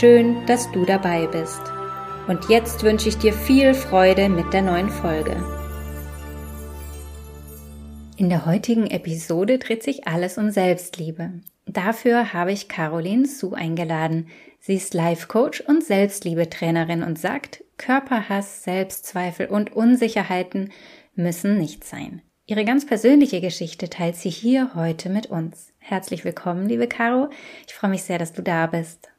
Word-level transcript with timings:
Schön, 0.00 0.46
dass 0.46 0.72
du 0.72 0.86
dabei 0.86 1.26
bist. 1.26 1.60
Und 2.26 2.48
jetzt 2.48 2.82
wünsche 2.82 3.10
ich 3.10 3.18
dir 3.18 3.34
viel 3.34 3.74
Freude 3.74 4.30
mit 4.30 4.50
der 4.54 4.62
neuen 4.62 4.88
Folge. 4.88 5.36
In 8.16 8.30
der 8.30 8.46
heutigen 8.46 8.86
Episode 8.86 9.58
dreht 9.58 9.82
sich 9.82 10.08
alles 10.08 10.38
um 10.38 10.50
Selbstliebe. 10.50 11.32
Dafür 11.66 12.32
habe 12.32 12.52
ich 12.52 12.68
Caroline 12.68 13.26
Su 13.26 13.52
eingeladen. 13.52 14.28
Sie 14.60 14.74
ist 14.74 14.94
Life 14.94 15.28
Coach 15.28 15.60
und 15.60 15.84
Selbstliebetrainerin 15.84 17.02
und 17.02 17.18
sagt, 17.18 17.62
Körperhass, 17.76 18.64
Selbstzweifel 18.64 19.46
und 19.46 19.74
Unsicherheiten 19.76 20.72
müssen 21.14 21.58
nicht 21.58 21.84
sein. 21.84 22.22
Ihre 22.46 22.64
ganz 22.64 22.86
persönliche 22.86 23.42
Geschichte 23.42 23.90
teilt 23.90 24.16
sie 24.16 24.30
hier 24.30 24.74
heute 24.74 25.10
mit 25.10 25.26
uns. 25.26 25.74
Herzlich 25.78 26.24
willkommen, 26.24 26.66
liebe 26.66 26.88
Caro. 26.88 27.28
Ich 27.66 27.74
freue 27.74 27.90
mich 27.90 28.04
sehr, 28.04 28.18
dass 28.18 28.32
du 28.32 28.42
da 28.42 28.66
bist. 28.66 29.11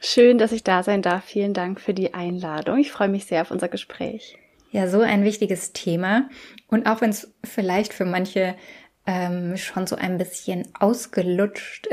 Schön, 0.00 0.38
dass 0.38 0.52
ich 0.52 0.62
da 0.62 0.82
sein 0.82 1.02
darf. 1.02 1.24
Vielen 1.24 1.54
Dank 1.54 1.80
für 1.80 1.94
die 1.94 2.14
Einladung. 2.14 2.78
Ich 2.78 2.92
freue 2.92 3.08
mich 3.08 3.26
sehr 3.26 3.42
auf 3.42 3.50
unser 3.50 3.68
Gespräch. 3.68 4.38
Ja, 4.70 4.88
so 4.88 5.00
ein 5.00 5.24
wichtiges 5.24 5.72
Thema. 5.72 6.28
Und 6.68 6.86
auch 6.86 7.00
wenn 7.00 7.10
es 7.10 7.34
vielleicht 7.44 7.94
für 7.94 8.04
manche 8.04 8.56
ähm, 9.06 9.56
schon 9.56 9.86
so 9.86 9.96
ein 9.96 10.18
bisschen 10.18 10.68
ausgelutscht 10.78 11.88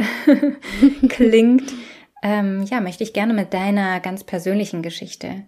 klingt, 1.10 1.72
ähm, 2.24 2.64
ja, 2.64 2.82
möchte 2.82 3.04
ich 3.04 3.14
gerne 3.14 3.34
mit 3.34 3.54
deiner 3.54 4.00
ganz 4.00 4.24
persönlichen 4.24 4.82
Geschichte 4.82 5.44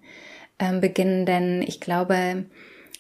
ähm, 0.60 0.82
beginnen, 0.82 1.26
denn 1.26 1.62
ich 1.62 1.80
glaube, 1.80 2.46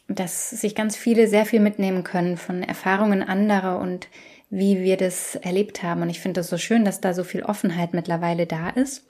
dass 0.08 0.50
sich 0.50 0.76
ganz 0.76 0.96
viele 0.96 1.28
sehr 1.28 1.46
viel 1.46 1.60
mitnehmen 1.60 2.04
können 2.04 2.38
von 2.38 2.64
Erfahrungen 2.64 3.24
anderer 3.24 3.80
und 3.80 4.08
wie 4.50 4.82
wir 4.82 4.98
das 4.98 5.36
erlebt 5.36 5.84
haben. 5.84 6.02
Und 6.02 6.10
ich 6.10 6.20
finde 6.20 6.42
es 6.42 6.50
so 6.50 6.58
schön, 6.58 6.86
dass 6.86 7.02
da 7.02 7.14
so 7.14 7.24
viel 7.24 7.44
Offenheit 7.44 7.94
mittlerweile 7.94 8.46
da 8.46 8.70
ist. 8.70 9.06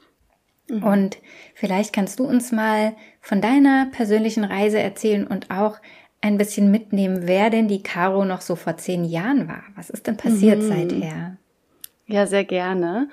Mhm. 0.69 0.83
Und 0.83 1.17
vielleicht 1.53 1.93
kannst 1.93 2.19
du 2.19 2.25
uns 2.25 2.51
mal 2.51 2.93
von 3.21 3.41
deiner 3.41 3.87
persönlichen 3.91 4.43
Reise 4.43 4.79
erzählen 4.79 5.27
und 5.27 5.51
auch 5.51 5.77
ein 6.21 6.37
bisschen 6.37 6.71
mitnehmen, 6.71 7.27
wer 7.27 7.49
denn 7.49 7.67
die 7.67 7.83
Caro 7.83 8.25
noch 8.25 8.41
so 8.41 8.55
vor 8.55 8.77
zehn 8.77 9.05
Jahren 9.05 9.47
war. 9.47 9.63
Was 9.75 9.89
ist 9.89 10.07
denn 10.07 10.17
passiert 10.17 10.59
mhm. 10.59 10.67
seither? 10.67 11.37
Ja, 12.07 12.27
sehr 12.27 12.43
gerne. 12.43 13.09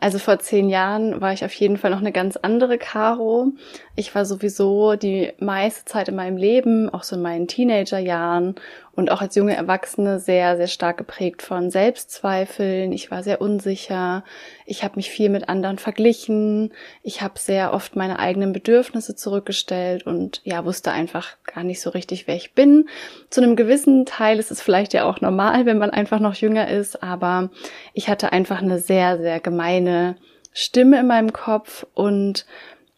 Also 0.00 0.18
vor 0.18 0.38
zehn 0.38 0.68
Jahren 0.68 1.20
war 1.20 1.32
ich 1.32 1.44
auf 1.44 1.52
jeden 1.54 1.78
Fall 1.78 1.90
noch 1.90 2.00
eine 2.00 2.12
ganz 2.12 2.36
andere 2.36 2.76
Caro. 2.76 3.52
Ich 3.96 4.12
war 4.12 4.24
sowieso 4.24 4.96
die 4.96 5.32
meiste 5.38 5.84
Zeit 5.84 6.08
in 6.08 6.16
meinem 6.16 6.36
Leben, 6.36 6.90
auch 6.90 7.04
so 7.04 7.14
in 7.14 7.22
meinen 7.22 7.46
Teenagerjahren 7.46 8.56
und 8.92 9.08
auch 9.08 9.20
als 9.20 9.36
junge 9.36 9.54
Erwachsene 9.54 10.18
sehr, 10.18 10.56
sehr 10.56 10.66
stark 10.66 10.96
geprägt 10.96 11.42
von 11.42 11.70
Selbstzweifeln. 11.70 12.90
Ich 12.90 13.12
war 13.12 13.22
sehr 13.22 13.40
unsicher. 13.40 14.24
Ich 14.66 14.82
habe 14.82 14.96
mich 14.96 15.10
viel 15.10 15.28
mit 15.28 15.48
anderen 15.48 15.78
verglichen. 15.78 16.72
Ich 17.04 17.22
habe 17.22 17.38
sehr 17.38 17.72
oft 17.72 17.94
meine 17.94 18.18
eigenen 18.18 18.52
Bedürfnisse 18.52 19.14
zurückgestellt 19.14 20.04
und 20.04 20.40
ja, 20.42 20.64
wusste 20.64 20.90
einfach 20.90 21.36
gar 21.44 21.62
nicht 21.62 21.80
so 21.80 21.90
richtig, 21.90 22.26
wer 22.26 22.34
ich 22.34 22.52
bin. 22.52 22.88
Zu 23.30 23.42
einem 23.42 23.54
gewissen 23.54 24.06
Teil 24.06 24.40
ist 24.40 24.50
es 24.50 24.60
vielleicht 24.60 24.92
ja 24.92 25.04
auch 25.04 25.20
normal, 25.20 25.66
wenn 25.66 25.78
man 25.78 25.90
einfach 25.90 26.18
noch 26.18 26.34
jünger 26.34 26.68
ist, 26.68 27.00
aber 27.00 27.50
ich 27.92 28.08
hatte 28.08 28.32
einfach 28.32 28.60
eine 28.60 28.80
sehr, 28.80 29.18
sehr 29.18 29.38
gemeine 29.38 30.16
Stimme 30.52 31.00
in 31.00 31.06
meinem 31.08 31.32
Kopf 31.32 31.84
und 31.94 32.46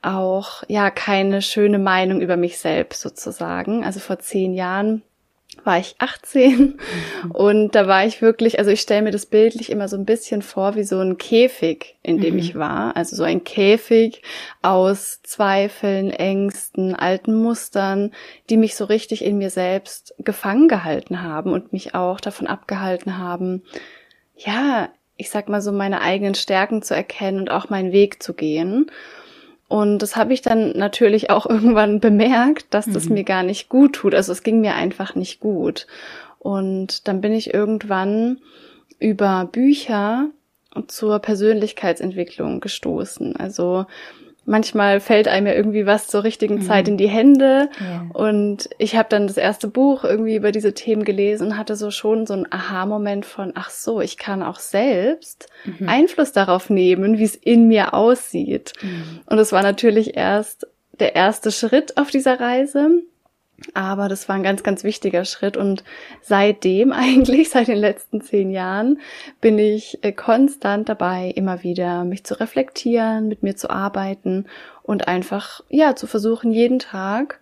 auch 0.07 0.63
ja 0.69 0.91
keine 0.91 1.43
schöne 1.43 1.79
Meinung 1.79 2.21
über 2.21 2.37
mich 2.37 2.59
selbst 2.59 3.01
sozusagen. 3.01 3.85
Also 3.85 4.01
vor 4.01 4.19
zehn 4.19 4.55
Jahren 4.55 5.03
war 5.65 5.79
ich 5.79 5.97
18 5.99 6.59
mhm. 6.59 7.31
und 7.33 7.75
da 7.75 7.87
war 7.87 8.07
ich 8.07 8.23
wirklich, 8.23 8.59
also 8.59 8.71
ich 8.71 8.81
stelle 8.81 9.03
mir 9.03 9.11
das 9.11 9.27
bildlich 9.27 9.71
immer 9.71 9.89
so 9.89 9.97
ein 9.97 10.05
bisschen 10.05 10.43
vor 10.43 10.77
wie 10.77 10.85
so 10.85 11.01
ein 11.01 11.19
Käfig, 11.19 11.97
in 12.03 12.21
dem 12.21 12.35
mhm. 12.35 12.41
ich 12.41 12.55
war. 12.55 12.97
Also 12.97 13.17
so 13.17 13.25
ein 13.25 13.43
Käfig 13.43 14.23
aus 14.63 15.21
Zweifeln, 15.23 16.11
Ängsten, 16.11 16.95
alten 16.95 17.35
Mustern, 17.35 18.13
die 18.49 18.57
mich 18.57 18.77
so 18.77 18.85
richtig 18.85 19.25
in 19.25 19.39
mir 19.39 19.51
selbst 19.51 20.15
gefangen 20.19 20.69
gehalten 20.69 21.23
haben 21.23 21.53
und 21.53 21.73
mich 21.73 21.95
auch 21.95 22.21
davon 22.21 22.47
abgehalten 22.47 23.19
haben, 23.19 23.63
ja, 24.37 24.91
ich 25.17 25.31
sag 25.31 25.49
mal 25.49 25.63
so 25.63 25.73
meine 25.73 26.03
eigenen 26.03 26.35
Stärken 26.35 26.83
zu 26.83 26.95
erkennen 26.95 27.41
und 27.41 27.51
auch 27.51 27.71
meinen 27.71 27.93
Weg 27.93 28.23
zu 28.23 28.35
gehen. 28.35 28.91
Und 29.69 29.99
das 29.99 30.15
habe 30.17 30.33
ich 30.33 30.43
dann 30.43 30.71
natürlich 30.77 31.31
auch 31.31 31.47
irgendwann 31.51 32.01
bemerkt, 32.01 32.67
dass 32.71 32.87
das 32.87 33.09
mhm. 33.09 33.15
mir 33.15 33.25
gar 33.25 33.43
nicht 33.43 33.69
gut 33.69 33.95
tut. 33.95 34.15
Also 34.15 34.33
es 34.33 34.43
ging 34.43 34.61
mir 34.61 34.75
einfach 34.75 35.15
nicht 35.15 35.41
gut. 35.41 35.87
Und 36.39 37.09
dann 37.09 37.21
bin 37.21 37.33
ich 37.33 37.53
irgendwann 37.53 38.39
über 38.99 39.49
Bücher 39.51 40.29
zur 40.87 41.19
Persönlichkeitsentwicklung 41.19 42.61
gestoßen. 42.61 43.37
Also 43.37 43.87
manchmal 44.47 45.01
fällt 45.01 45.29
einem 45.29 45.49
ja 45.49 45.53
irgendwie 45.53 45.87
was 45.87 46.07
zur 46.07 46.25
richtigen 46.25 46.63
Zeit 46.63 46.87
mhm. 46.87 46.93
in 46.93 46.99
die 46.99 47.09
Hände. 47.09 47.69
Ja. 47.79 48.07
Und 48.13 48.71
ich 48.79 48.97
habe 48.97 49.09
dann 49.11 49.27
das 49.27 49.37
erste 49.37 49.69
Buch 49.69 50.05
irgendwie 50.05 50.37
über 50.37 50.53
diese 50.53 50.73
Themen 50.73 51.05
gelesen 51.05 51.49
und 51.49 51.59
hatte 51.59 51.77
so 51.77 51.91
schon 51.91 52.27
so 52.27 52.35
einen 52.35 52.51
Aha-Moment 52.51 53.27
von, 53.27 53.53
ach 53.55 53.71
so, 53.71 54.01
ich 54.01 54.17
kann 54.17 54.43
auch 54.43 54.59
selbst 54.59 55.49
mhm. 55.65 55.89
Einfluss 55.89 56.33
darauf 56.33 56.71
nehmen, 56.71 57.19
wie 57.19 57.25
es 57.25 57.35
in 57.35 57.69
mir 57.69 57.93
aussieht. 57.93 58.73
Mhm. 58.81 59.21
Und 59.27 59.39
es 59.39 59.53
war 59.53 59.63
natürlich 59.63 60.17
erst 60.17 60.67
der 60.99 61.15
erste 61.15 61.51
Schritt 61.53 61.99
auf 61.99 62.11
dieser 62.11 62.41
Reise. 62.41 63.03
Aber 63.75 64.09
das 64.09 64.29
war 64.29 64.37
ein 64.37 64.43
ganz, 64.43 64.63
ganz 64.63 64.85
wichtiger 64.85 65.25
Schritt 65.25 65.57
und 65.57 65.83
seitdem 66.21 66.93
eigentlich, 66.93 67.51
seit 67.51 67.69
den 67.69 67.79
letzten 67.79 68.21
zehn 68.21 68.51
Jahren, 68.51 69.01
bin 69.41 69.59
ich 69.59 69.99
äh, 70.03 70.13
konstant 70.13 70.89
dabei, 70.89 71.33
immer 71.35 71.63
wieder 71.63 72.05
mich 72.05 72.25
zu 72.25 72.39
reflektieren, 72.39 73.29
mit 73.29 73.43
mir 73.43 73.57
zu 73.57 73.71
arbeiten 73.71 74.47
und 74.83 75.09
einfach, 75.09 75.63
ja, 75.69 75.97
zu 75.97 76.07
versuchen, 76.07 76.53
jeden 76.53 76.79
Tag 76.79 77.41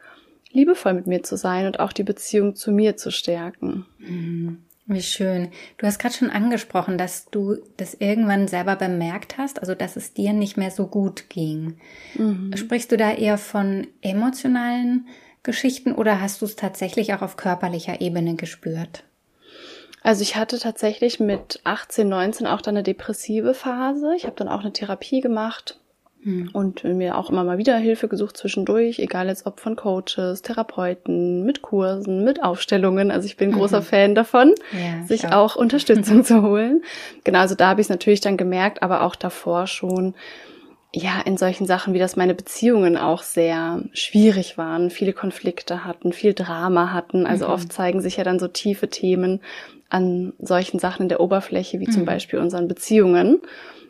liebevoll 0.52 0.94
mit 0.94 1.06
mir 1.06 1.22
zu 1.22 1.36
sein 1.36 1.66
und 1.66 1.80
auch 1.80 1.92
die 1.92 2.04
Beziehung 2.04 2.54
zu 2.54 2.70
mir 2.70 2.96
zu 2.96 3.10
stärken. 3.10 3.86
Mhm. 3.98 4.58
Wie 4.86 5.02
schön. 5.02 5.48
Du 5.78 5.86
hast 5.86 5.98
gerade 5.98 6.14
schon 6.14 6.28
angesprochen, 6.28 6.98
dass 6.98 7.30
du 7.30 7.56
das 7.78 7.94
irgendwann 7.94 8.48
selber 8.48 8.76
bemerkt 8.76 9.38
hast, 9.38 9.60
also 9.60 9.74
dass 9.74 9.96
es 9.96 10.12
dir 10.12 10.34
nicht 10.34 10.58
mehr 10.58 10.70
so 10.70 10.86
gut 10.86 11.30
ging. 11.30 11.78
Mhm. 12.14 12.54
Sprichst 12.54 12.92
du 12.92 12.98
da 12.98 13.12
eher 13.12 13.38
von 13.38 13.86
emotionalen 14.02 15.06
Geschichten 15.44 15.92
oder 15.92 16.20
hast 16.20 16.40
du 16.40 16.46
es 16.46 16.56
tatsächlich 16.56 17.14
auch 17.14 17.22
auf 17.22 17.36
körperlicher 17.36 18.00
Ebene 18.00 18.34
gespürt? 18.34 19.04
Also 20.02 20.22
ich 20.22 20.36
hatte 20.36 20.58
tatsächlich 20.58 21.20
mit 21.20 21.60
18, 21.64 22.08
19 22.08 22.46
auch 22.46 22.60
dann 22.60 22.76
eine 22.76 22.82
depressive 22.82 23.54
Phase. 23.54 24.14
Ich 24.16 24.24
habe 24.24 24.36
dann 24.36 24.48
auch 24.48 24.60
eine 24.60 24.72
Therapie 24.72 25.20
gemacht 25.20 25.78
hm. 26.22 26.50
und 26.52 26.84
mir 26.84 27.16
auch 27.16 27.30
immer 27.30 27.42
mal 27.42 27.56
wieder 27.56 27.76
Hilfe 27.76 28.08
gesucht 28.08 28.36
zwischendurch, 28.36 28.98
egal 28.98 29.28
jetzt 29.28 29.46
ob 29.46 29.60
von 29.60 29.76
Coaches, 29.76 30.42
Therapeuten, 30.42 31.44
mit 31.44 31.62
Kursen, 31.62 32.22
mit 32.22 32.42
Aufstellungen. 32.42 33.10
Also 33.10 33.26
ich 33.26 33.38
bin 33.38 33.50
mhm. 33.50 33.54
großer 33.54 33.80
Fan 33.80 34.14
davon, 34.14 34.54
ja, 34.72 35.06
sich 35.06 35.28
auch. 35.28 35.54
auch 35.54 35.56
Unterstützung 35.56 36.24
zu 36.24 36.42
holen. 36.42 36.82
Genau, 37.24 37.38
also 37.38 37.54
da 37.54 37.68
habe 37.68 37.80
ich 37.80 37.86
es 37.86 37.90
natürlich 37.90 38.20
dann 38.20 38.36
gemerkt, 38.36 38.82
aber 38.82 39.02
auch 39.02 39.16
davor 39.16 39.66
schon 39.66 40.14
ja, 40.96 41.20
in 41.20 41.36
solchen 41.36 41.66
Sachen, 41.66 41.92
wie 41.92 41.98
das 41.98 42.14
meine 42.14 42.34
Beziehungen 42.34 42.96
auch 42.96 43.22
sehr 43.24 43.82
schwierig 43.92 44.56
waren, 44.56 44.90
viele 44.90 45.12
Konflikte 45.12 45.84
hatten, 45.84 46.12
viel 46.12 46.34
Drama 46.34 46.92
hatten. 46.92 47.26
Also 47.26 47.46
mhm. 47.46 47.52
oft 47.52 47.72
zeigen 47.72 48.00
sich 48.00 48.16
ja 48.16 48.22
dann 48.22 48.38
so 48.38 48.46
tiefe 48.46 48.88
Themen 48.88 49.40
an 49.90 50.34
solchen 50.38 50.78
Sachen 50.78 51.02
in 51.02 51.08
der 51.08 51.20
Oberfläche, 51.20 51.80
wie 51.80 51.88
mhm. 51.88 51.92
zum 51.92 52.04
Beispiel 52.04 52.38
unseren 52.38 52.68
Beziehungen. 52.68 53.40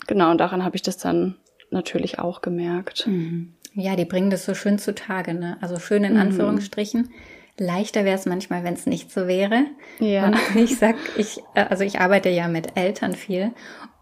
Genau, 0.06 0.30
und 0.30 0.38
daran 0.38 0.64
habe 0.64 0.76
ich 0.76 0.82
das 0.82 0.96
dann 0.96 1.36
natürlich 1.70 2.18
auch 2.18 2.40
gemerkt. 2.40 3.06
Mhm. 3.06 3.52
Ja, 3.74 3.96
die 3.96 4.06
bringen 4.06 4.30
das 4.30 4.46
so 4.46 4.54
schön 4.54 4.78
zutage, 4.78 5.34
ne? 5.34 5.58
Also 5.60 5.78
schön 5.78 6.04
in 6.04 6.14
mhm. 6.14 6.20
Anführungsstrichen. 6.20 7.10
Leichter 7.58 8.06
wäre 8.06 8.16
es 8.16 8.24
manchmal, 8.24 8.64
wenn 8.64 8.74
es 8.74 8.86
nicht 8.86 9.12
so 9.12 9.28
wäre. 9.28 9.66
Ja. 10.00 10.26
Und 10.26 10.38
ich 10.56 10.78
sag, 10.78 10.96
ich, 11.18 11.40
äh, 11.54 11.66
also 11.68 11.84
ich 11.84 12.00
arbeite 12.00 12.30
ja 12.30 12.48
mit 12.48 12.78
Eltern 12.78 13.12
viel 13.12 13.52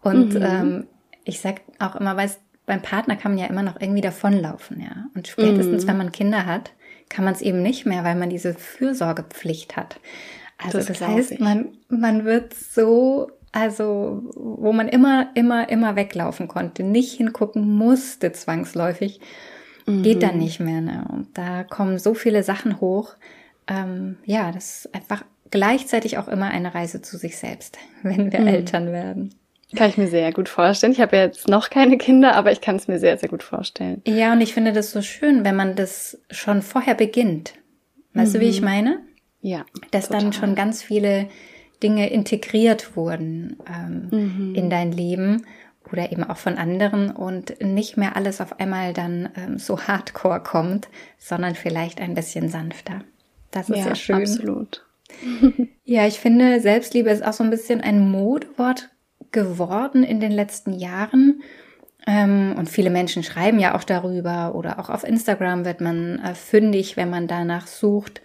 und 0.01 0.35
mhm. 0.35 0.41
ähm, 0.41 0.87
ich 1.25 1.41
sag 1.41 1.61
auch 1.79 1.97
immer, 1.97 2.15
weißt 2.15 2.39
beim 2.65 2.81
Partner 2.81 3.15
kann 3.15 3.31
man 3.33 3.39
ja 3.39 3.47
immer 3.47 3.63
noch 3.63 3.79
irgendwie 3.79 4.01
davonlaufen, 4.01 4.81
ja. 4.81 5.05
Und 5.15 5.27
spätestens, 5.27 5.85
mm. 5.85 5.87
wenn 5.87 5.97
man 5.97 6.11
Kinder 6.11 6.45
hat, 6.45 6.71
kann 7.09 7.25
man 7.25 7.33
es 7.33 7.41
eben 7.41 7.61
nicht 7.61 7.85
mehr, 7.85 8.03
weil 8.03 8.15
man 8.15 8.29
diese 8.29 8.53
Fürsorgepflicht 8.53 9.75
hat. 9.75 9.99
Also 10.57 10.77
das, 10.77 10.87
das 10.87 11.01
heißt, 11.01 11.39
man, 11.39 11.77
man 11.89 12.25
wird 12.25 12.53
so 12.53 13.31
also 13.53 14.23
wo 14.35 14.73
man 14.73 14.89
immer, 14.89 15.29
immer, 15.35 15.69
immer 15.69 15.95
weglaufen 15.95 16.47
konnte, 16.49 16.83
nicht 16.83 17.13
hingucken 17.13 17.69
musste 17.75 18.31
zwangsläufig, 18.31 19.21
mhm. 19.85 20.01
geht 20.01 20.23
dann 20.23 20.39
nicht 20.39 20.59
mehr. 20.59 20.81
Ne? 20.81 21.05
Und 21.09 21.37
da 21.37 21.63
kommen 21.63 21.99
so 21.99 22.15
viele 22.15 22.41
Sachen 22.41 22.81
hoch. 22.81 23.13
Ähm, 23.67 24.17
ja, 24.25 24.51
das 24.51 24.85
ist 24.85 24.95
einfach 24.95 25.23
gleichzeitig 25.51 26.17
auch 26.17 26.27
immer 26.27 26.47
eine 26.47 26.73
Reise 26.73 27.03
zu 27.03 27.15
sich 27.15 27.37
selbst, 27.37 27.77
wenn 28.01 28.31
wir 28.31 28.41
mhm. 28.41 28.47
Eltern 28.47 28.91
werden. 28.91 29.35
Kann 29.75 29.89
ich 29.89 29.97
mir 29.97 30.07
sehr 30.07 30.31
gut 30.31 30.49
vorstellen. 30.49 30.93
Ich 30.93 31.01
habe 31.01 31.15
ja 31.15 31.23
jetzt 31.23 31.47
noch 31.47 31.69
keine 31.69 31.97
Kinder, 31.97 32.35
aber 32.35 32.51
ich 32.51 32.61
kann 32.61 32.75
es 32.75 32.87
mir 32.87 32.99
sehr, 32.99 33.17
sehr 33.17 33.29
gut 33.29 33.43
vorstellen. 33.43 34.01
Ja, 34.05 34.33
und 34.33 34.41
ich 34.41 34.53
finde 34.53 34.73
das 34.73 34.91
so 34.91 35.01
schön, 35.01 35.43
wenn 35.43 35.55
man 35.55 35.75
das 35.75 36.19
schon 36.29 36.61
vorher 36.61 36.95
beginnt. 36.95 37.53
Weißt 38.13 38.33
mhm. 38.33 38.39
du, 38.39 38.45
wie 38.45 38.49
ich 38.49 38.61
mhm. 38.61 38.65
meine? 38.65 38.99
Ja. 39.41 39.65
Dass 39.91 40.07
total. 40.07 40.21
dann 40.21 40.33
schon 40.33 40.55
ganz 40.55 40.81
viele 40.83 41.27
Dinge 41.81 42.09
integriert 42.09 42.95
wurden 42.95 43.57
ähm, 43.67 44.07
mhm. 44.09 44.55
in 44.55 44.69
dein 44.69 44.91
Leben 44.91 45.45
oder 45.91 46.11
eben 46.11 46.23
auch 46.23 46.37
von 46.37 46.57
anderen 46.57 47.11
und 47.11 47.61
nicht 47.61 47.97
mehr 47.97 48.15
alles 48.15 48.39
auf 48.39 48.59
einmal 48.59 48.93
dann 48.93 49.29
ähm, 49.35 49.57
so 49.59 49.79
hardcore 49.81 50.41
kommt, 50.41 50.87
sondern 51.17 51.55
vielleicht 51.55 51.99
ein 51.99 52.13
bisschen 52.13 52.49
sanfter. 52.49 53.01
Das 53.51 53.69
ist 53.69 53.77
ja, 53.77 53.87
ja 53.87 53.95
schön. 53.95 54.15
Absolut. 54.21 54.85
ja, 55.83 56.07
ich 56.07 56.19
finde, 56.19 56.59
Selbstliebe 56.61 57.09
ist 57.09 57.23
auch 57.23 57.33
so 57.33 57.43
ein 57.43 57.49
bisschen 57.49 57.81
ein 57.81 57.99
Modewort 58.09 58.89
geworden 59.33 60.03
in 60.03 60.19
den 60.19 60.31
letzten 60.31 60.73
Jahren. 60.73 61.41
Ähm, 62.05 62.55
und 62.57 62.69
viele 62.69 62.89
Menschen 62.89 63.23
schreiben 63.23 63.59
ja 63.59 63.75
auch 63.75 63.83
darüber 63.83 64.55
oder 64.55 64.79
auch 64.79 64.89
auf 64.89 65.03
Instagram 65.03 65.65
wird 65.65 65.81
man 65.81 66.19
äh, 66.19 66.35
fündig, 66.35 66.97
wenn 66.97 67.09
man 67.09 67.27
danach 67.27 67.67
sucht. 67.67 68.21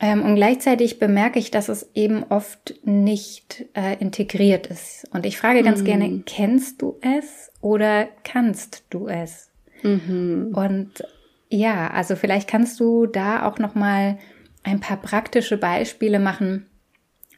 Ähm, 0.00 0.22
und 0.22 0.34
gleichzeitig 0.34 0.98
bemerke 0.98 1.38
ich, 1.38 1.50
dass 1.50 1.68
es 1.68 1.90
eben 1.94 2.24
oft 2.24 2.74
nicht 2.84 3.66
äh, 3.74 3.96
integriert 4.00 4.66
ist. 4.66 5.06
Und 5.12 5.26
ich 5.26 5.36
frage 5.36 5.62
ganz 5.62 5.80
mhm. 5.80 5.84
gerne, 5.84 6.22
kennst 6.26 6.82
du 6.82 6.98
es 7.00 7.52
oder 7.60 8.08
kannst 8.24 8.84
du 8.90 9.06
es? 9.06 9.50
Mhm. 9.82 10.52
Und 10.54 11.04
ja, 11.48 11.90
also 11.90 12.16
vielleicht 12.16 12.48
kannst 12.48 12.80
du 12.80 13.06
da 13.06 13.46
auch 13.46 13.58
noch 13.58 13.74
mal 13.74 14.18
ein 14.62 14.80
paar 14.80 14.96
praktische 14.96 15.58
Beispiele 15.58 16.18
machen, 16.18 16.66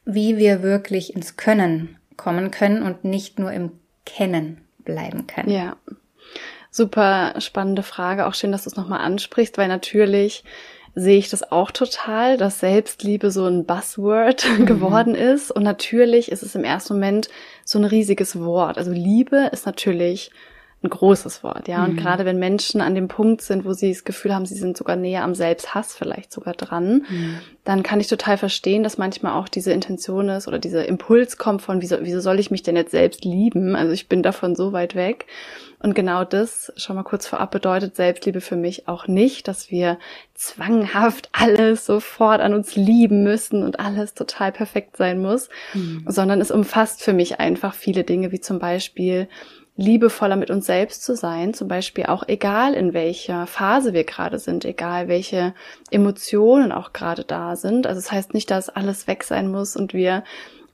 wie 0.05 0.37
wir 0.39 0.63
wirklich 0.63 1.15
ins 1.15 1.37
Können 1.37 1.99
kommen 2.17 2.51
können 2.51 2.83
und 2.83 3.05
nicht 3.05 3.39
nur 3.39 3.53
im 3.53 3.73
Kennen 4.05 4.61
bleiben 4.79 5.27
können. 5.27 5.51
Ja. 5.51 5.77
Super 6.71 7.35
spannende 7.41 7.83
Frage. 7.83 8.27
Auch 8.27 8.35
schön, 8.35 8.53
dass 8.53 8.65
du 8.65 8.71
es 8.71 8.77
nochmal 8.77 9.01
ansprichst, 9.01 9.59
weil 9.59 9.69
natürlich 9.69 10.45
sehe 10.95 11.19
ich 11.19 11.31
das 11.31 11.51
auch 11.51 11.71
total, 11.71 12.37
dass 12.37 12.61
Selbstliebe 12.61 13.31
so 13.31 13.47
ein 13.47 13.65
Buzzword 13.65 14.47
mhm. 14.59 14.67
geworden 14.67 15.15
ist. 15.15 15.51
Und 15.51 15.63
natürlich 15.63 16.31
ist 16.31 16.43
es 16.43 16.55
im 16.55 16.65
ersten 16.65 16.95
Moment 16.95 17.29
so 17.65 17.79
ein 17.79 17.85
riesiges 17.85 18.41
Wort. 18.41 18.79
Also 18.79 18.91
Liebe 18.91 19.51
ist 19.53 19.67
natürlich 19.67 20.31
ein 20.83 20.91
großes 20.91 21.45
Wort, 21.45 21.69
ja. 21.69 21.85
Und 21.85 21.93
mhm. 21.93 21.97
gerade 21.97 22.25
wenn 22.25 22.39
Menschen 22.39 22.81
an 22.81 22.95
dem 22.95 23.07
Punkt 23.07 23.41
sind, 23.43 23.65
wo 23.65 23.73
sie 23.73 23.93
das 23.93 24.05
Gefühl 24.05 24.35
haben, 24.35 24.47
sie 24.47 24.57
sind 24.57 24.77
sogar 24.77 24.97
näher 24.97 25.23
am 25.23 25.35
Selbsthass 25.35 25.95
vielleicht 25.95 26.33
sogar 26.33 26.55
dran, 26.55 27.05
mhm. 27.09 27.39
dann 27.65 27.83
kann 27.85 28.01
ich 28.01 28.09
total 28.09 28.37
verstehen, 28.37 28.83
dass 28.83 28.99
manchmal 28.99 29.39
auch 29.39 29.49
diese 29.49 29.73
Intention 29.73 30.29
ist 30.29 30.49
oder 30.49 30.59
dieser 30.59 30.87
Impuls 30.87 31.37
kommt 31.39 31.63
von, 31.63 31.81
wieso, 31.83 31.99
wieso 32.01 32.21
soll 32.21 32.41
ich 32.41 32.51
mich 32.51 32.65
denn 32.65 32.75
jetzt 32.75 32.91
selbst 32.91 33.25
lieben? 33.25 33.77
Also 33.77 33.93
ich 33.93 34.09
bin 34.09 34.23
davon 34.23 34.57
so 34.57 34.73
weit 34.73 34.97
weg. 34.97 35.27
Und 35.79 35.95
genau 35.95 36.25
das, 36.25 36.73
schon 36.77 36.95
mal 36.95 37.03
kurz 37.03 37.27
vorab, 37.27 37.51
bedeutet 37.51 37.97
Selbstliebe 37.97 38.41
für 38.41 38.55
mich 38.55 38.87
auch 38.87 39.09
nicht, 39.09 39.49
dass 39.49 39.71
wir 39.71 39.99
zwanghaft 40.35 41.29
alles 41.33 41.87
sofort 41.87 42.41
an 42.41 42.55
uns 42.55 42.75
lieben 42.75 43.23
müssen 43.23 43.63
und 43.63 43.79
alles 43.79 44.15
total 44.15 44.51
perfekt 44.51 44.97
sein 44.97 45.21
muss, 45.21 45.49
mhm. 45.75 46.05
sondern 46.09 46.41
es 46.41 46.51
umfasst 46.51 47.03
für 47.03 47.13
mich 47.13 47.39
einfach 47.39 47.75
viele 47.75 48.05
Dinge, 48.05 48.33
wie 48.33 48.41
zum 48.41 48.59
Beispiel 48.59 49.29
liebevoller 49.77 50.37
mit 50.37 50.51
uns 50.51 50.67
selbst 50.67 51.03
zu 51.03 51.17
sein, 51.17 51.55
zum 51.55 51.67
Beispiel 51.67 52.07
auch 52.07 52.29
egal 52.29 52.75
in 52.75 52.93
welcher 52.93 53.47
Phase 53.47 53.95
wir 53.95 54.05
gerade 54.05 54.39
sind, 54.39 54.65
egal 54.65 55.09
welche 55.09 55.55
Emotionen 55.91 56.73
auch 56.73 56.93
gerade 56.93 57.25
da 57.25 57.57
sind. 57.57 57.87
Also 57.87 57.99
es 57.99 58.05
das 58.05 58.13
heißt 58.13 58.35
nicht, 58.35 58.51
dass 58.51 58.69
alles 58.69 59.07
weg 59.07 59.25
sein 59.25 59.51
muss 59.51 59.75
und 59.77 59.95
wir 59.95 60.25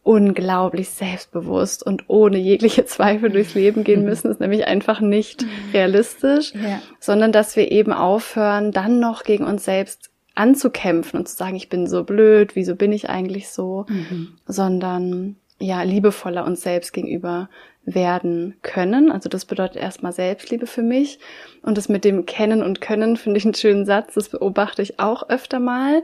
unglaublich 0.02 0.88
selbstbewusst 0.88 1.84
und 1.84 2.04
ohne 2.08 2.38
jegliche 2.38 2.84
Zweifel 2.86 3.30
durchs 3.30 3.54
Leben 3.54 3.84
gehen 3.84 4.04
müssen, 4.04 4.30
ist 4.30 4.40
nämlich 4.40 4.66
einfach 4.66 5.00
nicht 5.00 5.44
realistisch, 5.72 6.54
ja. 6.54 6.80
sondern 6.98 7.30
dass 7.30 7.56
wir 7.56 7.70
eben 7.70 7.92
aufhören, 7.92 8.72
dann 8.72 9.00
noch 9.00 9.22
gegen 9.22 9.44
uns 9.44 9.64
selbst 9.64 10.10
anzukämpfen 10.34 11.18
und 11.18 11.28
zu 11.28 11.36
sagen, 11.36 11.56
ich 11.56 11.68
bin 11.68 11.86
so 11.86 12.04
blöd, 12.04 12.56
wieso 12.56 12.74
bin 12.74 12.92
ich 12.92 13.10
eigentlich 13.10 13.50
so, 13.50 13.86
mhm. 13.88 14.28
sondern 14.46 15.36
ja, 15.60 15.82
liebevoller 15.82 16.44
uns 16.44 16.62
selbst 16.62 16.92
gegenüber 16.92 17.48
werden 17.94 18.56
können. 18.62 19.11
Also 19.11 19.29
das 19.29 19.44
bedeutet 19.44 19.76
erstmal 19.76 20.12
Selbstliebe 20.12 20.67
für 20.67 20.82
mich. 20.82 21.19
Und 21.62 21.79
das 21.79 21.88
mit 21.88 22.05
dem 22.05 22.26
Kennen 22.26 22.62
und 22.62 22.81
Können 22.81 23.17
finde 23.17 23.38
ich 23.38 23.44
einen 23.44 23.55
schönen 23.55 23.87
Satz. 23.87 24.14
Das 24.14 24.29
beobachte 24.29 24.82
ich 24.82 25.00
auch 25.00 25.29
öfter 25.29 25.61
mal. 25.61 26.02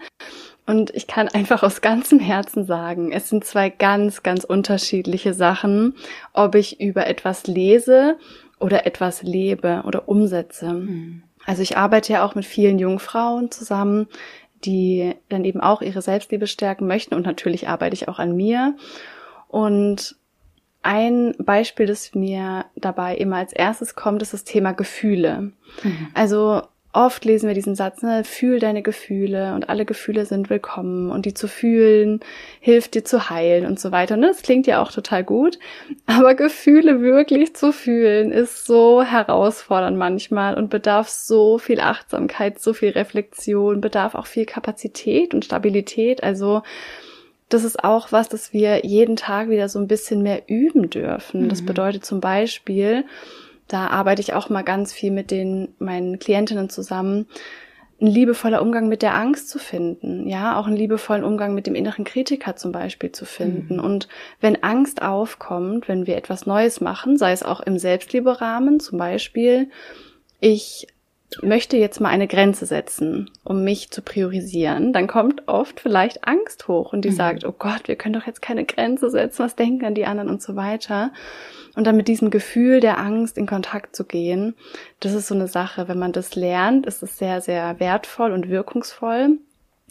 Und 0.66 0.94
ich 0.94 1.06
kann 1.06 1.28
einfach 1.28 1.62
aus 1.62 1.80
ganzem 1.82 2.18
Herzen 2.18 2.64
sagen, 2.64 3.12
es 3.12 3.28
sind 3.28 3.44
zwei 3.44 3.68
ganz, 3.68 4.22
ganz 4.22 4.44
unterschiedliche 4.44 5.34
Sachen, 5.34 5.94
ob 6.32 6.54
ich 6.54 6.80
über 6.80 7.06
etwas 7.06 7.46
lese 7.46 8.16
oder 8.58 8.86
etwas 8.86 9.22
lebe 9.22 9.82
oder 9.86 10.08
umsetze. 10.08 10.72
Mhm. 10.72 11.22
Also 11.44 11.62
ich 11.62 11.76
arbeite 11.76 12.14
ja 12.14 12.24
auch 12.24 12.34
mit 12.34 12.46
vielen 12.46 12.78
jungen 12.78 12.98
Frauen 12.98 13.50
zusammen, 13.50 14.06
die 14.64 15.14
dann 15.28 15.44
eben 15.44 15.60
auch 15.60 15.82
ihre 15.82 16.00
Selbstliebe 16.00 16.46
stärken 16.46 16.86
möchten 16.86 17.14
und 17.14 17.26
natürlich 17.26 17.68
arbeite 17.68 17.94
ich 17.94 18.08
auch 18.08 18.18
an 18.18 18.34
mir. 18.34 18.74
Und 19.48 20.16
ein 20.84 21.34
Beispiel, 21.38 21.86
das 21.86 22.14
mir 22.14 22.66
dabei 22.76 23.16
immer 23.16 23.36
als 23.36 23.52
erstes 23.52 23.94
kommt, 23.94 24.22
ist 24.22 24.32
das 24.32 24.44
Thema 24.44 24.72
Gefühle. 24.72 25.52
Mhm. 25.82 26.08
Also 26.14 26.62
oft 26.94 27.24
lesen 27.24 27.48
wir 27.48 27.54
diesen 27.54 27.74
Satz, 27.74 28.02
ne, 28.02 28.22
fühl 28.22 28.60
deine 28.60 28.82
Gefühle 28.82 29.54
und 29.54 29.68
alle 29.68 29.84
Gefühle 29.84 30.26
sind 30.26 30.48
willkommen 30.48 31.10
und 31.10 31.26
die 31.26 31.34
zu 31.34 31.48
fühlen 31.48 32.20
hilft 32.60 32.94
dir 32.94 33.04
zu 33.04 33.28
heilen 33.30 33.66
und 33.66 33.80
so 33.80 33.90
weiter. 33.90 34.14
Und 34.14 34.22
das 34.22 34.42
klingt 34.42 34.66
ja 34.66 34.80
auch 34.80 34.92
total 34.92 35.24
gut, 35.24 35.58
aber 36.06 36.34
Gefühle 36.34 37.00
wirklich 37.00 37.54
zu 37.56 37.72
fühlen 37.72 38.30
ist 38.30 38.64
so 38.66 39.02
herausfordernd 39.02 39.98
manchmal 39.98 40.54
und 40.54 40.70
bedarf 40.70 41.08
so 41.08 41.58
viel 41.58 41.80
Achtsamkeit, 41.80 42.60
so 42.60 42.72
viel 42.72 42.90
Reflexion, 42.90 43.80
bedarf 43.80 44.14
auch 44.14 44.26
viel 44.26 44.46
Kapazität 44.46 45.34
und 45.34 45.44
Stabilität. 45.44 46.22
Also 46.22 46.62
das 47.48 47.64
ist 47.64 47.84
auch 47.84 48.12
was, 48.12 48.28
das 48.28 48.52
wir 48.52 48.84
jeden 48.84 49.16
Tag 49.16 49.48
wieder 49.48 49.68
so 49.68 49.78
ein 49.78 49.88
bisschen 49.88 50.22
mehr 50.22 50.42
üben 50.48 50.90
dürfen. 50.90 51.44
Mhm. 51.44 51.48
Das 51.48 51.62
bedeutet 51.62 52.04
zum 52.04 52.20
Beispiel, 52.20 53.04
da 53.68 53.88
arbeite 53.88 54.20
ich 54.20 54.34
auch 54.34 54.50
mal 54.50 54.62
ganz 54.62 54.92
viel 54.92 55.10
mit 55.10 55.30
den 55.30 55.74
meinen 55.78 56.18
Klientinnen 56.18 56.68
zusammen, 56.68 57.26
ein 58.00 58.06
liebevoller 58.08 58.60
Umgang 58.60 58.88
mit 58.88 59.02
der 59.02 59.14
Angst 59.14 59.48
zu 59.48 59.58
finden, 59.58 60.28
ja, 60.28 60.58
auch 60.58 60.66
einen 60.66 60.76
liebevollen 60.76 61.24
Umgang 61.24 61.54
mit 61.54 61.66
dem 61.66 61.74
inneren 61.74 62.04
Kritiker 62.04 62.56
zum 62.56 62.72
Beispiel 62.72 63.12
zu 63.12 63.24
finden. 63.24 63.76
Mhm. 63.76 63.84
Und 63.84 64.08
wenn 64.40 64.62
Angst 64.62 65.00
aufkommt, 65.02 65.88
wenn 65.88 66.06
wir 66.06 66.16
etwas 66.16 66.44
Neues 66.44 66.80
machen, 66.80 67.16
sei 67.16 67.32
es 67.32 67.42
auch 67.42 67.60
im 67.60 67.78
Selbstlieberahmen, 67.78 68.80
zum 68.80 68.98
Beispiel, 68.98 69.70
ich 70.40 70.88
möchte 71.42 71.76
jetzt 71.76 72.00
mal 72.00 72.10
eine 72.10 72.28
Grenze 72.28 72.66
setzen, 72.66 73.30
um 73.42 73.64
mich 73.64 73.90
zu 73.90 74.02
priorisieren, 74.02 74.92
dann 74.92 75.06
kommt 75.06 75.48
oft 75.48 75.80
vielleicht 75.80 76.26
Angst 76.26 76.68
hoch 76.68 76.92
und 76.92 77.04
die 77.04 77.10
mhm. 77.10 77.14
sagt, 77.14 77.44
oh 77.44 77.54
Gott, 77.56 77.88
wir 77.88 77.96
können 77.96 78.14
doch 78.14 78.26
jetzt 78.26 78.42
keine 78.42 78.64
Grenze 78.64 79.10
setzen, 79.10 79.44
was 79.44 79.56
denken 79.56 79.84
an 79.84 79.94
die 79.94 80.06
anderen 80.06 80.30
und 80.30 80.42
so 80.42 80.56
weiter. 80.56 81.12
Und 81.74 81.86
dann 81.86 81.96
mit 81.96 82.06
diesem 82.06 82.30
Gefühl 82.30 82.80
der 82.80 82.98
Angst 82.98 83.36
in 83.36 83.46
Kontakt 83.46 83.96
zu 83.96 84.04
gehen, 84.04 84.54
das 85.00 85.12
ist 85.12 85.26
so 85.26 85.34
eine 85.34 85.48
Sache, 85.48 85.88
wenn 85.88 85.98
man 85.98 86.12
das 86.12 86.36
lernt, 86.36 86.86
ist 86.86 87.02
es 87.02 87.18
sehr, 87.18 87.40
sehr 87.40 87.80
wertvoll 87.80 88.30
und 88.30 88.48
wirkungsvoll. 88.48 89.38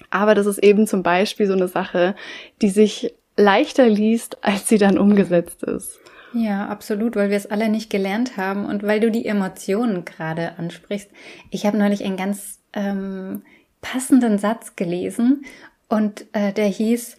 Aber 0.10 0.36
das 0.36 0.46
ist 0.46 0.60
eben 0.60 0.88
zum 0.88 1.04
Beispiel 1.04 1.48
so 1.48 1.54
eine 1.54 1.68
Sache, 1.68 2.16
die 2.62 2.70
sich 2.70 3.14
leichter 3.36 3.90
liest, 3.90 4.38
als 4.44 4.70
sie 4.70 4.78
dann 4.78 4.98
umgesetzt 4.98 5.64
ist. 5.64 6.00
Ja, 6.34 6.68
absolut, 6.68 7.16
weil 7.16 7.30
wir 7.30 7.38
es 7.38 7.46
alle 7.46 7.70
nicht 7.70 7.90
gelernt 7.90 8.38
haben 8.38 8.66
und 8.66 8.84
weil 8.84 9.00
du 9.00 9.12
die 9.12 9.26
Emotionen 9.26 10.04
gerade 10.04 10.58
ansprichst. 10.58 11.10
Ich 11.52 11.66
habe 11.66 11.78
neulich 11.78 12.04
einen 12.04 12.18
ganz 12.18 12.60
ähm, 12.74 13.44
passenden 13.82 14.40
Satz 14.40 14.76
gelesen 14.76 15.46
und 15.90 16.26
äh, 16.34 16.52
der 16.52 16.66
hieß, 16.66 17.18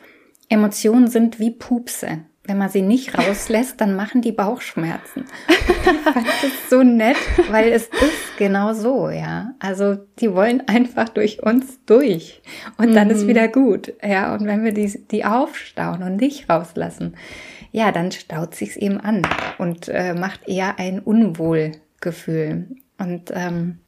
Emotionen 0.48 1.08
sind 1.08 1.38
wie 1.38 1.52
Pupse. 1.52 2.24
Wenn 2.46 2.58
man 2.58 2.68
sie 2.68 2.82
nicht 2.82 3.16
rauslässt, 3.16 3.80
dann 3.80 3.96
machen 3.96 4.20
die 4.20 4.32
Bauchschmerzen. 4.32 5.24
ich 5.48 6.12
fand 6.12 6.26
das 6.26 6.70
so 6.70 6.82
nett, 6.82 7.16
weil 7.50 7.72
es 7.72 7.84
ist 7.84 8.36
genau 8.36 8.74
so, 8.74 9.08
ja. 9.08 9.54
Also 9.60 9.96
die 10.18 10.34
wollen 10.34 10.68
einfach 10.68 11.08
durch 11.08 11.42
uns 11.42 11.82
durch 11.86 12.42
und 12.76 12.94
dann 12.94 13.08
mhm. 13.08 13.14
ist 13.14 13.26
wieder 13.26 13.48
gut, 13.48 13.94
ja. 14.02 14.34
Und 14.34 14.46
wenn 14.46 14.62
wir 14.62 14.74
die, 14.74 15.06
die 15.10 15.24
aufstauen 15.24 16.02
und 16.02 16.16
nicht 16.16 16.50
rauslassen, 16.50 17.16
ja, 17.72 17.90
dann 17.92 18.12
staut 18.12 18.54
sich's 18.54 18.76
eben 18.76 19.00
an 19.00 19.26
und 19.58 19.88
äh, 19.88 20.14
macht 20.14 20.46
eher 20.46 20.78
ein 20.78 21.00
Unwohlgefühl. 21.00 22.68
Und 22.98 23.32
ähm, 23.34 23.78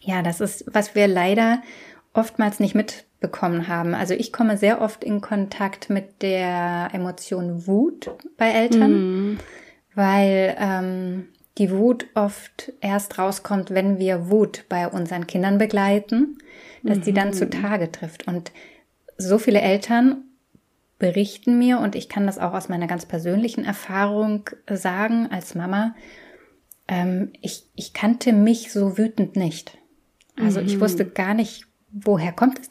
ja, 0.00 0.22
das 0.22 0.40
ist, 0.40 0.64
was 0.72 0.94
wir 0.94 1.08
leider 1.08 1.62
oftmals 2.12 2.60
nicht 2.60 2.74
mit 2.74 3.06
bekommen 3.24 3.68
haben. 3.68 3.94
Also 3.94 4.12
ich 4.12 4.34
komme 4.34 4.58
sehr 4.58 4.82
oft 4.82 5.02
in 5.02 5.22
Kontakt 5.22 5.88
mit 5.88 6.20
der 6.20 6.90
Emotion 6.92 7.66
Wut 7.66 8.10
bei 8.36 8.50
Eltern, 8.50 8.92
mm. 9.32 9.38
weil 9.94 10.54
ähm, 10.58 11.28
die 11.56 11.70
Wut 11.70 12.04
oft 12.14 12.74
erst 12.82 13.18
rauskommt, 13.18 13.70
wenn 13.70 13.98
wir 13.98 14.28
Wut 14.28 14.66
bei 14.68 14.88
unseren 14.88 15.26
Kindern 15.26 15.56
begleiten, 15.56 16.36
dass 16.82 17.00
die 17.00 17.14
dann 17.14 17.32
zutage 17.32 17.90
trifft. 17.90 18.28
Und 18.28 18.52
so 19.16 19.38
viele 19.38 19.62
Eltern 19.62 20.24
berichten 20.98 21.58
mir, 21.58 21.78
und 21.78 21.94
ich 21.94 22.10
kann 22.10 22.26
das 22.26 22.38
auch 22.38 22.52
aus 22.52 22.68
meiner 22.68 22.86
ganz 22.86 23.06
persönlichen 23.06 23.64
Erfahrung 23.64 24.50
sagen 24.68 25.28
als 25.30 25.54
Mama, 25.54 25.94
ähm, 26.88 27.32
ich, 27.40 27.64
ich 27.74 27.94
kannte 27.94 28.34
mich 28.34 28.70
so 28.70 28.98
wütend 28.98 29.34
nicht. 29.34 29.78
Also 30.36 30.60
mhm. 30.60 30.66
ich 30.66 30.78
wusste 30.78 31.06
gar 31.06 31.32
nicht, 31.32 31.64
woher 31.90 32.32
kommt 32.32 32.58
das, 32.58 32.68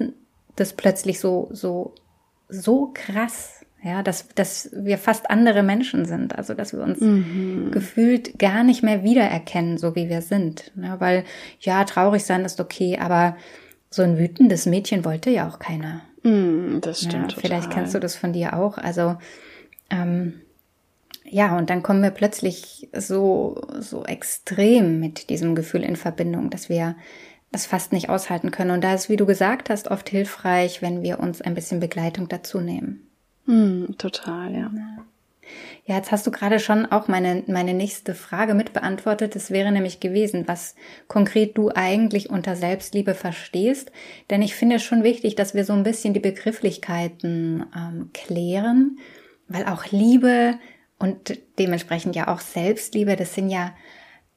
das 0.55 0.73
plötzlich 0.73 1.19
so, 1.19 1.49
so, 1.51 1.93
so 2.49 2.91
krass, 2.93 3.65
ja, 3.83 4.01
dass, 4.01 4.29
dass 4.29 4.69
wir 4.73 4.97
fast 4.97 5.29
andere 5.29 5.61
Menschen 5.61 6.05
sind, 6.05 6.37
also 6.37 6.53
dass 6.53 6.71
wir 6.71 6.81
uns 6.81 7.01
mhm. 7.01 7.71
gefühlt 7.71 8.39
gar 8.39 8.63
nicht 8.63 8.81
mehr 8.81 9.03
wiedererkennen, 9.03 9.77
so 9.77 9.95
wie 9.95 10.07
wir 10.07 10.21
sind. 10.21 10.71
Ja, 10.81 11.01
weil 11.01 11.25
ja, 11.59 11.83
traurig 11.83 12.23
sein 12.23 12.45
ist 12.45 12.61
okay, 12.61 12.97
aber 12.97 13.35
so 13.89 14.01
ein 14.01 14.17
wütendes 14.17 14.65
Mädchen 14.65 15.03
wollte 15.03 15.29
ja 15.29 15.49
auch 15.49 15.59
keiner. 15.59 16.01
Mm, 16.23 16.79
das 16.79 17.01
stimmt. 17.01 17.33
Ja, 17.33 17.39
vielleicht 17.39 17.71
kennst 17.71 17.93
du 17.93 17.99
das 17.99 18.15
von 18.15 18.31
dir 18.31 18.57
auch. 18.57 18.77
Also 18.77 19.17
ähm, 19.89 20.41
ja, 21.25 21.57
und 21.57 21.69
dann 21.69 21.83
kommen 21.83 22.01
wir 22.01 22.11
plötzlich 22.11 22.87
so 22.93 23.61
so 23.79 24.05
extrem 24.05 24.99
mit 25.01 25.29
diesem 25.29 25.55
Gefühl 25.55 25.83
in 25.83 25.97
Verbindung, 25.97 26.49
dass 26.49 26.69
wir 26.69 26.95
das 27.53 27.65
fast 27.67 27.93
nicht 27.93 28.09
aushalten 28.09 28.51
können. 28.51 28.71
Und 28.71 28.83
da 28.83 28.93
ist, 28.93 29.07
wie 29.07 29.15
du 29.15 29.25
gesagt 29.25 29.69
hast, 29.69 29.89
oft 29.89 30.09
hilfreich, 30.09 30.81
wenn 30.81 31.03
wir 31.03 31.19
uns 31.19 31.41
ein 31.41 31.53
bisschen 31.53 31.79
Begleitung 31.79 32.27
dazu 32.27 32.59
nehmen. 32.59 33.07
Mm, 33.45 33.93
total, 33.97 34.51
ja. 34.51 34.71
ja. 34.73 35.05
Jetzt 35.85 36.11
hast 36.11 36.25
du 36.25 36.31
gerade 36.31 36.59
schon 36.59 36.85
auch 36.85 37.07
meine, 37.07 37.43
meine 37.47 37.73
nächste 37.73 38.15
Frage 38.15 38.53
mit 38.53 38.73
beantwortet. 38.73 39.35
Es 39.35 39.51
wäre 39.51 39.71
nämlich 39.71 39.99
gewesen, 39.99 40.47
was 40.47 40.75
konkret 41.07 41.57
du 41.57 41.69
eigentlich 41.69 42.29
unter 42.29 42.55
Selbstliebe 42.55 43.13
verstehst. 43.13 43.91
Denn 44.29 44.41
ich 44.41 44.55
finde 44.55 44.77
es 44.77 44.83
schon 44.83 45.03
wichtig, 45.03 45.35
dass 45.35 45.53
wir 45.53 45.63
so 45.63 45.73
ein 45.73 45.83
bisschen 45.83 46.13
die 46.13 46.21
Begrifflichkeiten 46.21 47.65
ähm, 47.75 48.09
klären, 48.13 48.97
weil 49.47 49.65
auch 49.65 49.85
Liebe 49.91 50.57
und 50.97 51.37
dementsprechend 51.59 52.15
ja 52.15 52.29
auch 52.29 52.39
Selbstliebe, 52.39 53.15
das 53.15 53.35
sind 53.35 53.49
ja 53.49 53.75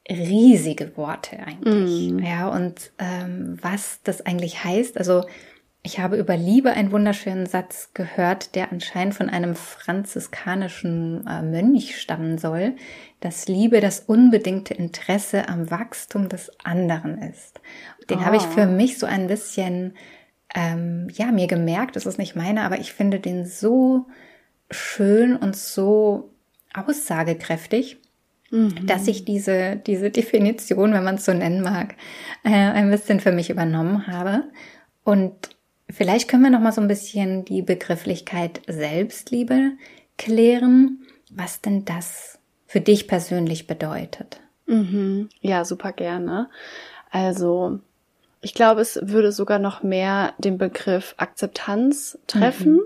riesige 0.09 0.95
Worte 0.97 1.39
eigentlich. 1.39 2.11
Mm. 2.11 2.19
Ja, 2.19 2.47
und 2.49 2.91
ähm, 2.97 3.57
was 3.61 3.99
das 4.03 4.25
eigentlich 4.25 4.63
heißt, 4.63 4.97
also 4.97 5.23
ich 5.83 5.99
habe 5.99 6.17
über 6.17 6.35
Liebe 6.35 6.71
einen 6.71 6.91
wunderschönen 6.91 7.45
Satz 7.45 7.91
gehört, 7.93 8.55
der 8.55 8.71
anscheinend 8.71 9.15
von 9.15 9.29
einem 9.29 9.55
franziskanischen 9.55 11.25
äh, 11.25 11.41
Mönch 11.41 11.99
stammen 11.99 12.37
soll, 12.37 12.75
dass 13.21 13.47
Liebe 13.47 13.79
das 13.79 14.01
unbedingte 14.01 14.73
Interesse 14.73 15.47
am 15.47 15.71
Wachstum 15.71 16.27
des 16.27 16.51
anderen 16.63 17.21
ist. 17.21 17.61
Den 18.09 18.19
oh. 18.19 18.25
habe 18.25 18.35
ich 18.35 18.43
für 18.43 18.63
ah. 18.63 18.65
mich 18.67 18.97
so 18.97 19.05
ein 19.05 19.27
bisschen, 19.27 19.93
ähm, 20.53 21.07
ja, 21.13 21.31
mir 21.31 21.47
gemerkt, 21.47 21.95
das 21.95 22.05
ist 22.05 22.17
nicht 22.17 22.35
meine, 22.35 22.63
aber 22.63 22.79
ich 22.79 22.91
finde 22.91 23.19
den 23.19 23.45
so 23.45 24.07
schön 24.69 25.37
und 25.37 25.55
so 25.55 26.31
aussagekräftig, 26.73 27.97
mhm. 28.51 28.85
dass 28.85 29.07
ich 29.07 29.25
diese, 29.25 29.75
diese 29.75 30.09
Definition, 30.09 30.93
wenn 30.93 31.03
man 31.03 31.15
es 31.15 31.25
so 31.25 31.33
nennen 31.33 31.61
mag, 31.61 31.95
äh, 32.43 32.49
ein 32.49 32.89
bisschen 32.89 33.19
für 33.19 33.31
mich 33.31 33.49
übernommen 33.49 34.07
habe. 34.07 34.43
Und 35.03 35.57
Vielleicht 35.89 36.27
können 36.27 36.43
wir 36.43 36.49
noch 36.49 36.59
mal 36.59 36.73
so 36.73 36.81
ein 36.81 36.87
bisschen 36.87 37.45
die 37.45 37.61
Begrifflichkeit 37.61 38.61
Selbstliebe 38.67 39.71
klären, 40.17 41.05
was 41.31 41.61
denn 41.61 41.85
das 41.85 42.39
für 42.65 42.81
dich 42.81 43.07
persönlich 43.07 43.67
bedeutet. 43.67 44.41
Mhm. 44.65 45.29
Ja, 45.39 45.63
super 45.63 45.93
gerne. 45.93 46.49
Also, 47.09 47.79
ich 48.41 48.53
glaube, 48.53 48.81
es 48.81 48.99
würde 49.01 49.31
sogar 49.31 49.59
noch 49.59 49.81
mehr 49.81 50.33
den 50.39 50.57
Begriff 50.57 51.15
Akzeptanz 51.17 52.19
treffen, 52.27 52.73
mhm. 52.73 52.81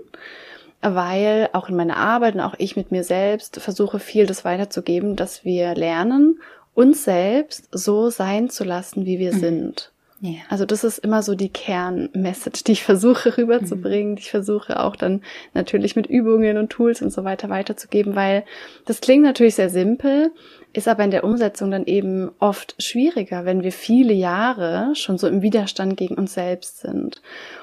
Weil 0.82 1.48
auch 1.52 1.68
in 1.68 1.76
meiner 1.76 1.96
Arbeit 1.96 2.34
und 2.34 2.40
auch 2.40 2.54
ich 2.58 2.76
mit 2.76 2.90
mir 2.90 3.04
selbst 3.04 3.60
versuche 3.60 3.98
viel 3.98 4.26
das 4.26 4.44
weiterzugeben, 4.44 5.16
dass 5.16 5.44
wir 5.44 5.74
lernen, 5.74 6.40
uns 6.74 7.04
selbst 7.04 7.68
so 7.70 8.10
sein 8.10 8.50
zu 8.50 8.64
lassen, 8.64 9.06
wie 9.06 9.18
wir 9.18 9.34
mhm. 9.34 9.38
sind. 9.38 9.92
Ja. 10.20 10.38
Also 10.48 10.64
das 10.64 10.84
ist 10.84 10.98
immer 10.98 11.20
so 11.22 11.34
die 11.34 11.48
Kernmessage, 11.48 12.62
die 12.64 12.72
ich 12.72 12.84
versuche 12.84 13.36
rüberzubringen, 13.38 14.12
mhm. 14.12 14.16
die 14.16 14.22
ich 14.22 14.30
versuche 14.30 14.80
auch 14.80 14.96
dann 14.96 15.22
natürlich 15.52 15.96
mit 15.96 16.06
Übungen 16.06 16.58
und 16.58 16.70
Tools 16.70 17.02
und 17.02 17.12
so 17.12 17.24
weiter 17.24 17.48
weiterzugeben, 17.48 18.14
weil 18.14 18.44
das 18.86 19.00
klingt 19.00 19.24
natürlich 19.24 19.56
sehr 19.56 19.70
simpel, 19.70 20.30
ist 20.72 20.88
aber 20.88 21.04
in 21.04 21.10
der 21.10 21.24
Umsetzung 21.24 21.70
dann 21.70 21.86
eben 21.86 22.30
oft 22.38 22.80
schwieriger, 22.80 23.44
wenn 23.44 23.62
wir 23.62 23.72
viele 23.72 24.12
Jahre 24.12 24.94
schon 24.94 25.18
so 25.18 25.26
im 25.26 25.42
Widerstand 25.42 25.96
gegen 25.96 26.14
uns 26.14 26.34
selbst 26.34 26.80
sind. 26.80 27.20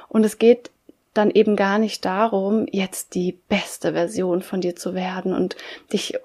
Und 0.10 0.26
es 0.26 0.38
geht 0.38 0.70
dann 1.14 1.32
eben 1.32 1.56
gar 1.56 1.80
nicht 1.80 2.06
darum, 2.06 2.68
jetzt 2.72 3.16
die 3.16 3.40
beste 3.50 3.94
Version 3.94 4.42
von 4.42 4.62
dir 4.62 4.76
zu 4.76 4.94
werden 4.94 5.34
und 5.34 5.56
dich 5.92 6.16
äh, 6.16 6.20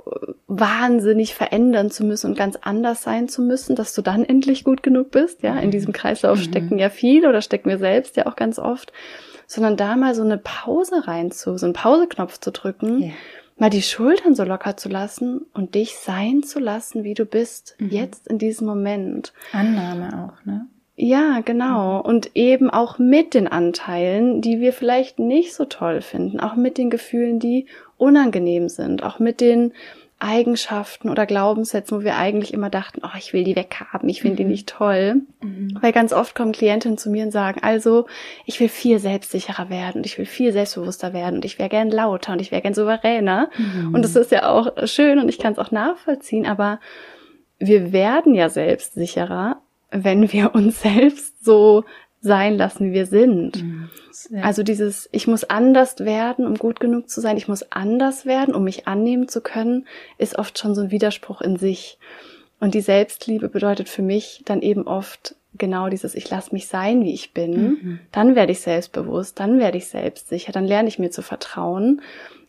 wahnsinnig 0.47 1.35
verändern 1.35 1.91
zu 1.91 2.05
müssen 2.05 2.31
und 2.31 2.38
ganz 2.38 2.57
anders 2.61 3.03
sein 3.03 3.29
zu 3.29 3.43
müssen, 3.43 3.76
dass 3.76 3.95
du 3.95 4.03
dann 4.03 4.25
endlich 4.25 4.64
gut 4.64 4.83
genug 4.83 5.11
bist. 5.11 5.43
Ja, 5.43 5.59
in 5.59 5.71
diesem 5.71 5.93
Kreislauf 5.93 6.38
mhm. 6.38 6.43
stecken 6.43 6.79
ja 6.79 6.91
viel 6.91 7.26
oder 7.26 7.41
stecken 7.41 7.69
wir 7.69 7.79
selbst 7.79 8.17
ja 8.17 8.26
auch 8.26 8.37
ganz 8.37 8.59
oft, 8.59 8.93
sondern 9.47 9.76
da 9.76 9.97
mal 9.97 10.14
so 10.14 10.23
eine 10.23 10.38
Pause 10.38 11.07
rein 11.07 11.31
zu, 11.31 11.57
so 11.57 11.67
einen 11.67 11.75
Pauseknopf 11.75 12.38
zu 12.38 12.53
drücken. 12.53 13.03
Yeah. 13.03 13.12
Mal 13.57 13.71
die 13.71 13.83
Schultern 13.83 14.35
so 14.35 14.43
locker 14.43 14.76
zu 14.76 14.88
lassen 14.88 15.47
und 15.55 15.76
dich 15.76 15.95
sein 15.95 16.43
zu 16.43 16.59
lassen, 16.59 17.05
wie 17.05 17.14
du 17.14 17.25
bist, 17.25 17.76
mhm. 17.79 17.88
jetzt 17.88 18.26
in 18.26 18.38
diesem 18.38 18.67
Moment. 18.67 19.33
Annahme 19.53 20.29
auch, 20.29 20.45
ne? 20.45 20.67
Ja, 20.96 21.40
genau. 21.44 22.00
Und 22.00 22.30
eben 22.34 22.70
auch 22.70 22.98
mit 22.98 23.34
den 23.34 23.48
Anteilen, 23.48 24.40
die 24.40 24.60
wir 24.60 24.72
vielleicht 24.72 25.18
nicht 25.18 25.54
so 25.54 25.64
toll 25.64 26.00
finden, 26.02 26.38
auch 26.38 26.54
mit 26.54 26.78
den 26.78 26.88
Gefühlen, 26.90 27.40
die 27.40 27.66
unangenehm 27.96 28.68
sind, 28.68 29.02
auch 29.02 29.18
mit 29.18 29.40
den 29.40 29.72
Eigenschaften 30.20 31.10
oder 31.10 31.26
Glaubenssätzen, 31.26 31.98
wo 31.98 32.04
wir 32.04 32.16
eigentlich 32.16 32.54
immer 32.54 32.70
dachten, 32.70 33.00
oh, 33.04 33.16
ich 33.18 33.32
will 33.32 33.42
die 33.42 33.56
weghaben, 33.56 34.08
ich 34.08 34.22
finde 34.22 34.34
mhm. 34.34 34.36
die 34.36 34.44
nicht 34.52 34.68
toll. 34.68 35.16
Mhm. 35.42 35.76
Weil 35.80 35.92
ganz 35.92 36.12
oft 36.12 36.36
kommen 36.36 36.52
Klientinnen 36.52 36.96
zu 36.96 37.10
mir 37.10 37.24
und 37.24 37.32
sagen, 37.32 37.60
also, 37.62 38.06
ich 38.46 38.60
will 38.60 38.68
viel 38.68 39.00
selbstsicherer 39.00 39.68
werden 39.70 39.98
und 39.98 40.06
ich 40.06 40.16
will 40.16 40.26
viel 40.26 40.52
selbstbewusster 40.52 41.12
werden 41.12 41.36
und 41.36 41.44
ich 41.44 41.58
wäre 41.58 41.68
gern 41.68 41.90
lauter 41.90 42.32
und 42.32 42.40
ich 42.40 42.52
wäre 42.52 42.62
gern 42.62 42.74
souveräner. 42.74 43.50
Mhm. 43.58 43.94
Und 43.94 44.02
das 44.02 44.14
ist 44.14 44.30
ja 44.30 44.48
auch 44.48 44.86
schön 44.86 45.18
und 45.18 45.28
ich 45.28 45.38
kann 45.38 45.52
es 45.52 45.58
auch 45.58 45.72
nachvollziehen, 45.72 46.46
aber 46.46 46.78
wir 47.58 47.92
werden 47.92 48.34
ja 48.34 48.48
selbstsicherer, 48.48 49.60
wenn 49.91 50.33
wir 50.33 50.55
uns 50.55 50.83
selbst 50.83 51.45
so 51.45 51.85
sein 52.21 52.57
lassen, 52.57 52.87
wie 52.88 52.95
wir 52.95 53.07
sind. 53.07 53.62
Mhm. 53.62 53.91
Ja. 54.31 54.43
Also 54.43 54.62
dieses, 54.62 55.09
ich 55.12 55.26
muss 55.26 55.45
anders 55.45 56.00
werden, 56.00 56.47
um 56.47 56.55
gut 56.55 56.81
genug 56.81 57.11
zu 57.11 57.21
sein, 57.21 57.37
ich 57.37 57.49
muss 57.49 57.71
anders 57.71 58.25
werden, 58.25 58.55
um 58.55 58.64
mich 58.64 58.88
annehmen 58.88 59.29
zu 59.29 59.43
können, 59.43 59.87
ist 60.17 60.38
oft 60.38 60.59
schon 60.59 60.75
so 60.75 60.81
ein 60.81 60.91
Widerspruch 60.91 61.43
in 61.43 61.57
sich. 61.57 61.99
Und 62.61 62.75
die 62.75 62.81
Selbstliebe 62.81 63.49
bedeutet 63.50 63.91
für 63.91 64.00
mich 64.00 64.43
dann 64.47 64.62
eben 64.62 64.87
oft 64.87 65.37
genau 65.59 65.88
dieses, 65.91 66.14
ich 66.14 66.31
lasse 66.31 66.55
mich 66.55 66.67
sein, 66.67 67.05
wie 67.05 67.12
ich 67.12 67.35
bin. 67.35 67.53
Mhm. 67.53 68.00
Dann 68.11 68.35
werde 68.35 68.53
ich 68.53 68.61
selbstbewusst, 68.61 69.38
dann 69.38 69.59
werde 69.59 69.76
ich 69.76 69.87
selbstsicher, 69.87 70.53
dann 70.53 70.64
lerne 70.64 70.88
ich 70.88 70.99
mir 70.99 71.11
zu 71.11 71.21
vertrauen. 71.21 72.00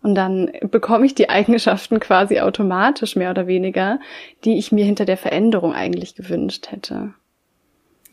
Und 0.02 0.16
dann 0.16 0.52
bekomme 0.62 1.06
ich 1.06 1.16
die 1.16 1.30
Eigenschaften 1.30 2.00
quasi 2.00 2.40
automatisch 2.40 3.16
mehr 3.16 3.32
oder 3.32 3.48
weniger, 3.48 4.00
die 4.46 4.58
ich 4.58 4.72
mir 4.72 4.86
hinter 4.86 5.06
der 5.06 5.18
Veränderung 5.18 5.74
eigentlich 5.74 6.16
gewünscht 6.16 6.72
hätte. 6.72 7.14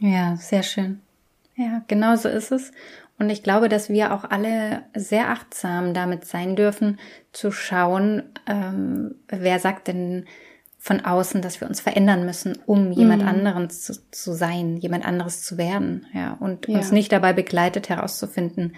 Ja, 0.02 0.36
sehr 0.36 0.64
schön. 0.64 1.00
Ja, 1.54 1.82
genau 1.86 2.16
so 2.16 2.28
ist 2.28 2.50
es. 2.50 2.72
Und 3.18 3.30
ich 3.30 3.44
glaube, 3.44 3.68
dass 3.68 3.88
wir 3.88 4.12
auch 4.12 4.24
alle 4.24 4.82
sehr 4.96 5.30
achtsam 5.30 5.94
damit 5.94 6.24
sein 6.24 6.56
dürfen, 6.56 6.98
zu 7.30 7.52
schauen, 7.52 8.24
ähm, 8.48 9.14
wer 9.28 9.60
sagt 9.60 9.86
denn 9.86 10.26
von 10.76 11.04
außen, 11.04 11.40
dass 11.40 11.60
wir 11.60 11.68
uns 11.68 11.80
verändern 11.80 12.26
müssen, 12.26 12.58
um 12.66 12.90
jemand 12.90 13.22
mhm. 13.22 13.28
anderen 13.28 13.70
zu, 13.70 13.94
zu, 14.10 14.32
sein, 14.32 14.76
jemand 14.76 15.06
anderes 15.06 15.44
zu 15.44 15.56
werden, 15.56 16.06
ja, 16.12 16.36
und 16.40 16.66
ja. 16.66 16.74
uns 16.74 16.90
nicht 16.90 17.12
dabei 17.12 17.32
begleitet 17.32 17.88
herauszufinden, 17.88 18.74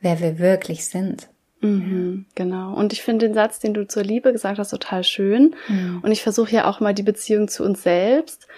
wer 0.00 0.18
wir 0.18 0.40
wirklich 0.40 0.86
sind. 0.86 1.28
Mhm, 1.60 2.26
genau. 2.34 2.74
Und 2.74 2.92
ich 2.92 3.02
finde 3.02 3.26
den 3.26 3.34
Satz, 3.34 3.60
den 3.60 3.74
du 3.74 3.86
zur 3.86 4.02
Liebe 4.02 4.32
gesagt 4.32 4.58
hast, 4.58 4.70
total 4.70 5.04
schön. 5.04 5.54
Mhm. 5.68 6.00
Und 6.02 6.10
ich 6.10 6.22
versuche 6.22 6.50
ja 6.50 6.68
auch 6.68 6.80
mal 6.80 6.94
die 6.94 7.04
Beziehung 7.04 7.46
zu 7.46 7.62
uns 7.62 7.84
selbst 7.84 8.48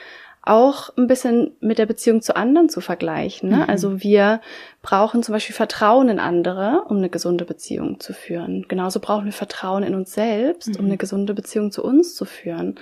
auch 0.47 0.97
ein 0.97 1.09
bisschen 1.09 1.51
mit 1.61 1.79
der 1.79 1.87
Beziehung 1.87 2.23
zu 2.23 2.37
anderen 2.37 2.69
zu 2.69 2.81
vergleichen. 2.81 3.51
Ne? 3.51 3.57
Mhm. 3.57 3.65
Also 3.67 4.03
wir 4.03 4.41
brauchen 4.81 5.23
zum 5.23 5.33
Beispiel 5.33 5.55
Vertrauen 5.55 6.09
in 6.09 6.21
andere, 6.21 6.85
um 6.89 6.99
eine 6.99 7.11
gesunde 7.11 7.45
Beziehung 7.45 7.99
zu 7.99 8.15
führen. 8.15 8.65
Genauso 8.69 9.01
brauchen 9.01 9.25
wir 9.25 9.33
Vertrauen 9.33 9.83
in 9.83 9.95
uns 9.95 10.13
selbst, 10.15 10.69
mhm. 10.69 10.77
um 10.77 10.85
eine 10.87 10.97
gesunde 10.97 11.35
Beziehung 11.35 11.73
zu 11.73 11.83
uns 11.83 12.15
zu 12.15 12.25
führen. 12.25 12.77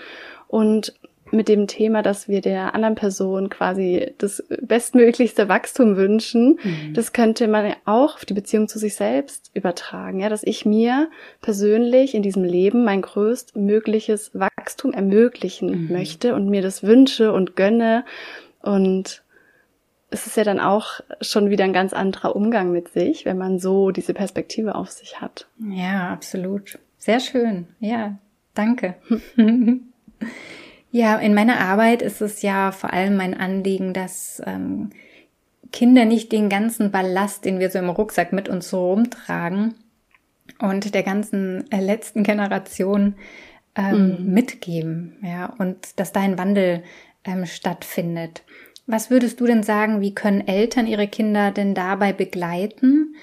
Und 0.46 0.94
mit 1.34 1.48
dem 1.48 1.66
Thema, 1.66 2.02
dass 2.02 2.28
wir 2.28 2.40
der 2.40 2.74
anderen 2.74 2.94
Person 2.94 3.50
quasi 3.50 4.14
das 4.18 4.42
bestmöglichste 4.62 5.48
Wachstum 5.48 5.96
wünschen, 5.96 6.58
mhm. 6.62 6.94
das 6.94 7.12
könnte 7.12 7.48
man 7.48 7.66
ja 7.66 7.76
auch 7.84 8.16
auf 8.16 8.24
die 8.24 8.34
Beziehung 8.34 8.68
zu 8.68 8.78
sich 8.78 8.94
selbst 8.94 9.50
übertragen, 9.54 10.20
ja, 10.20 10.28
dass 10.28 10.42
ich 10.42 10.64
mir 10.64 11.10
persönlich 11.40 12.14
in 12.14 12.22
diesem 12.22 12.44
Leben 12.44 12.84
mein 12.84 13.02
größtmögliches 13.02 14.30
Wachstum 14.34 14.92
ermöglichen 14.92 15.86
mhm. 15.86 15.92
möchte 15.92 16.34
und 16.34 16.48
mir 16.48 16.62
das 16.62 16.82
wünsche 16.82 17.32
und 17.32 17.56
gönne 17.56 18.04
und 18.62 19.22
es 20.10 20.28
ist 20.28 20.36
ja 20.36 20.44
dann 20.44 20.60
auch 20.60 21.00
schon 21.20 21.50
wieder 21.50 21.64
ein 21.64 21.72
ganz 21.72 21.92
anderer 21.92 22.36
Umgang 22.36 22.70
mit 22.70 22.88
sich, 22.88 23.24
wenn 23.24 23.36
man 23.36 23.58
so 23.58 23.90
diese 23.90 24.14
Perspektive 24.14 24.76
auf 24.76 24.90
sich 24.90 25.20
hat. 25.20 25.48
Ja, 25.58 26.10
absolut. 26.10 26.78
Sehr 26.98 27.18
schön. 27.18 27.66
Ja, 27.80 28.16
danke. 28.54 28.94
ja, 30.94 31.16
in 31.16 31.34
meiner 31.34 31.58
Arbeit 31.58 32.02
ist 32.02 32.20
es 32.20 32.42
ja 32.42 32.70
vor 32.70 32.92
allem 32.92 33.16
mein 33.16 33.34
Anliegen, 33.34 33.92
dass 33.94 34.40
ähm, 34.46 34.90
Kinder 35.72 36.04
nicht 36.04 36.30
den 36.30 36.48
ganzen 36.48 36.92
Ballast, 36.92 37.44
den 37.44 37.58
wir 37.58 37.68
so 37.68 37.80
im 37.80 37.90
Rucksack 37.90 38.32
mit 38.32 38.48
uns 38.48 38.70
so 38.70 38.92
rumtragen 38.92 39.74
und 40.60 40.94
der 40.94 41.02
ganzen 41.02 41.68
äh, 41.72 41.80
letzten 41.80 42.22
Generation 42.22 43.16
ähm, 43.74 44.18
mhm. 44.20 44.34
mitgeben. 44.34 45.16
Ja, 45.20 45.46
und 45.58 45.98
dass 45.98 46.12
da 46.12 46.20
ein 46.20 46.38
Wandel 46.38 46.84
ähm, 47.24 47.44
stattfindet. 47.44 48.44
Was 48.86 49.10
würdest 49.10 49.40
du 49.40 49.46
denn 49.46 49.64
sagen, 49.64 50.00
wie 50.00 50.14
können 50.14 50.46
Eltern 50.46 50.86
ihre 50.86 51.08
Kinder 51.08 51.50
denn 51.50 51.74
dabei 51.74 52.12
begleiten? 52.12 53.16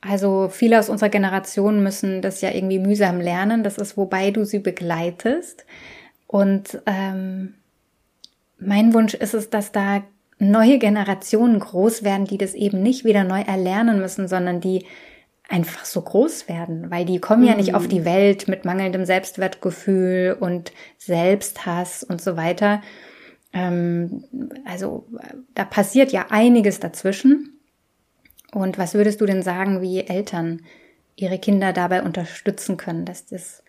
Also 0.00 0.48
viele 0.48 0.78
aus 0.78 0.88
unserer 0.88 1.08
Generation 1.08 1.82
müssen 1.82 2.22
das 2.22 2.40
ja 2.40 2.52
irgendwie 2.52 2.78
mühsam 2.78 3.20
lernen. 3.20 3.64
Das 3.64 3.78
ist, 3.78 3.96
wobei 3.96 4.30
du 4.30 4.44
sie 4.44 4.60
begleitest. 4.60 5.66
Und 6.26 6.80
ähm, 6.86 7.54
mein 8.58 8.94
Wunsch 8.94 9.14
ist 9.14 9.34
es, 9.34 9.50
dass 9.50 9.72
da 9.72 10.02
neue 10.38 10.78
Generationen 10.78 11.58
groß 11.58 12.02
werden, 12.02 12.26
die 12.26 12.38
das 12.38 12.54
eben 12.54 12.82
nicht 12.82 13.04
wieder 13.04 13.24
neu 13.24 13.40
erlernen 13.40 14.00
müssen, 14.00 14.28
sondern 14.28 14.60
die 14.60 14.86
einfach 15.48 15.84
so 15.84 16.02
groß 16.02 16.48
werden, 16.48 16.90
weil 16.90 17.04
die 17.04 17.20
kommen 17.20 17.44
ja 17.44 17.54
nicht 17.54 17.74
auf 17.74 17.86
die 17.86 18.00
mhm. 18.00 18.04
Welt 18.04 18.48
mit 18.48 18.64
mangelndem 18.64 19.04
Selbstwertgefühl 19.04 20.36
und 20.38 20.72
Selbsthass 20.98 22.02
und 22.02 22.20
so 22.20 22.36
weiter, 22.36 22.82
ähm, 23.56 24.24
also 24.64 25.06
da 25.54 25.64
passiert 25.64 26.12
ja 26.12 26.26
einiges 26.28 26.78
dazwischen. 26.78 27.58
Und 28.52 28.78
was 28.78 28.94
würdest 28.94 29.20
du 29.20 29.26
denn 29.26 29.42
sagen, 29.42 29.80
wie 29.80 30.00
Eltern 30.00 30.62
ihre 31.16 31.38
Kinder 31.38 31.72
dabei 31.72 32.02
unterstützen 32.02 32.76
können, 32.76 33.04
dass 33.04 33.26
das 33.26 33.62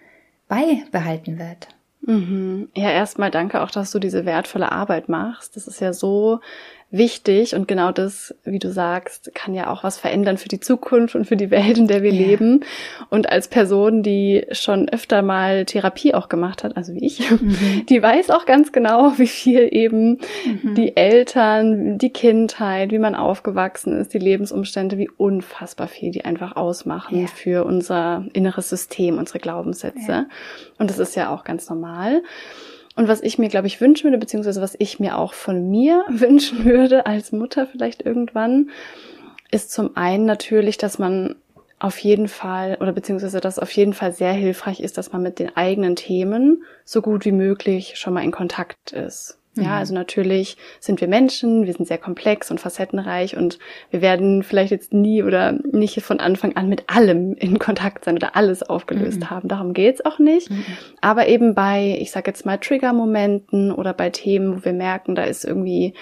beibehalten 0.48 1.40
wird? 1.40 1.70
Mhm. 2.01 2.70
Ja, 2.75 2.92
erstmal 2.92 3.32
danke 3.32 3.62
auch, 3.62 3.72
dass 3.72 3.92
du 3.92 4.00
diese 4.00 4.25
wertvolle 4.25 4.72
Arbeit 4.72 5.10
machst. 5.10 5.56
Das 5.56 5.68
ist 5.68 5.80
ja 5.82 5.94
so 5.94 6.39
wichtig 6.89 7.53
und 7.53 7.67
genau 7.67 7.91
das, 7.91 8.34
wie 8.46 8.60
du 8.60 8.72
sagst, 8.72 9.32
kann 9.36 9.53
ja 9.53 9.70
auch 9.70 9.84
was 9.84 9.98
verändern 9.98 10.38
für 10.38 10.48
die 10.48 10.62
Zukunft 10.62 11.15
und 11.15 11.25
für 11.25 11.36
die 11.36 11.51
Welt, 11.51 11.77
in 11.77 11.88
der 11.88 12.01
wir 12.01 12.13
ja. 12.13 12.27
leben. 12.27 12.63
Und 13.10 13.29
als 13.29 13.50
Person, 13.50 14.03
die 14.03 14.46
schon 14.51 14.88
öfter 14.88 15.22
mal 15.22 15.65
Therapie 15.65 16.13
auch 16.13 16.29
gemacht 16.29 16.63
hat, 16.63 16.77
also 16.77 16.94
wie 16.94 17.06
ich, 17.06 17.29
mhm. 17.29 17.86
die 17.89 18.01
weiß 18.01 18.29
auch 18.29 18.46
ganz 18.46 18.72
genau, 18.72 19.13
wie 19.17 19.27
viel 19.27 19.67
eben 19.70 20.20
mhm. 20.46 20.75
die 20.75 20.96
Eltern, 20.96 21.98
die 21.98 22.12
Kindheit, 22.12 22.91
wie 22.91 23.00
man 23.00 23.15
aufgewachsen 23.15 24.00
ist, 24.00 24.13
die 24.13 24.20
Lebensumstände, 24.20 24.98
wie 24.98 25.10
unfassbar 25.10 25.88
viel 25.88 26.12
die 26.12 26.24
einfach 26.24 26.56
ausmachen 26.56 27.22
ja. 27.22 27.27
für 27.27 27.65
unser 27.65 28.25
inneres 28.32 28.70
System, 28.70 29.17
unsere 29.17 29.39
Glaubenssätze. 29.39 30.12
Ja. 30.12 30.25
Und 30.77 30.89
das 30.89 31.00
ist 31.00 31.15
ja 31.15 31.34
auch 31.34 31.44
ganz 31.44 31.70
normal. 31.70 32.22
Und 32.98 33.08
was 33.08 33.22
ich 33.22 33.38
mir, 33.38 33.48
glaube 33.48 33.68
ich, 33.68 33.80
wünschen 33.80 34.06
würde, 34.06 34.18
beziehungsweise 34.18 34.60
was 34.60 34.75
ich 34.80 35.00
mir 35.00 35.18
auch 35.20 35.34
von 35.34 35.70
mir 35.70 36.04
wünschen 36.10 36.66
würde 36.66 37.06
als 37.06 37.32
Mutter 37.32 37.68
vielleicht 37.68 38.01
irgendwann, 38.01 38.72
ist 39.51 39.72
zum 39.72 39.96
einen 39.96 40.25
natürlich, 40.25 40.77
dass 40.77 40.98
man 40.98 41.36
auf 41.80 42.00
jeden 42.00 42.27
Fall 42.27 42.77
oder 42.82 42.92
beziehungsweise 42.92 43.39
dass 43.39 43.60
auf 43.60 43.72
jeden 43.72 43.94
Fall 43.94 44.12
sehr 44.12 44.34
hilfreich 44.34 44.80
ist, 44.80 44.98
dass 44.98 45.13
man 45.13 45.22
mit 45.22 45.38
den 45.38 45.56
eigenen 45.56 45.96
Themen 45.96 46.63
so 46.86 47.04
gut 47.04 47.24
wie 47.24 47.32
möglich 47.32 47.94
schon 47.98 48.16
mal 48.16 48.24
in 48.24 48.32
Kontakt 48.32 48.94
ist. 48.94 49.38
Ja, 49.58 49.64
mhm. 49.64 49.74
also 49.74 49.94
natürlich 49.94 50.58
sind 50.80 51.02
wir 51.02 51.08
Menschen, 51.08 51.66
wir 51.66 51.74
sind 51.74 51.88
sehr 51.88 51.98
komplex 51.98 52.52
und 52.52 52.60
facettenreich 52.60 53.36
und 53.36 53.60
wir 53.92 54.02
werden 54.02 54.44
vielleicht 54.44 54.72
jetzt 54.72 54.94
nie 54.94 55.24
oder 55.24 55.52
nicht 55.52 56.01
von 56.01 56.20
Anfang 56.20 56.55
an 56.55 56.70
mit 56.70 56.84
allem 56.88 57.34
in 57.34 57.60
Kontakt 57.60 58.05
sein 58.05 58.16
oder 58.16 58.36
alles 58.36 58.64
aufgelöst 58.64 59.22
mhm. 59.22 59.29
haben. 59.29 59.48
Darum 59.48 59.74
geht's 59.74 60.05
auch 60.05 60.20
nicht. 60.20 60.50
Mhm. 60.50 60.66
Aber 61.01 61.27
eben 61.27 61.55
bei, 61.55 61.98
ich 62.00 62.12
sag 62.12 62.27
jetzt 62.27 62.46
mal, 62.46 62.58
Trigger-Momenten 62.58 63.72
oder 63.72 63.94
bei 63.94 64.10
Themen, 64.10 64.58
wo 64.58 64.66
wir 64.66 64.74
merken, 64.74 65.16
da 65.16 65.24
ist 65.24 65.44
irgendwie, 65.44 65.94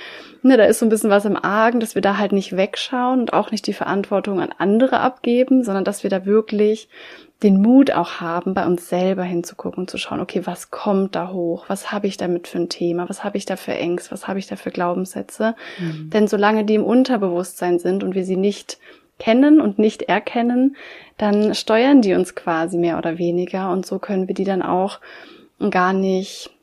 ne, 0.41 0.57
da 0.57 0.65
ist 0.65 0.79
so 0.79 0.85
ein 0.85 0.89
bisschen 0.89 1.09
was 1.09 1.25
im 1.25 1.37
Argen, 1.37 1.79
dass 1.79 1.95
wir 1.95 2.01
da 2.01 2.17
halt 2.17 2.31
nicht 2.31 2.55
wegschauen 2.55 3.19
und 3.19 3.33
auch 3.33 3.51
nicht 3.51 3.67
die 3.67 3.73
Verantwortung 3.73 4.39
an 4.39 4.49
andere 4.57 4.99
abgeben, 4.99 5.63
sondern 5.63 5.83
dass 5.83 6.03
wir 6.03 6.09
da 6.09 6.25
wirklich 6.25 6.89
den 7.43 7.61
Mut 7.61 7.91
auch 7.91 8.21
haben, 8.21 8.53
bei 8.53 8.65
uns 8.65 8.87
selber 8.87 9.23
hinzugucken 9.23 9.83
und 9.83 9.89
zu 9.89 9.97
schauen, 9.97 10.21
okay, 10.21 10.41
was 10.45 10.71
kommt 10.71 11.15
da 11.15 11.31
hoch? 11.31 11.65
Was 11.67 11.91
habe 11.91 12.07
ich 12.07 12.17
damit 12.17 12.47
für 12.47 12.59
ein 12.59 12.69
Thema? 12.69 13.09
Was 13.09 13.23
habe 13.23 13.37
ich 13.37 13.45
da 13.45 13.57
für 13.57 13.73
Ängste? 13.73 14.11
Was 14.11 14.27
habe 14.27 14.39
ich 14.39 14.47
da 14.47 14.55
für 14.55 14.71
Glaubenssätze? 14.71 15.55
Mhm. 15.79 16.09
Denn 16.11 16.27
solange 16.27 16.63
die 16.63 16.75
im 16.75 16.85
Unterbewusstsein 16.85 17.79
sind 17.79 18.03
und 18.03 18.15
wir 18.15 18.23
sie 18.23 18.37
nicht 18.37 18.79
kennen 19.19 19.61
und 19.61 19.79
nicht 19.79 20.03
erkennen, 20.03 20.75
dann 21.17 21.55
steuern 21.55 22.01
die 22.01 22.13
uns 22.13 22.35
quasi 22.35 22.77
mehr 22.77 22.97
oder 22.97 23.17
weniger 23.17 23.71
und 23.71 23.85
so 23.85 23.99
können 23.99 24.27
wir 24.27 24.35
die 24.35 24.43
dann 24.43 24.61
auch 24.61 24.99
gar 25.69 25.93
nicht 25.93 26.54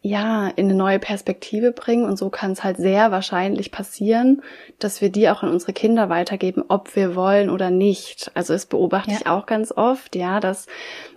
ja, 0.00 0.48
in 0.48 0.66
eine 0.66 0.74
neue 0.74 0.98
Perspektive 0.98 1.72
bringen. 1.72 2.04
Und 2.04 2.16
so 2.16 2.30
kann 2.30 2.52
es 2.52 2.62
halt 2.62 2.76
sehr 2.76 3.10
wahrscheinlich 3.10 3.72
passieren, 3.72 4.42
dass 4.78 5.00
wir 5.00 5.10
die 5.10 5.28
auch 5.28 5.42
an 5.42 5.50
unsere 5.50 5.72
Kinder 5.72 6.08
weitergeben, 6.08 6.64
ob 6.68 6.94
wir 6.94 7.16
wollen 7.16 7.50
oder 7.50 7.70
nicht. 7.70 8.30
Also 8.34 8.54
es 8.54 8.66
beobachte 8.66 9.10
ja. 9.10 9.18
ich 9.18 9.26
auch 9.26 9.46
ganz 9.46 9.72
oft, 9.72 10.14
ja, 10.14 10.40
dass, 10.40 10.66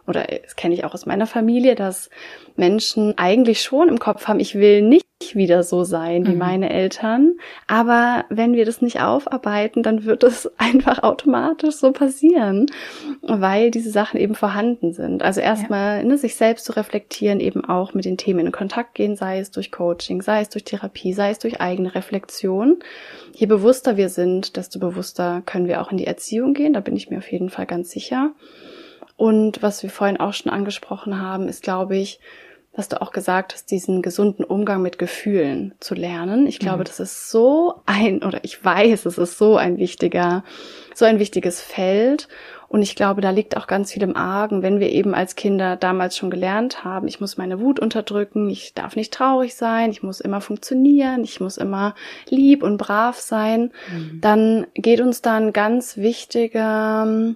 oder 0.08 0.24
das 0.24 0.56
kenne 0.56 0.74
ich 0.74 0.84
auch 0.84 0.94
aus 0.94 1.06
meiner 1.06 1.28
Familie, 1.28 1.76
dass 1.76 2.10
Menschen 2.56 3.18
eigentlich 3.18 3.62
schon 3.62 3.90
im 3.90 4.00
Kopf 4.00 4.28
haben, 4.28 4.40
ich 4.40 4.56
will 4.56 4.82
nicht 4.82 5.06
wieder 5.36 5.64
so 5.64 5.84
sein 5.84 6.26
wie 6.26 6.32
mhm. 6.32 6.38
meine 6.38 6.70
Eltern. 6.72 7.34
Aber 7.68 8.26
wenn 8.30 8.54
wir 8.54 8.66
das 8.66 8.82
nicht 8.82 9.02
aufarbeiten, 9.02 9.84
dann 9.84 10.06
wird 10.06 10.24
es 10.24 10.52
einfach 10.58 11.04
automatisch 11.04 11.76
so 11.76 11.92
passieren, 11.92 12.66
weil 13.22 13.72
diese 13.72 13.92
Sachen 13.92 14.20
eben 14.20 14.36
vorhanden 14.36 14.94
sind. 14.94 15.24
Also 15.24 15.42
erstmal 15.42 16.00
ja. 16.00 16.04
ne, 16.04 16.18
sich 16.18 16.36
selbst 16.36 16.66
zu 16.66 16.76
reflektieren, 16.76 17.40
eben 17.40 17.64
auch 17.64 17.94
mit 17.94 18.06
den 18.06 18.18
Themen 18.18 18.48
in 18.48 18.52
Kontakt 18.52 18.96
gehen, 18.96 19.16
sei 19.16 19.40
es 19.40 19.52
durch 19.52 19.72
Coaching, 19.72 20.22
sei 20.22 20.42
es 20.42 20.50
durch 20.50 20.64
Therapie, 20.64 21.14
sei 21.14 21.32
es 21.32 21.40
durch 21.40 21.62
eigene 21.62 21.96
Reflexion. 21.96 22.80
Je 23.34 23.46
bewusster 23.46 23.98
wir 23.98 24.10
sind, 24.10 24.58
desto 24.58 24.80
bewusster 24.80 25.42
können 25.46 25.68
wir 25.68 25.82
auch 25.82 25.92
in 25.92 25.98
die 25.98 26.08
Erziehung 26.08 26.54
gehen. 26.54 26.74
Da 26.74 26.80
bin 26.80 26.96
ich 26.96 27.10
mir 27.10 27.20
auf 27.20 27.32
jeden 27.32 27.50
Fall 27.50 27.66
ganz 27.66 27.92
sicher. 27.92 28.32
Und 29.22 29.62
was 29.62 29.84
wir 29.84 29.92
vorhin 29.92 30.20
auch 30.20 30.34
schon 30.34 30.52
angesprochen 30.52 31.22
haben, 31.22 31.48
ist, 31.48 31.62
glaube 31.62 31.96
ich, 31.96 32.20
was 32.74 32.90
du 32.90 33.00
auch 33.00 33.12
gesagt 33.12 33.54
hast, 33.54 33.70
diesen 33.70 34.02
gesunden 34.02 34.44
Umgang 34.44 34.82
mit 34.82 34.98
Gefühlen 34.98 35.76
zu 35.80 35.94
lernen. 35.94 36.48
Ich 36.48 36.58
glaube, 36.58 36.80
mhm. 36.80 36.86
das 36.86 37.00
ist 37.00 37.30
so 37.30 37.76
ein, 37.86 38.24
oder 38.24 38.40
ich 38.44 38.66
weiß, 38.66 39.06
es 39.06 39.20
ist 39.20 39.38
so 39.38 39.58
ein 39.58 39.78
wichtiger, 39.78 40.44
so 40.96 41.06
ein 41.06 41.20
wichtiges 41.20 41.62
Feld. 41.62 42.30
Und 42.68 42.82
ich 42.82 42.96
glaube, 42.96 43.22
da 43.22 43.30
liegt 43.30 43.56
auch 43.56 43.68
ganz 43.68 43.92
viel 43.92 44.02
im 44.02 44.16
Argen, 44.16 44.64
wenn 44.64 44.80
wir 44.80 44.90
eben 44.90 45.14
als 45.14 45.36
Kinder 45.36 45.76
damals 45.76 46.18
schon 46.18 46.32
gelernt 46.32 46.84
haben, 46.84 47.08
ich 47.08 47.22
muss 47.22 47.38
meine 47.38 47.60
Wut 47.60 47.80
unterdrücken, 47.80 48.50
ich 48.50 48.74
darf 48.74 48.96
nicht 48.96 49.14
traurig 49.14 49.54
sein, 49.54 49.92
ich 49.92 50.02
muss 50.02 50.20
immer 50.20 50.42
funktionieren, 50.42 51.24
ich 51.24 51.40
muss 51.40 51.58
immer 51.58 51.94
lieb 52.28 52.64
und 52.64 52.78
brav 52.78 53.20
sein, 53.20 53.72
mhm. 53.94 54.20
dann 54.20 54.68
geht 54.74 55.00
uns 55.00 55.22
da 55.22 55.36
ein 55.36 55.54
ganz 55.54 55.98
wichtiger, 55.98 57.36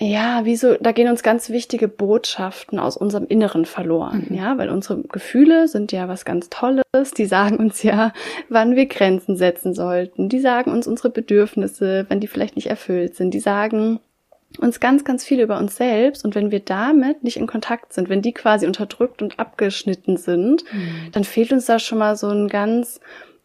ja, 0.00 0.40
wieso, 0.44 0.74
da 0.74 0.90
gehen 0.90 1.08
uns 1.08 1.22
ganz 1.22 1.50
wichtige 1.50 1.86
Botschaften 1.86 2.80
aus 2.80 2.96
unserem 2.96 3.26
Inneren 3.26 3.64
verloren, 3.64 4.26
mhm. 4.28 4.36
ja, 4.36 4.58
weil 4.58 4.68
unsere 4.68 5.02
Gefühle 5.02 5.68
sind 5.68 5.92
ja 5.92 6.08
was 6.08 6.24
ganz 6.24 6.50
Tolles, 6.50 7.12
die 7.16 7.26
sagen 7.26 7.58
uns 7.58 7.82
ja, 7.84 8.12
wann 8.48 8.74
wir 8.74 8.86
Grenzen 8.86 9.36
setzen 9.36 9.72
sollten, 9.72 10.28
die 10.28 10.40
sagen 10.40 10.72
uns 10.72 10.88
unsere 10.88 11.10
Bedürfnisse, 11.10 12.06
wenn 12.08 12.18
die 12.18 12.26
vielleicht 12.26 12.56
nicht 12.56 12.66
erfüllt 12.66 13.14
sind, 13.14 13.32
die 13.34 13.40
sagen 13.40 14.00
uns 14.58 14.80
ganz, 14.80 15.04
ganz 15.04 15.24
viel 15.24 15.40
über 15.40 15.58
uns 15.58 15.76
selbst. 15.76 16.24
Und 16.24 16.34
wenn 16.34 16.50
wir 16.50 16.60
damit 16.60 17.24
nicht 17.24 17.36
in 17.36 17.46
Kontakt 17.46 17.92
sind, 17.92 18.08
wenn 18.08 18.22
die 18.22 18.32
quasi 18.32 18.66
unterdrückt 18.66 19.22
und 19.22 19.38
abgeschnitten 19.38 20.16
sind, 20.16 20.64
mhm. 20.72 21.10
dann 21.12 21.24
fehlt 21.24 21.52
uns 21.52 21.66
da 21.66 21.78
schon 21.78 21.98
mal 21.98 22.16
so 22.16 22.28
ein 22.28 22.48
ganz 22.48 23.00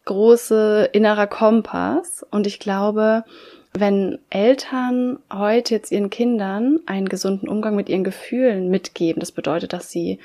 große 0.05 0.89
innerer 0.93 1.27
Kompass. 1.27 2.25
Und 2.29 2.47
ich 2.47 2.59
glaube, 2.59 3.23
wenn 3.79 4.19
Eltern 4.29 5.19
heute 5.31 5.73
jetzt 5.73 5.91
ihren 5.91 6.09
Kindern 6.09 6.79
einen 6.85 7.09
gesunden 7.09 7.47
Umgang 7.47 7.75
mit 7.75 7.89
ihren 7.89 8.03
Gefühlen 8.03 8.69
mitgeben, 8.69 9.19
das 9.19 9.31
bedeutet, 9.31 9.73
dass 9.73 9.91
sie 9.91 10.19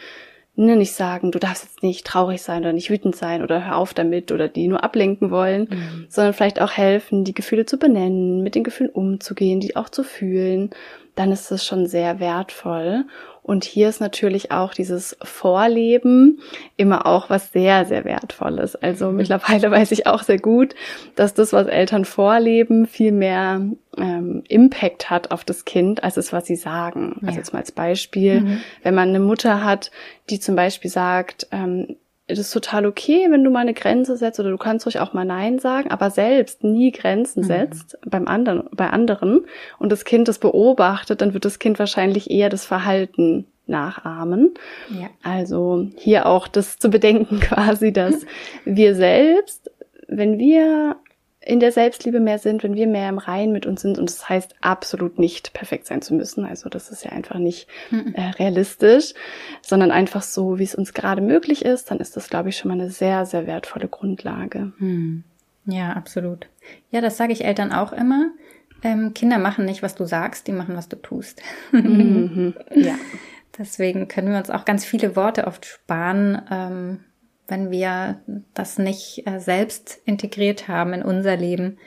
ne, 0.57 0.77
nicht 0.77 0.93
sagen, 0.93 1.33
du 1.33 1.39
darfst 1.39 1.65
jetzt 1.65 1.83
nicht 1.83 2.07
traurig 2.07 2.43
sein 2.43 2.63
oder 2.63 2.73
nicht 2.73 2.91
wütend 2.91 3.17
sein 3.17 3.43
oder 3.43 3.67
hör 3.67 3.77
auf 3.77 3.95
damit 3.95 4.33
oder 4.33 4.49
die 4.49 4.69
nur 4.69 4.85
ablenken 4.85 5.31
wollen, 5.31 5.69
mhm. 5.71 6.07
sondern 6.09 6.35
vielleicht 6.35 6.61
auch 6.61 6.73
helfen, 6.73 7.25
die 7.25 7.35
Gefühle 7.35 7.67
zu 7.67 7.79
benennen, 7.79 8.43
mit 8.43 8.55
den 8.55 8.65
Gefühlen 8.65 8.91
umzugehen, 8.91 9.61
die 9.61 9.77
auch 9.77 9.89
zu 9.89 10.05
fühlen, 10.05 10.71
dann 11.15 11.33
ist 11.33 11.51
es 11.51 11.65
schon 11.65 11.87
sehr 11.87 12.21
wertvoll. 12.21 13.05
Und 13.43 13.65
hier 13.65 13.91
ist 13.91 14.01
natürlich 14.01 14.53
auch 14.53 14.73
dieses 14.73 15.19
Vorleben 15.23 16.41
immer 16.79 17.07
auch 17.07 17.29
was 17.29 17.53
sehr, 17.53 17.85
sehr 17.85 18.07
wertvolles. 18.07 18.75
Also 18.75 19.11
mhm. 19.11 19.17
mittlerweile 19.17 19.71
weiß 19.71 19.93
ich 19.93 20.07
auch 20.07 20.23
sehr 20.23 20.39
gut, 20.39 20.75
dass 21.15 21.35
das, 21.35 21.53
was 21.53 21.67
Eltern 21.67 22.07
vorleben, 22.07 22.87
viel 22.87 23.13
mehr 23.13 23.61
ähm, 23.99 24.43
Impact 24.49 25.11
hat 25.11 25.31
auf 25.31 25.45
das 25.45 25.67
Kind, 25.67 26.03
als 26.03 26.17
es, 26.17 26.33
was 26.33 26.47
sie 26.47 26.57
sagen. 26.57 27.19
Ja. 27.21 27.29
Also 27.29 27.39
jetzt 27.39 27.53
mal 27.53 27.59
als 27.59 27.71
Beispiel, 27.73 28.41
mhm. 28.41 28.61
wenn 28.83 28.95
man 28.95 29.11
eine 29.11 29.21
Mutter 29.21 29.63
hat, 29.63 29.91
die 30.31 30.41
zum 30.41 30.57
Beispiel 30.57 30.91
sagt, 30.91 31.47
ähm, 31.53 31.97
es 32.27 32.39
ist 32.39 32.53
total 32.53 32.87
okay, 32.87 33.27
wenn 33.31 33.45
du 33.45 33.51
mal 33.51 33.61
eine 33.61 33.75
Grenze 33.75 34.17
setzt 34.17 34.41
oder 34.41 34.51
du 34.51 34.57
kannst 34.57 34.87
ruhig 34.87 34.99
auch 34.99 35.13
mal 35.13 35.27
Nein 35.27 35.59
sagen, 35.59 35.91
aber 35.91 36.11
selbst 36.11 36.65
nie 36.65 36.91
Grenzen 36.91 37.43
mhm. 37.43 37.47
setzt 37.47 37.99
beim 38.07 38.27
anderen, 38.27 38.69
bei 38.73 38.89
anderen 38.89 39.45
und 39.79 39.93
das 39.93 40.05
Kind 40.05 40.29
das 40.29 40.39
beobachtet, 40.39 41.21
dann 41.21 41.35
wird 41.35 41.45
das 41.45 41.59
Kind 41.59 41.79
wahrscheinlich 41.79 42.31
eher 42.31 42.49
das 42.49 42.65
Verhalten 42.65 43.47
nachahmen. 43.67 44.55
Ja. 44.89 45.09
Also 45.23 45.87
hier 45.97 46.27
auch 46.27 46.49
das 46.49 46.79
zu 46.79 46.89
bedenken 46.89 47.41
quasi, 47.41 47.93
dass 47.93 48.25
wir 48.65 48.95
selbst, 48.95 49.71
wenn 50.09 50.39
wir 50.39 50.97
in 51.45 51.61
der 51.61 51.73
Selbstliebe 51.73 52.21
mehr 52.21 52.39
sind, 52.39 52.63
wenn 52.63 52.75
wir 52.75 52.87
mehr 52.87 53.09
im 53.09 53.19
Rein 53.19 53.53
mit 53.53 53.67
uns 53.67 53.83
sind. 53.83 53.99
Und 53.99 54.09
das 54.09 54.29
heißt 54.29 54.55
absolut 54.61 55.19
nicht 55.19 55.53
perfekt 55.53 55.87
sein 55.87 56.03
zu 56.03 56.15
müssen. 56.15 56.45
Also 56.45 56.69
das 56.69 56.91
ist 56.91 57.05
ja 57.05 57.13
einfach 57.13 57.39
nicht 57.39 57.69
mhm. 57.91 58.15
äh, 58.15 58.31
realistisch, 58.31 59.15
sondern 59.61 59.91
einfach 59.91 60.23
so, 60.23 60.59
wie 60.59 60.65
es 60.65 60.75
uns 60.75 60.95
gerade 60.95 61.21
möglich 61.21 61.65
ist. 61.65 61.91
Dann 61.91 62.01
ist 62.01 62.17
das, 62.17 62.29
glaube 62.29 62.49
ich, 62.49 62.57
schon 62.57 62.71
mal 62.71 62.81
eine 62.81 62.91
sehr, 62.91 63.27
sehr 63.27 63.47
wertvolle 63.47 63.89
Grundlage. 63.89 64.73
Mhm. 64.79 65.25
Ja, 65.67 65.93
absolut. 65.93 66.47
Ja, 66.91 67.01
das 67.01 67.17
sage 67.17 67.33
ich 67.33 67.45
Eltern 67.45 67.73
auch 67.73 67.93
immer. 67.93 68.31
Ähm, 68.83 69.15
Kinder 69.15 69.39
machen 69.39 69.65
nicht, 69.65 69.83
was 69.83 69.95
du 69.95 70.05
sagst, 70.05 70.47
die 70.47 70.53
machen, 70.53 70.77
was 70.77 70.89
du 70.89 70.97
tust. 70.97 71.43
Mhm. 71.73 72.55
Ja. 72.75 72.97
Deswegen 73.57 74.09
können 74.09 74.33
wir 74.33 74.39
uns 74.39 74.51
auch 74.51 74.65
ganz 74.65 74.85
viele 74.85 75.15
Worte 75.15 75.47
oft 75.47 75.65
sparen. 75.65 76.43
Ähm, 76.51 77.01
wenn 77.49 77.71
wir 77.71 78.21
das 78.55 78.79
nicht 78.79 79.27
äh, 79.27 79.39
selbst 79.39 80.01
integriert 80.05 80.69
haben 80.69 80.93
in 80.93 81.03
unser 81.03 81.37
Leben, 81.37 81.79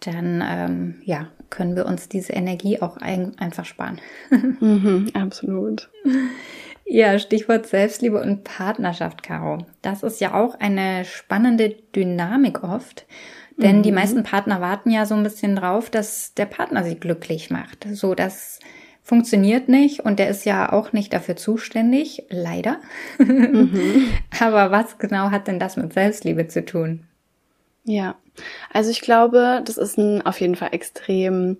dann 0.00 0.42
ähm, 0.46 1.02
ja, 1.04 1.28
können 1.50 1.76
wir 1.76 1.86
uns 1.86 2.08
diese 2.08 2.32
Energie 2.32 2.80
auch 2.80 2.96
ein, 2.96 3.38
einfach 3.38 3.64
sparen. 3.64 4.00
mhm, 4.60 5.10
absolut. 5.14 5.90
Ja, 6.86 7.18
Stichwort 7.18 7.66
Selbstliebe 7.66 8.20
und 8.20 8.44
Partnerschaft, 8.44 9.22
Caro. 9.22 9.58
Das 9.80 10.02
ist 10.02 10.20
ja 10.20 10.34
auch 10.34 10.54
eine 10.58 11.04
spannende 11.04 11.70
Dynamik 11.94 12.62
oft. 12.62 13.06
Denn 13.56 13.78
mhm. 13.78 13.82
die 13.82 13.92
meisten 13.92 14.22
Partner 14.22 14.60
warten 14.60 14.90
ja 14.90 15.06
so 15.06 15.14
ein 15.14 15.22
bisschen 15.22 15.56
drauf, 15.56 15.88
dass 15.88 16.34
der 16.34 16.46
Partner 16.46 16.84
sie 16.84 16.96
glücklich 16.96 17.50
macht. 17.50 17.86
So, 17.92 18.14
dass 18.14 18.58
funktioniert 19.04 19.68
nicht 19.68 20.00
und 20.00 20.18
der 20.18 20.28
ist 20.28 20.46
ja 20.46 20.72
auch 20.72 20.92
nicht 20.92 21.12
dafür 21.12 21.36
zuständig, 21.36 22.24
leider. 22.30 22.80
Mhm. 23.18 24.08
Aber 24.40 24.70
was 24.70 24.98
genau 24.98 25.30
hat 25.30 25.46
denn 25.46 25.60
das 25.60 25.76
mit 25.76 25.92
Selbstliebe 25.92 26.48
zu 26.48 26.64
tun? 26.64 27.04
Ja, 27.84 28.16
also 28.72 28.90
ich 28.90 29.02
glaube, 29.02 29.62
das 29.64 29.76
ist 29.76 29.98
ein 29.98 30.24
auf 30.24 30.40
jeden 30.40 30.56
Fall 30.56 30.70
extrem 30.72 31.58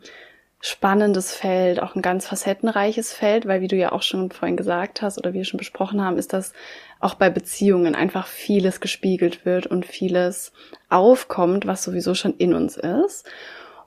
spannendes 0.61 1.35
Feld, 1.35 1.83
auch 1.83 1.95
ein 1.95 2.01
ganz 2.01 2.27
facettenreiches 2.27 3.13
Feld, 3.13 3.47
weil 3.47 3.61
wie 3.61 3.69
du 3.69 3.77
ja 3.77 3.93
auch 3.93 4.01
schon 4.01 4.31
vorhin 4.31 4.57
gesagt 4.57 5.03
hast 5.03 5.19
oder 5.19 5.35
wir 5.35 5.45
schon 5.45 5.59
besprochen 5.59 6.01
haben, 6.01 6.17
ist 6.17 6.33
das 6.33 6.55
auch 7.01 7.17
bei 7.17 7.29
Beziehungen 7.29 7.95
einfach 7.95 8.27
vieles 8.27 8.81
gespiegelt 8.81 9.45
wird 9.45 9.67
und 9.67 9.85
vieles 9.85 10.53
aufkommt, 10.89 11.67
was 11.67 11.85
sowieso 11.85 12.15
schon 12.15 12.33
in 12.39 12.55
uns 12.55 12.79
ist. 12.79 13.27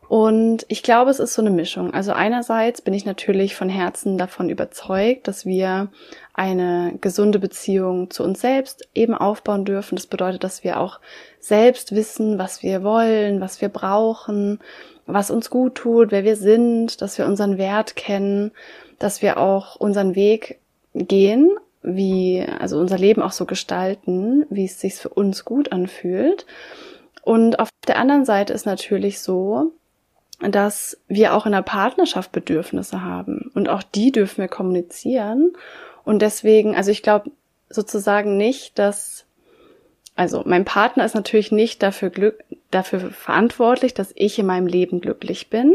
Und 0.08 0.66
ich 0.70 0.84
glaube, 0.84 1.12
es 1.12 1.20
ist 1.20 1.34
so 1.34 1.42
eine 1.42 1.50
Mischung. 1.50 1.94
Also 1.94 2.14
einerseits 2.14 2.82
bin 2.82 2.94
ich 2.94 3.06
natürlich 3.06 3.56
von 3.56 3.68
Herzen 3.68 4.18
davon 4.18 4.50
überzeugt, 4.50 5.28
dass 5.28 5.46
wir 5.46 5.90
eine 6.34 6.94
gesunde 7.02 7.40
Beziehung 7.40 8.10
zu 8.10 8.24
uns 8.24 8.40
selbst 8.40 8.88
eben 8.96 9.14
aufbauen 9.14 9.66
dürfen. 9.66 9.96
Das 9.96 10.08
bedeutet, 10.08 10.46
dass 10.46 10.64
wir 10.64 10.80
auch 10.80 11.02
selbst 11.42 11.94
wissen, 11.94 12.40
was 12.40 12.64
wir 12.64 12.84
wollen, 12.84 13.42
was 13.42 13.60
wir 13.60 13.68
brauchen, 13.68 14.60
was 15.06 15.30
uns 15.30 15.50
gut 15.50 15.76
tut, 15.76 16.12
wer 16.12 16.24
wir 16.24 16.38
sind, 16.38 17.02
dass 17.02 17.18
wir 17.18 17.26
unseren 17.26 17.58
Wert 17.58 17.98
kennen, 17.98 18.52
dass 19.00 19.22
wir 19.22 19.38
auch 19.38 19.76
unseren 19.76 20.16
Weg 20.16 20.60
gehen, 20.94 21.50
wie, 21.82 22.46
also 22.60 22.80
unser 22.80 22.98
Leben 22.98 23.22
auch 23.22 23.32
so 23.34 23.46
gestalten, 23.46 24.46
wie 24.50 24.66
es 24.66 24.80
sich 24.80 24.96
für 24.96 25.10
uns 25.10 25.44
gut 25.44 25.74
anfühlt. 25.74 26.46
Und 27.24 27.60
auf 27.60 27.70
der 27.88 27.98
anderen 28.00 28.24
Seite 28.24 28.54
ist 28.54 28.66
natürlich 28.66 29.20
so, 29.20 29.74
dass 30.40 30.98
wir 31.08 31.34
auch 31.34 31.46
in 31.46 31.52
der 31.52 31.64
Partnerschaft 31.64 32.32
Bedürfnisse 32.32 33.04
haben 33.04 33.52
und 33.56 33.70
auch 33.70 33.84
die 33.84 34.12
dürfen 34.12 34.38
wir 34.38 34.48
kommunizieren. 34.48 35.54
Und 36.04 36.22
deswegen, 36.22 36.76
also 36.76 36.92
ich 36.92 37.02
glaube 37.02 37.32
sozusagen 37.70 38.38
nicht, 38.38 38.78
dass, 38.78 39.26
also 40.16 40.44
mein 40.46 40.64
Partner 40.64 41.06
ist 41.06 41.16
natürlich 41.16 41.52
nicht 41.52 41.82
dafür, 41.82 42.10
glück, 42.10 42.44
dafür 42.72 43.00
verantwortlich, 43.12 43.94
dass 43.94 44.14
ich 44.16 44.38
in 44.38 44.46
meinem 44.46 44.68
Leben 44.68 45.02
glücklich 45.02 45.50
bin, 45.50 45.74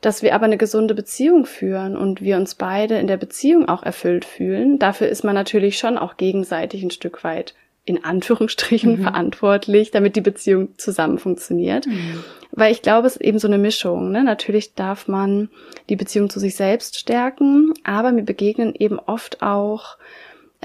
dass 0.00 0.22
wir 0.22 0.34
aber 0.34 0.46
eine 0.46 0.58
gesunde 0.58 0.94
Beziehung 0.94 1.44
führen 1.46 1.96
und 1.96 2.22
wir 2.22 2.36
uns 2.36 2.54
beide 2.54 2.98
in 2.98 3.06
der 3.06 3.16
Beziehung 3.18 3.68
auch 3.68 3.82
erfüllt 3.82 4.24
fühlen. 4.24 4.78
Dafür 4.78 5.08
ist 5.08 5.22
man 5.22 5.34
natürlich 5.34 5.78
schon 5.78 5.98
auch 5.98 6.16
gegenseitig 6.16 6.82
ein 6.82 6.90
Stück 6.90 7.24
weit 7.24 7.54
in 7.86 8.04
Anführungsstrichen 8.04 8.98
mhm. 8.98 9.02
verantwortlich, 9.02 9.92
damit 9.92 10.16
die 10.16 10.20
Beziehung 10.20 10.76
zusammen 10.76 11.18
funktioniert. 11.18 11.86
Mhm. 11.86 12.24
Weil 12.50 12.72
ich 12.72 12.82
glaube, 12.82 13.06
es 13.06 13.16
ist 13.16 13.22
eben 13.22 13.38
so 13.38 13.46
eine 13.46 13.58
Mischung. 13.58 14.10
Ne? 14.10 14.24
Natürlich 14.24 14.74
darf 14.74 15.08
man 15.08 15.48
die 15.88 15.96
Beziehung 15.96 16.28
zu 16.28 16.40
sich 16.40 16.56
selbst 16.56 16.98
stärken, 16.98 17.72
aber 17.84 18.10
mir 18.10 18.24
begegnen 18.24 18.74
eben 18.74 18.98
oft 18.98 19.40
auch 19.40 19.96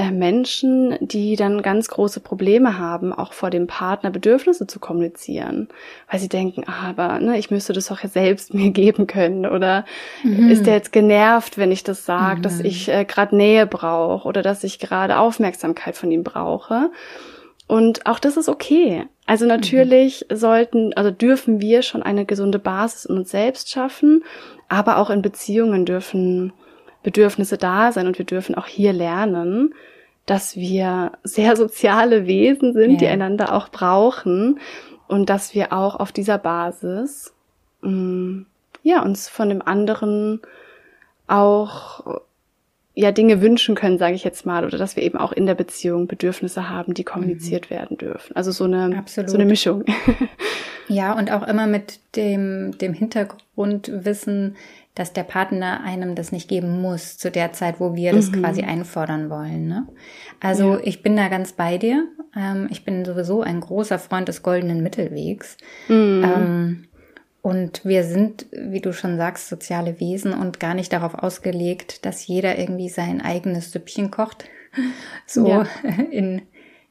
Menschen, 0.09 0.97
die 1.01 1.35
dann 1.35 1.61
ganz 1.61 1.89
große 1.89 2.21
Probleme 2.21 2.79
haben, 2.79 3.13
auch 3.13 3.33
vor 3.33 3.51
dem 3.51 3.67
Partner 3.67 4.09
Bedürfnisse 4.09 4.65
zu 4.65 4.79
kommunizieren, 4.79 5.67
weil 6.09 6.19
sie 6.19 6.29
denken, 6.29 6.63
ah, 6.65 6.89
aber 6.89 7.19
ne, 7.19 7.37
ich 7.37 7.51
müsste 7.51 7.73
das 7.73 7.87
doch 7.87 8.01
ja 8.01 8.09
selbst 8.09 8.53
mir 8.55 8.71
geben 8.71 9.05
können 9.05 9.45
oder 9.45 9.85
mhm. 10.23 10.49
ist 10.49 10.65
der 10.65 10.73
jetzt 10.75 10.91
genervt, 10.91 11.57
wenn 11.57 11.71
ich 11.71 11.83
das 11.83 12.05
sage, 12.05 12.39
mhm. 12.39 12.41
dass 12.41 12.59
ich 12.61 12.89
äh, 12.89 13.05
gerade 13.05 13.35
Nähe 13.35 13.67
brauche 13.67 14.27
oder 14.27 14.41
dass 14.41 14.63
ich 14.63 14.79
gerade 14.79 15.19
Aufmerksamkeit 15.19 15.95
von 15.95 16.09
ihm 16.09 16.23
brauche. 16.23 16.89
Und 17.67 18.05
auch 18.05 18.19
das 18.19 18.35
ist 18.35 18.49
okay. 18.49 19.05
Also 19.25 19.45
natürlich 19.45 20.25
mhm. 20.29 20.35
sollten, 20.35 20.93
also 20.93 21.11
dürfen 21.11 21.61
wir 21.61 21.83
schon 21.83 22.01
eine 22.01 22.25
gesunde 22.25 22.59
Basis 22.59 23.05
in 23.05 23.17
uns 23.17 23.31
selbst 23.31 23.69
schaffen, 23.69 24.23
aber 24.67 24.97
auch 24.97 25.09
in 25.09 25.21
Beziehungen 25.21 25.85
dürfen 25.85 26.53
Bedürfnisse 27.03 27.57
da 27.57 27.91
sein 27.91 28.07
und 28.07 28.17
wir 28.17 28.25
dürfen 28.25 28.55
auch 28.55 28.67
hier 28.67 28.93
lernen, 28.93 29.73
dass 30.31 30.55
wir 30.55 31.11
sehr 31.23 31.57
soziale 31.57 32.25
Wesen 32.25 32.71
sind, 32.71 32.91
ja. 32.91 32.97
die 32.99 33.07
einander 33.07 33.53
auch 33.53 33.67
brauchen 33.67 34.61
und 35.09 35.29
dass 35.29 35.53
wir 35.53 35.73
auch 35.73 35.97
auf 35.97 36.13
dieser 36.13 36.37
Basis 36.37 37.33
mh, 37.81 37.91
mm, 37.91 38.45
ja 38.81 39.01
uns 39.01 39.27
von 39.27 39.49
dem 39.49 39.61
anderen 39.61 40.39
auch 41.27 42.21
ja 42.93 43.11
Dinge 43.11 43.41
wünschen 43.41 43.75
können, 43.75 43.97
sage 43.97 44.15
ich 44.15 44.23
jetzt 44.23 44.45
mal, 44.45 44.63
oder 44.63 44.77
dass 44.77 44.95
wir 44.95 45.03
eben 45.03 45.17
auch 45.17 45.33
in 45.33 45.47
der 45.47 45.55
Beziehung 45.55 46.07
Bedürfnisse 46.07 46.69
haben, 46.69 46.93
die 46.93 47.03
kommuniziert 47.03 47.69
mhm. 47.69 47.75
werden 47.75 47.97
dürfen. 47.97 48.33
Also 48.33 48.51
so 48.51 48.63
eine 48.63 48.97
Absolut. 48.97 49.29
so 49.29 49.35
eine 49.35 49.45
Mischung. 49.45 49.83
ja, 50.87 51.11
und 51.11 51.29
auch 51.29 51.45
immer 51.45 51.67
mit 51.67 51.99
dem 52.15 52.77
dem 52.77 52.93
Hintergrundwissen, 52.93 54.55
dass 54.95 55.13
der 55.13 55.23
Partner 55.23 55.83
einem 55.83 56.15
das 56.15 56.31
nicht 56.31 56.49
geben 56.49 56.81
muss 56.81 57.17
zu 57.17 57.31
der 57.31 57.53
Zeit, 57.53 57.79
wo 57.79 57.95
wir 57.95 58.11
das 58.11 58.31
mhm. 58.31 58.41
quasi 58.41 58.63
einfordern 58.63 59.29
wollen. 59.29 59.67
Ne? 59.67 59.87
Also 60.39 60.73
ja. 60.73 60.79
ich 60.83 61.01
bin 61.01 61.15
da 61.15 61.29
ganz 61.29 61.53
bei 61.53 61.77
dir. 61.77 62.07
Ähm, 62.35 62.67
ich 62.69 62.83
bin 62.83 63.05
sowieso 63.05 63.41
ein 63.41 63.61
großer 63.61 63.99
Freund 63.99 64.27
des 64.27 64.43
goldenen 64.43 64.83
Mittelwegs. 64.83 65.57
Mhm. 65.87 66.23
Ähm, 66.23 66.85
und 67.41 67.85
wir 67.85 68.03
sind, 68.03 68.45
wie 68.51 68.81
du 68.81 68.93
schon 68.93 69.17
sagst, 69.17 69.47
soziale 69.49 69.99
Wesen 69.99 70.33
und 70.33 70.59
gar 70.59 70.73
nicht 70.73 70.93
darauf 70.93 71.15
ausgelegt, 71.15 72.05
dass 72.05 72.27
jeder 72.27 72.59
irgendwie 72.59 72.89
sein 72.89 73.21
eigenes 73.21 73.71
Süppchen 73.71 74.11
kocht. 74.11 74.45
So 75.25 75.47
ja. 75.47 75.67
in, 76.11 76.43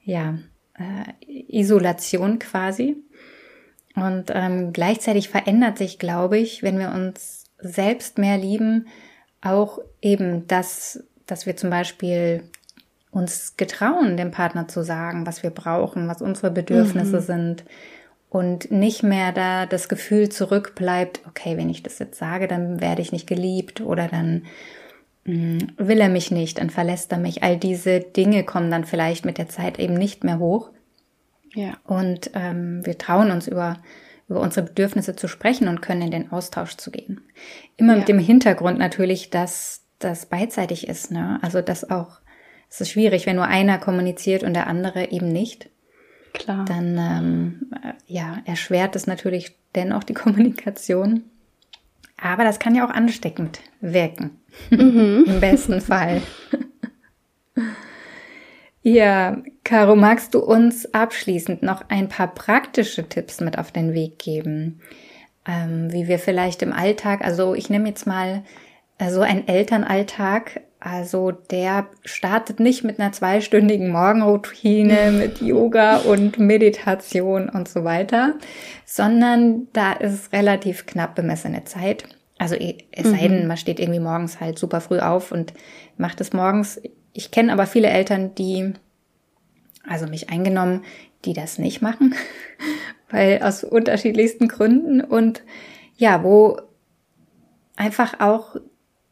ja, 0.03 0.39
äh, 0.75 1.49
Isolation 1.49 2.39
quasi. 2.39 2.97
Und 3.95 4.27
ähm, 4.35 4.73
gleichzeitig 4.75 5.31
verändert 5.31 5.79
sich, 5.79 5.99
glaube 5.99 6.39
ich, 6.39 6.63
wenn 6.63 6.79
wir 6.79 6.93
uns 6.93 7.40
selbst 7.63 8.19
mehr 8.19 8.39
lieben, 8.39 8.87
auch 9.43 9.79
eben 10.03 10.47
das, 10.47 11.05
dass 11.27 11.47
wir 11.47 11.57
zum 11.57 11.71
Beispiel 11.71 12.45
uns 13.11 13.57
getrauen, 13.57 14.17
dem 14.17 14.31
Partner 14.31 14.69
zu 14.69 14.83
sagen, 14.83 15.27
was 15.27 15.43
wir 15.43 15.51
brauchen, 15.51 16.09
was 16.09 16.23
unsere 16.23 16.51
Bedürfnisse 16.51 17.21
mhm. 17.21 17.25
sind 17.25 17.65
und 18.29 18.71
nicht 18.71 19.03
mehr 19.03 19.33
da 19.33 19.67
das 19.67 19.89
Gefühl 19.89 20.29
zurückbleibt, 20.29 21.23
okay, 21.27 21.57
wenn 21.57 21.69
ich 21.69 21.83
das 21.83 21.99
jetzt 21.99 22.19
sage, 22.19 22.47
dann 22.47 22.81
werde 22.81 23.03
ich 23.03 23.11
nicht 23.11 23.27
geliebt 23.27 23.81
oder 23.81 24.07
dann 24.07 24.45
mh, 25.25 25.35
mm, 25.35 25.59
will 25.79 26.01
er 26.01 26.09
mich 26.09 26.31
nicht, 26.31 26.59
dann 26.59 26.71
verlässt 26.71 27.11
er 27.11 27.19
mich. 27.19 27.43
All 27.43 27.57
diese 27.57 27.99
Dinge 27.99 28.45
kommen 28.45 28.71
dann 28.71 28.85
vielleicht 28.85 29.25
mit 29.25 29.39
der 29.39 29.49
Zeit 29.49 29.81
eben 29.81 29.95
nicht 29.95 30.23
mehr 30.23 30.39
hoch. 30.39 30.71
Ja. 31.55 31.75
Und 31.85 32.31
ähm, 32.35 32.87
wir 32.87 32.97
trauen 32.97 33.33
uns 33.33 33.49
über 33.49 33.79
über 34.31 34.41
unsere 34.41 34.65
Bedürfnisse 34.65 35.17
zu 35.17 35.29
sprechen 35.29 35.69
und 35.69 35.83
können 35.83 36.03
in 36.03 36.11
den 36.13 36.33
Austausch 36.33 36.77
zu 36.77 36.91
gehen. 36.91 37.21
Immer 37.77 37.95
ja. 37.95 37.99
mit 37.99 38.09
dem 38.09 38.21
Hintergrund 38.21 38.79
natürlich, 38.79 39.29
dass 39.29 39.83
das 39.99 40.27
beidseitig 40.27 40.89
ist. 40.89 41.11
Ne? 41.11 41.41
Also 41.43 41.61
dass 41.61 41.91
auch, 41.91 42.21
es 42.71 42.81
ist 42.81 42.91
schwierig, 42.91 43.27
wenn 43.27 43.37
nur 43.37 43.47
einer 43.47 43.79
kommuniziert 43.79 44.45
und 44.45 44.55
der 44.55 44.69
andere 44.69 45.11
eben 45.11 45.29
nicht. 45.29 45.69
Klar. 46.33 46.65
Dann 46.65 46.97
ähm, 46.97 47.71
ja, 48.07 48.39
erschwert 48.45 48.95
es 48.95 49.09
natürlich 49.09 49.57
dennoch 49.75 50.05
die 50.05 50.15
Kommunikation. 50.15 51.25
Aber 52.17 52.45
das 52.45 52.61
kann 52.61 52.77
ja 52.77 52.87
auch 52.87 52.95
ansteckend 52.95 53.61
wirken. 53.81 54.39
Mhm. 54.71 55.25
Im 55.27 55.41
besten 55.41 55.81
Fall. 55.81 56.23
ja, 58.83 59.43
Caro, 59.65 59.95
magst 59.95 60.35
du 60.35 60.41
uns 60.41 60.93
abschließend 60.95 61.63
noch 61.63 61.85
ein 61.89 62.09
paar 62.09 62.29
praktische 62.29 63.09
Tipps 63.09 63.41
mit 63.41 63.59
auf 63.59 63.73
den 63.73 63.93
Weg 63.93 64.19
geben? 64.19 64.81
Ähm, 65.47 65.93
wie 65.93 66.09
wir 66.09 66.19
vielleicht 66.19 66.63
im 66.63 66.73
Alltag, 66.73 67.25
also 67.25 67.55
ich 67.55 67.71
nehme 67.71 67.89
jetzt 67.89 68.07
mal 68.07 68.43
äh, 68.99 69.11
so 69.11 69.21
einen 69.21 69.49
Elternalltag, 69.49 70.61
also 70.81 71.31
der 71.31 71.89
startet 72.05 72.59
nicht 72.59 72.85
mit 72.85 72.99
einer 72.99 73.13
zweistündigen 73.13 73.91
Morgenroutine, 73.91 75.13
mit 75.19 75.43
Yoga 75.43 75.99
und 75.99 76.39
Meditation 76.39 77.51
und 77.51 77.69
so 77.69 77.85
weiter, 77.85 78.35
sondern 78.87 79.69
da 79.75 79.93
ist 79.93 80.33
relativ 80.33 80.87
knapp 80.87 81.15
bemessene 81.15 81.65
Zeit. 81.65 82.05
Also 82.39 82.55
es 82.57 83.11
sei 83.11 83.29
denn, 83.29 83.43
mhm. 83.43 83.49
man 83.49 83.59
steht 83.59 83.79
irgendwie 83.79 84.01
morgens 84.01 84.41
halt 84.41 84.59
super 84.59 84.81
früh 84.81 84.99
auf 84.99 85.31
und 85.31 85.53
macht 85.99 86.23
es 86.23 86.33
morgens. 86.33 86.81
Ich 87.21 87.31
kenne 87.31 87.53
aber 87.53 87.67
viele 87.67 87.89
Eltern, 87.89 88.35
die, 88.35 88.73
also 89.87 90.07
mich 90.07 90.31
eingenommen, 90.31 90.85
die 91.27 91.35
das 91.35 91.59
nicht 91.59 91.83
machen, 91.83 92.15
weil 93.11 93.43
aus 93.43 93.63
unterschiedlichsten 93.63 94.49
Gründen 94.49 95.03
und 95.03 95.43
ja, 95.99 96.25
wo 96.25 96.59
einfach 97.77 98.21
auch 98.21 98.57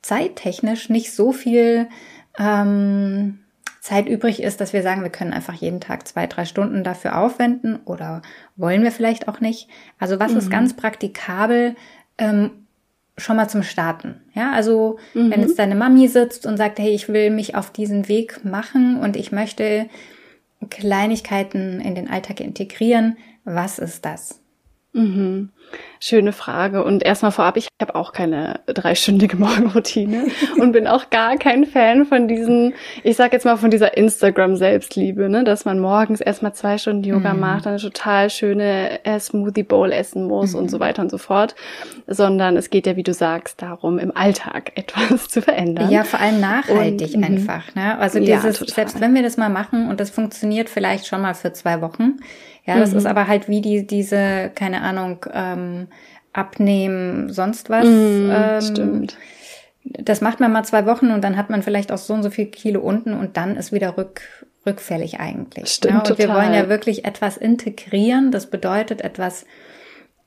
zeittechnisch 0.01 0.89
nicht 0.89 1.13
so 1.13 1.33
viel 1.33 1.91
ähm, 2.39 3.41
Zeit 3.83 4.09
übrig 4.09 4.43
ist, 4.43 4.63
dass 4.63 4.73
wir 4.73 4.83
sagen, 4.83 5.03
wir 5.03 5.11
können 5.11 5.35
einfach 5.35 5.55
jeden 5.55 5.83
Tag 5.83 6.09
zwei, 6.09 6.27
drei 6.27 6.47
Stunden 6.47 6.85
dafür 6.85 7.19
aufwenden 7.19 7.77
oder 7.85 8.23
wollen 8.57 8.85
wir 8.85 8.93
vielleicht 8.93 9.29
auch 9.29 9.41
nicht. 9.41 9.69
Also 9.99 10.19
was 10.19 10.33
mhm. 10.33 10.39
ist 10.39 10.51
ganz 10.51 10.75
praktikabel, 10.75 11.77
ähm, 12.17 12.68
schon 13.19 13.37
mal 13.37 13.49
zum 13.49 13.63
Starten. 13.63 14.23
Ja, 14.35 14.53
also 14.53 14.99
mhm. 15.15 15.31
wenn 15.31 15.41
jetzt 15.43 15.59
deine 15.59 15.75
Mami 15.75 16.09
sitzt 16.09 16.47
und 16.47 16.57
sagt, 16.57 16.79
hey, 16.79 16.91
ich 16.91 17.09
will 17.09 17.31
mich 17.31 17.55
auf 17.55 17.71
diesen 17.71 18.09
Weg 18.09 18.45
machen 18.45 18.99
und 18.99 19.17
ich 19.17 19.33
möchte 19.33 19.89
Kleinigkeiten 20.71 21.81
in 21.81 21.95
den 21.95 22.09
Alltag 22.09 22.41
integrieren, 22.41 23.17
was 23.45 23.79
ist 23.79 24.05
das? 24.05 24.41
Mhm. 24.95 25.51
Schöne 26.01 26.33
Frage. 26.33 26.83
Und 26.83 27.03
erstmal 27.03 27.33
vorab, 27.33 27.59
ich 27.59 27.69
habe 27.81 27.95
auch 27.95 28.13
keine 28.13 28.61
dreistündige 28.67 29.37
Morgenroutine 29.39 30.29
und 30.59 30.73
bin 30.73 30.87
auch 30.87 31.11
gar 31.11 31.37
kein 31.37 31.67
Fan 31.67 32.07
von 32.07 32.27
diesen, 32.27 32.73
ich 33.03 33.17
sag 33.17 33.33
jetzt 33.33 33.45
mal 33.45 33.57
von 33.57 33.71
dieser 33.71 33.97
Instagram-Selbstliebe, 33.97 35.29
ne? 35.29 35.45
dass 35.45 35.67
man 35.67 35.79
morgens 35.79 36.21
erstmal 36.21 36.55
zwei 36.55 36.79
Stunden 36.79 37.05
Yoga 37.05 37.35
mhm. 37.35 37.41
macht, 37.41 37.67
dann 37.67 37.75
eine 37.75 37.83
total 37.83 38.31
schöne 38.31 39.05
äh, 39.05 39.21
Smoothie 39.21 39.63
Bowl 39.63 39.93
essen 39.93 40.25
muss 40.25 40.55
mhm. 40.55 40.61
und 40.61 40.71
so 40.71 40.81
weiter 40.81 41.03
und 41.03 41.11
so 41.11 41.19
fort. 41.19 41.55
Sondern 42.07 42.57
es 42.57 42.71
geht 42.71 42.87
ja, 42.87 42.97
wie 42.97 43.03
du 43.03 43.13
sagst, 43.13 43.61
darum, 43.61 43.99
im 43.99 44.17
Alltag 44.17 44.73
etwas 44.77 45.29
zu 45.29 45.43
verändern. 45.43 45.91
Ja, 45.91 46.05
vor 46.05 46.21
allem 46.21 46.41
nachhaltig 46.41 47.15
und, 47.15 47.19
mhm. 47.19 47.25
einfach. 47.25 47.75
Ne? 47.75 47.99
Also 47.99 48.21
dieses, 48.21 48.61
ja, 48.61 48.67
selbst 48.67 49.01
wenn 49.01 49.15
wir 49.15 49.23
das 49.23 49.37
mal 49.37 49.51
machen 49.51 49.91
und 49.91 50.01
das 50.01 50.09
funktioniert 50.09 50.71
vielleicht 50.71 51.07
schon 51.07 51.21
mal 51.21 51.35
für 51.35 51.53
zwei 51.53 51.83
Wochen, 51.83 52.21
ja, 52.69 52.79
das 52.79 52.93
mhm. 52.93 52.99
ist 52.99 53.07
aber 53.07 53.27
halt 53.27 53.49
wie 53.49 53.63
die, 53.63 53.87
diese, 53.87 54.51
keine 54.55 54.83
Ahnung, 54.83 55.25
ähm, 55.33 55.89
abnehmen, 56.35 57.33
sonst 57.33 57.71
was. 57.71 57.87
Mhm, 57.87 58.31
ähm, 58.31 58.61
stimmt. 58.61 59.19
Das 59.85 60.21
macht 60.21 60.39
man 60.39 60.53
mal 60.53 60.65
zwei 60.65 60.85
Wochen 60.85 61.11
und 61.11 61.25
dann 61.25 61.39
hat 61.39 61.49
man 61.49 61.63
vielleicht 61.63 61.91
auch 61.91 61.99
so 61.99 62.13
und 62.13 62.23
so 62.23 62.29
viel 62.29 62.47
Kilo 62.47 62.81
unten 62.81 63.15
und 63.15 63.39
dann 63.39 63.57
ist 63.57 63.73
wieder 63.73 63.97
rück, 63.97 64.21
rückfällig 64.67 65.19
eigentlich. 65.19 65.71
Stimmt, 65.71 65.93
ja, 65.93 65.99
und 66.01 66.07
total. 66.09 66.29
wir 66.29 66.35
wollen 66.35 66.53
ja 66.53 66.69
wirklich 66.69 67.07
etwas 67.07 67.39
integrieren. 67.39 68.33
Das 68.33 68.51
bedeutet 68.51 69.01
etwas, 69.01 69.47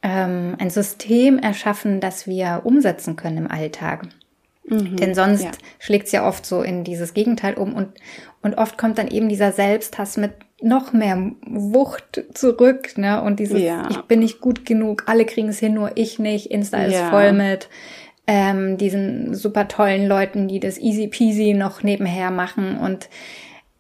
ähm, 0.02 0.56
ein 0.58 0.72
System 0.72 1.38
erschaffen, 1.38 2.00
das 2.00 2.26
wir 2.26 2.62
umsetzen 2.64 3.18
können 3.18 3.38
im 3.38 3.52
Alltag. 3.52 4.08
Mhm, 4.66 4.96
Denn 4.96 5.14
sonst 5.14 5.44
ja. 5.44 5.52
schlägt 5.78 6.08
es 6.08 6.12
ja 6.12 6.28
oft 6.28 6.44
so 6.44 6.64
in 6.64 6.84
dieses 6.84 7.14
Gegenteil 7.14 7.54
um 7.54 7.76
und, 7.76 7.90
und 8.42 8.58
oft 8.58 8.80
kommt 8.80 8.98
dann 8.98 9.10
eben 9.10 9.30
dieser 9.30 9.52
Selbsthass 9.52 10.18
mit 10.18 10.32
noch 10.62 10.94
mehr 10.94 11.32
Wucht 11.46 12.24
zurück, 12.34 12.98
ne? 12.98 13.22
Und 13.22 13.40
dieses, 13.40 13.62
ja. 13.62 13.88
ich 13.90 14.02
bin 14.04 14.20
nicht 14.20 14.42
gut 14.42 14.66
genug, 14.66 15.04
alle 15.08 15.26
kriegen 15.26 15.50
es 15.50 15.60
hin, 15.60 15.74
nur 15.74 15.92
ich 15.96 16.20
nicht. 16.20 16.52
Insta 16.52 16.84
ist 16.84 17.00
voll 17.10 17.34
mit 17.34 17.70
ähm, 18.28 18.78
diesen 18.78 19.34
super 19.36 19.68
tollen 19.68 20.08
Leuten, 20.08 20.48
die 20.48 20.60
das 20.60 20.78
easy 20.78 21.08
peasy 21.08 21.54
noch 21.54 21.84
nebenher 21.84 22.32
machen. 22.32 22.78
Und 22.78 23.10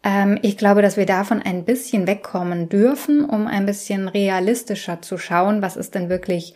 ähm, 0.03 0.39
ich 0.41 0.57
glaube, 0.57 0.81
dass 0.81 0.97
wir 0.97 1.05
davon 1.05 1.41
ein 1.41 1.63
bisschen 1.63 2.07
wegkommen 2.07 2.69
dürfen, 2.69 3.23
um 3.23 3.47
ein 3.47 3.65
bisschen 3.65 4.07
realistischer 4.07 5.01
zu 5.01 5.17
schauen, 5.17 5.61
was 5.61 5.77
ist 5.77 5.93
denn 5.95 6.09
wirklich 6.09 6.55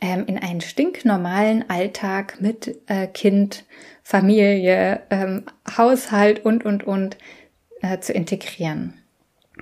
ähm, 0.00 0.24
in 0.26 0.38
einen 0.38 0.60
stinknormalen 0.60 1.68
Alltag 1.70 2.40
mit 2.40 2.78
äh, 2.86 3.06
Kind, 3.06 3.64
Familie, 4.02 5.00
ähm, 5.10 5.44
Haushalt 5.76 6.44
und, 6.44 6.64
und, 6.64 6.84
und 6.84 7.16
äh, 7.80 8.00
zu 8.00 8.12
integrieren. 8.12 8.94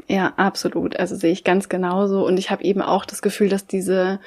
Ja, 0.09 0.33
absolut. 0.37 0.97
Also 0.97 1.17
sehe 1.17 1.33
ich 1.33 1.45
ganz 1.45 1.69
genauso. 1.69 2.27
Und 2.27 2.39
ich 2.39 2.51
habe 2.51 2.65
eben 2.65 2.83
auch 2.83 3.05
das 3.05 3.23
Gefühl, 3.23 3.49
dass 3.49 3.67
diese 3.67 4.21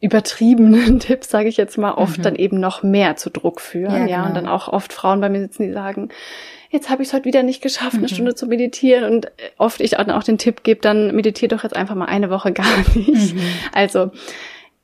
übertriebenen 0.00 1.00
Tipps, 1.00 1.28
sage 1.28 1.48
ich 1.48 1.56
jetzt 1.56 1.78
mal, 1.78 1.92
oft 1.92 2.18
mhm. 2.18 2.22
dann 2.22 2.36
eben 2.36 2.60
noch 2.60 2.82
mehr 2.82 3.16
zu 3.16 3.30
Druck 3.30 3.60
führen. 3.60 4.06
Ja, 4.06 4.16
ja, 4.16 4.22
und 4.22 4.28
genau. 4.28 4.34
dann 4.34 4.48
auch 4.48 4.68
oft 4.68 4.92
Frauen 4.92 5.20
bei 5.20 5.28
mir 5.28 5.40
sitzen, 5.40 5.64
die 5.64 5.72
sagen, 5.72 6.10
jetzt 6.70 6.90
habe 6.90 7.02
ich 7.02 7.08
es 7.08 7.14
heute 7.14 7.24
wieder 7.24 7.42
nicht 7.42 7.62
geschafft, 7.62 7.94
mhm. 7.94 8.00
eine 8.00 8.08
Stunde 8.08 8.34
zu 8.34 8.46
meditieren. 8.46 9.04
Und 9.12 9.30
oft 9.56 9.80
ich 9.80 9.98
auch 9.98 10.22
den 10.22 10.38
Tipp 10.38 10.62
gebe, 10.62 10.80
dann 10.80 11.14
meditiere 11.14 11.56
doch 11.56 11.64
jetzt 11.64 11.76
einfach 11.76 11.94
mal 11.94 12.06
eine 12.06 12.30
Woche 12.30 12.52
gar 12.52 12.78
nicht. 12.94 13.34
Mhm. 13.34 13.40
Also 13.72 14.10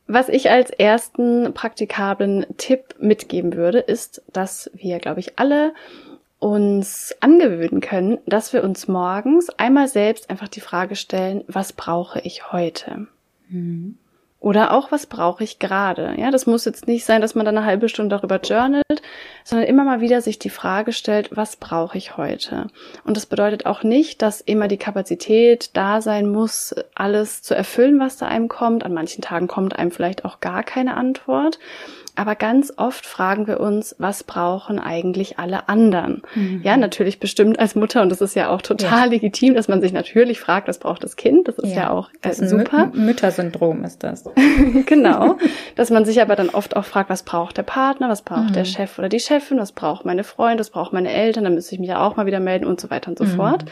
was 0.07 0.29
ich 0.29 0.51
als 0.51 0.71
ersten 0.71 1.55
praktikablen 1.55 2.45
Tipp 2.59 2.95
mitgeben 2.99 3.55
würde, 3.55 3.79
ist, 3.79 4.23
dass 4.33 4.71
wir, 4.75 4.99
glaube 4.99 5.21
ich, 5.21 5.39
alle 5.39 5.73
uns 6.38 7.14
angewöhnen 7.20 7.81
können, 7.81 8.18
dass 8.27 8.53
wir 8.53 8.64
uns 8.64 8.88
morgens 8.88 9.51
einmal 9.51 9.88
selbst 9.88 10.31
einfach 10.31 10.49
die 10.49 10.61
Frage 10.61 10.97
stellen, 10.97 11.44
was 11.47 11.73
brauche 11.73 12.20
ich 12.20 12.53
heute? 12.53 13.07
Mhm. 13.49 13.99
Oder 14.44 14.73
auch, 14.73 14.92
was 14.92 15.07
brauche 15.07 15.42
ich 15.42 15.59
gerade? 15.59 16.16
Ja, 16.18 16.31
das 16.31 16.44
muss 16.44 16.66
jetzt 16.66 16.87
nicht 16.87 17.07
sein, 17.07 17.23
dass 17.23 17.35
man 17.35 17.47
dann 17.47 17.57
eine 17.57 17.64
halbe 17.64 17.88
Stunde 17.88 18.14
darüber 18.14 18.38
journalt, 18.42 19.01
sondern 19.42 19.66
immer 19.66 19.85
mal 19.85 20.03
wieder 20.03 20.20
sich 20.20 20.38
die 20.38 20.51
Frage 20.51 20.92
stellt, 20.92 21.35
was 21.35 21.57
brauche 21.57 21.97
ich 21.97 22.18
heute? 22.18 22.66
Und 23.05 23.16
das 23.16 23.25
bedeutet 23.25 23.64
auch 23.64 23.85
nicht, 23.85 24.20
dass 24.20 24.42
immer 24.42 24.68
die 24.68 24.77
Kapazität 24.77 25.70
da 25.73 26.03
sein 26.03 26.29
muss, 26.29 26.75
alles 26.94 27.40
zu 27.40 27.55
erfüllen, 27.55 27.99
was 27.99 28.18
da 28.18 28.27
einem 28.27 28.49
kommt. 28.49 28.85
An 28.85 28.92
manchen 28.92 29.23
Tagen 29.23 29.49
kommt 29.49 29.79
einem 29.79 29.90
vielleicht 29.90 30.27
auch 30.27 30.40
gar 30.40 30.62
keine 30.62 30.94
Antwort. 30.99 31.59
Aber 32.16 32.37
ganz 32.37 32.72
oft 32.77 33.07
fragen 33.07 33.48
wir 33.48 33.59
uns, 33.59 33.96
was 33.98 34.22
brauchen 34.22 34.79
eigentlich 34.79 35.38
alle 35.38 35.68
anderen? 35.68 36.22
Mhm. 36.35 36.61
Ja, 36.62 36.77
natürlich 36.77 37.18
bestimmt 37.18 37.59
als 37.59 37.74
Mutter 37.74 38.03
und 38.03 38.11
das 38.11 38.20
ist 38.20 38.37
ja 38.37 38.50
auch 38.50 38.62
total 38.62 39.07
ja. 39.07 39.11
legitim, 39.12 39.55
dass 39.55 39.66
man 39.66 39.81
sich 39.81 39.92
natürlich 39.92 40.38
fragt, 40.38 40.68
was 40.68 40.79
braucht 40.79 41.03
das 41.03 41.16
Kind? 41.16 41.48
Das 41.48 41.59
ist 41.59 41.70
ja, 41.70 41.83
ja 41.83 41.90
auch 41.90 42.11
äh, 42.22 42.33
super. 42.33 42.90
Mü 42.92 43.07
Müttersyndrom 43.07 43.83
ist 43.83 44.05
das. 44.05 44.24
genau. 44.87 45.38
dass 45.74 45.90
man 45.90 46.05
sich 46.05 46.22
aber 46.22 46.37
dann 46.37 46.50
oft 46.50 46.77
auch 46.77 46.85
fragt, 46.85 47.11
was 47.11 47.24
braucht 47.24 47.57
der 47.57 47.64
Partner, 47.64 48.09
was 48.09 48.22
braucht 48.22 48.50
mhm. 48.50 48.55
der 48.55 48.64
Chef 48.64 48.96
oder 48.98 49.09
die 49.09 49.20
Chefin, 49.20 49.59
was 49.59 49.72
braucht 49.72 50.05
meine 50.05 50.22
Freunde, 50.22 50.61
was 50.61 50.70
braucht 50.70 50.92
meine 50.92 51.12
Eltern, 51.12 51.44
dann 51.44 51.55
müsste 51.55 51.74
ich 51.74 51.81
mich 51.81 51.90
ja 51.90 52.00
auch 52.00 52.14
mal 52.14 52.27
wieder 52.27 52.40
melden 52.40 52.66
und 52.66 52.81
so 52.81 52.90
weiter 52.90 53.09
und 53.09 53.18
so 53.18 53.24
mhm. 53.24 53.37
fort. 53.37 53.64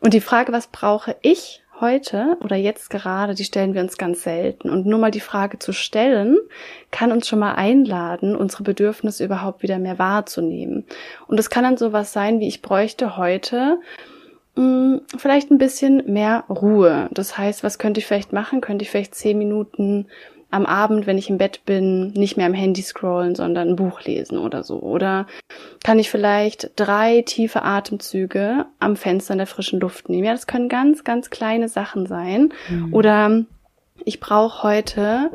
Und 0.00 0.14
die 0.14 0.20
Frage, 0.20 0.52
was 0.52 0.66
brauche 0.66 1.14
ich 1.20 1.61
heute 1.80 2.36
oder 2.40 2.56
jetzt 2.56 2.90
gerade, 2.90 3.34
die 3.34 3.44
stellen 3.44 3.74
wir 3.74 3.80
uns 3.80 3.98
ganz 3.98 4.22
selten. 4.22 4.70
Und 4.70 4.86
nur 4.86 4.98
mal 4.98 5.10
die 5.10 5.20
Frage 5.20 5.58
zu 5.58 5.72
stellen, 5.72 6.38
kann 6.90 7.12
uns 7.12 7.28
schon 7.28 7.38
mal 7.38 7.54
einladen, 7.54 8.36
unsere 8.36 8.62
Bedürfnisse 8.62 9.24
überhaupt 9.24 9.62
wieder 9.62 9.78
mehr 9.78 9.98
wahrzunehmen. 9.98 10.84
Und 11.26 11.40
es 11.40 11.50
kann 11.50 11.64
dann 11.64 11.76
sowas 11.76 12.12
sein, 12.12 12.40
wie 12.40 12.48
ich 12.48 12.62
bräuchte 12.62 13.16
heute 13.16 13.78
mh, 14.56 14.62
hm, 14.62 15.00
vielleicht 15.16 15.50
ein 15.50 15.58
bisschen 15.58 16.02
mehr 16.12 16.44
Ruhe. 16.48 17.08
Das 17.12 17.38
heißt, 17.38 17.64
was 17.64 17.78
könnte 17.78 18.00
ich 18.00 18.06
vielleicht 18.06 18.32
machen? 18.32 18.60
Könnte 18.60 18.84
ich 18.84 18.90
vielleicht 18.90 19.14
zehn 19.14 19.38
Minuten 19.38 20.06
am 20.52 20.66
Abend, 20.66 21.06
wenn 21.06 21.18
ich 21.18 21.30
im 21.30 21.38
Bett 21.38 21.64
bin, 21.64 22.12
nicht 22.12 22.36
mehr 22.36 22.46
am 22.46 22.54
Handy 22.54 22.82
scrollen, 22.82 23.34
sondern 23.34 23.70
ein 23.70 23.76
Buch 23.76 24.02
lesen 24.02 24.38
oder 24.38 24.62
so? 24.62 24.80
Oder 24.80 25.26
kann 25.82 25.98
ich 25.98 26.10
vielleicht 26.10 26.70
drei 26.76 27.22
tiefe 27.22 27.62
Atemzüge 27.62 28.66
am 28.78 28.96
Fenster 28.96 29.32
in 29.32 29.38
der 29.38 29.46
frischen 29.46 29.80
Luft 29.80 30.08
nehmen? 30.08 30.24
Ja, 30.24 30.32
das 30.32 30.46
können 30.46 30.68
ganz, 30.68 31.04
ganz 31.04 31.30
kleine 31.30 31.68
Sachen 31.68 32.06
sein. 32.06 32.52
Mhm. 32.68 32.94
Oder 32.94 33.44
ich 34.04 34.20
brauche 34.20 34.62
heute 34.62 35.30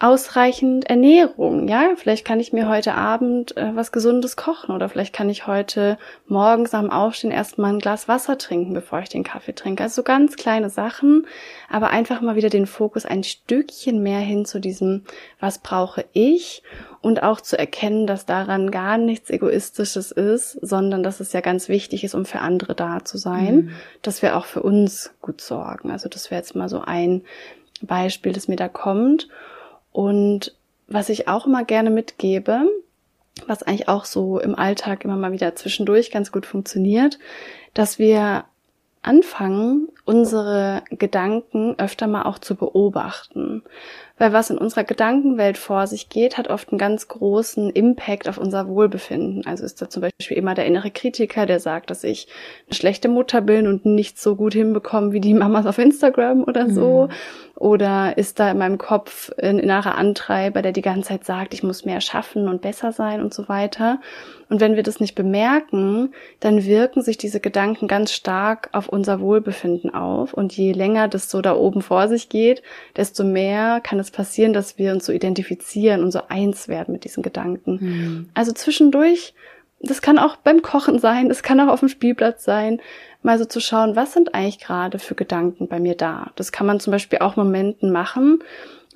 ausreichend 0.00 0.88
Ernährung. 0.88 1.68
Ja, 1.68 1.90
vielleicht 1.94 2.24
kann 2.24 2.40
ich 2.40 2.54
mir 2.54 2.68
heute 2.68 2.94
Abend 2.94 3.54
äh, 3.58 3.76
was 3.76 3.92
Gesundes 3.92 4.34
kochen 4.34 4.74
oder 4.74 4.88
vielleicht 4.88 5.14
kann 5.14 5.28
ich 5.28 5.46
heute 5.46 5.98
morgens 6.26 6.72
am 6.72 6.90
Aufstehen 6.90 7.30
erstmal 7.30 7.74
ein 7.74 7.78
Glas 7.78 8.08
Wasser 8.08 8.38
trinken, 8.38 8.72
bevor 8.72 9.00
ich 9.00 9.10
den 9.10 9.24
Kaffee 9.24 9.52
trinke. 9.52 9.82
Also 9.82 9.96
so 9.96 10.02
ganz 10.02 10.36
kleine 10.36 10.70
Sachen, 10.70 11.26
aber 11.68 11.90
einfach 11.90 12.22
mal 12.22 12.34
wieder 12.34 12.48
den 12.48 12.66
Fokus 12.66 13.04
ein 13.04 13.22
Stückchen 13.22 14.02
mehr 14.02 14.20
hin 14.20 14.46
zu 14.46 14.58
diesem, 14.58 15.04
was 15.38 15.58
brauche 15.58 16.06
ich 16.14 16.62
und 17.02 17.22
auch 17.22 17.42
zu 17.42 17.58
erkennen, 17.58 18.06
dass 18.06 18.24
daran 18.24 18.70
gar 18.70 18.96
nichts 18.96 19.28
Egoistisches 19.28 20.12
ist, 20.12 20.52
sondern 20.62 21.02
dass 21.02 21.20
es 21.20 21.34
ja 21.34 21.42
ganz 21.42 21.68
wichtig 21.68 22.04
ist, 22.04 22.14
um 22.14 22.24
für 22.24 22.40
andere 22.40 22.74
da 22.74 23.04
zu 23.04 23.18
sein, 23.18 23.54
mhm. 23.54 23.70
dass 24.00 24.22
wir 24.22 24.38
auch 24.38 24.46
für 24.46 24.62
uns 24.62 25.12
gut 25.20 25.42
sorgen. 25.42 25.90
Also 25.90 26.08
das 26.08 26.30
wäre 26.30 26.40
jetzt 26.40 26.54
mal 26.54 26.70
so 26.70 26.80
ein 26.80 27.22
Beispiel, 27.82 28.32
das 28.32 28.48
mir 28.48 28.56
da 28.56 28.68
kommt. 28.68 29.28
Und 29.92 30.56
was 30.86 31.08
ich 31.08 31.28
auch 31.28 31.46
immer 31.46 31.64
gerne 31.64 31.90
mitgebe, 31.90 32.62
was 33.46 33.62
eigentlich 33.62 33.88
auch 33.88 34.04
so 34.04 34.40
im 34.40 34.54
Alltag 34.54 35.04
immer 35.04 35.16
mal 35.16 35.32
wieder 35.32 35.54
zwischendurch 35.54 36.10
ganz 36.10 36.32
gut 36.32 36.46
funktioniert, 36.46 37.18
dass 37.74 37.98
wir 37.98 38.44
anfangen, 39.02 39.88
unsere 40.04 40.82
Gedanken 40.90 41.74
öfter 41.78 42.06
mal 42.06 42.24
auch 42.24 42.38
zu 42.38 42.54
beobachten. 42.54 43.62
Weil 44.18 44.34
was 44.34 44.50
in 44.50 44.58
unserer 44.58 44.84
Gedankenwelt 44.84 45.56
vor 45.56 45.86
sich 45.86 46.10
geht, 46.10 46.36
hat 46.36 46.48
oft 46.48 46.68
einen 46.68 46.78
ganz 46.78 47.08
großen 47.08 47.70
Impact 47.70 48.28
auf 48.28 48.36
unser 48.36 48.68
Wohlbefinden. 48.68 49.46
Also 49.46 49.64
ist 49.64 49.80
da 49.80 49.88
zum 49.88 50.02
Beispiel 50.02 50.36
immer 50.36 50.54
der 50.54 50.66
innere 50.66 50.90
Kritiker, 50.90 51.46
der 51.46 51.60
sagt, 51.60 51.88
dass 51.88 52.04
ich 52.04 52.28
eine 52.66 52.74
schlechte 52.74 53.08
Mutter 53.08 53.40
bin 53.40 53.66
und 53.66 53.86
nicht 53.86 54.20
so 54.20 54.36
gut 54.36 54.52
hinbekomme 54.52 55.12
wie 55.12 55.20
die 55.20 55.32
Mamas 55.32 55.64
auf 55.64 55.78
Instagram 55.78 56.44
oder 56.44 56.68
so. 56.68 57.06
Mhm. 57.06 57.12
Oder 57.60 58.16
ist 58.16 58.40
da 58.40 58.50
in 58.50 58.56
meinem 58.56 58.78
Kopf 58.78 59.30
ein 59.38 59.58
innerer 59.58 59.94
Antreiber, 59.94 60.62
der 60.62 60.72
die 60.72 60.80
ganze 60.80 61.10
Zeit 61.10 61.26
sagt, 61.26 61.52
ich 61.52 61.62
muss 61.62 61.84
mehr 61.84 62.00
schaffen 62.00 62.48
und 62.48 62.62
besser 62.62 62.90
sein 62.90 63.20
und 63.20 63.34
so 63.34 63.50
weiter. 63.50 64.00
Und 64.48 64.60
wenn 64.60 64.76
wir 64.76 64.82
das 64.82 64.98
nicht 64.98 65.14
bemerken, 65.14 66.14
dann 66.40 66.64
wirken 66.64 67.02
sich 67.02 67.18
diese 67.18 67.38
Gedanken 67.38 67.86
ganz 67.86 68.12
stark 68.12 68.70
auf 68.72 68.88
unser 68.88 69.20
Wohlbefinden 69.20 69.92
auf. 69.92 70.32
Und 70.32 70.56
je 70.56 70.72
länger 70.72 71.06
das 71.06 71.30
so 71.30 71.42
da 71.42 71.54
oben 71.54 71.82
vor 71.82 72.08
sich 72.08 72.30
geht, 72.30 72.62
desto 72.96 73.24
mehr 73.24 73.82
kann 73.82 73.98
es 73.98 74.10
passieren, 74.10 74.54
dass 74.54 74.78
wir 74.78 74.92
uns 74.92 75.04
so 75.04 75.12
identifizieren 75.12 76.02
und 76.02 76.12
so 76.12 76.22
eins 76.28 76.66
werden 76.66 76.92
mit 76.92 77.04
diesen 77.04 77.22
Gedanken. 77.22 77.78
Mhm. 77.78 78.28
Also 78.32 78.52
zwischendurch, 78.52 79.34
das 79.80 80.00
kann 80.00 80.18
auch 80.18 80.36
beim 80.36 80.62
Kochen 80.62 80.98
sein, 80.98 81.28
das 81.28 81.42
kann 81.42 81.60
auch 81.60 81.68
auf 81.68 81.80
dem 81.80 81.90
Spielplatz 81.90 82.42
sein, 82.42 82.80
mal 83.22 83.38
so 83.38 83.44
zu 83.44 83.60
schauen, 83.60 83.96
was 83.96 84.12
sind 84.12 84.34
eigentlich 84.34 84.58
gerade 84.58 84.98
für 84.98 85.14
Gedanken 85.14 85.68
bei 85.68 85.80
mir 85.80 85.94
da. 85.94 86.30
Das 86.36 86.52
kann 86.52 86.66
man 86.66 86.80
zum 86.80 86.90
Beispiel 86.92 87.18
auch 87.20 87.36
Momenten 87.36 87.92
machen, 87.92 88.42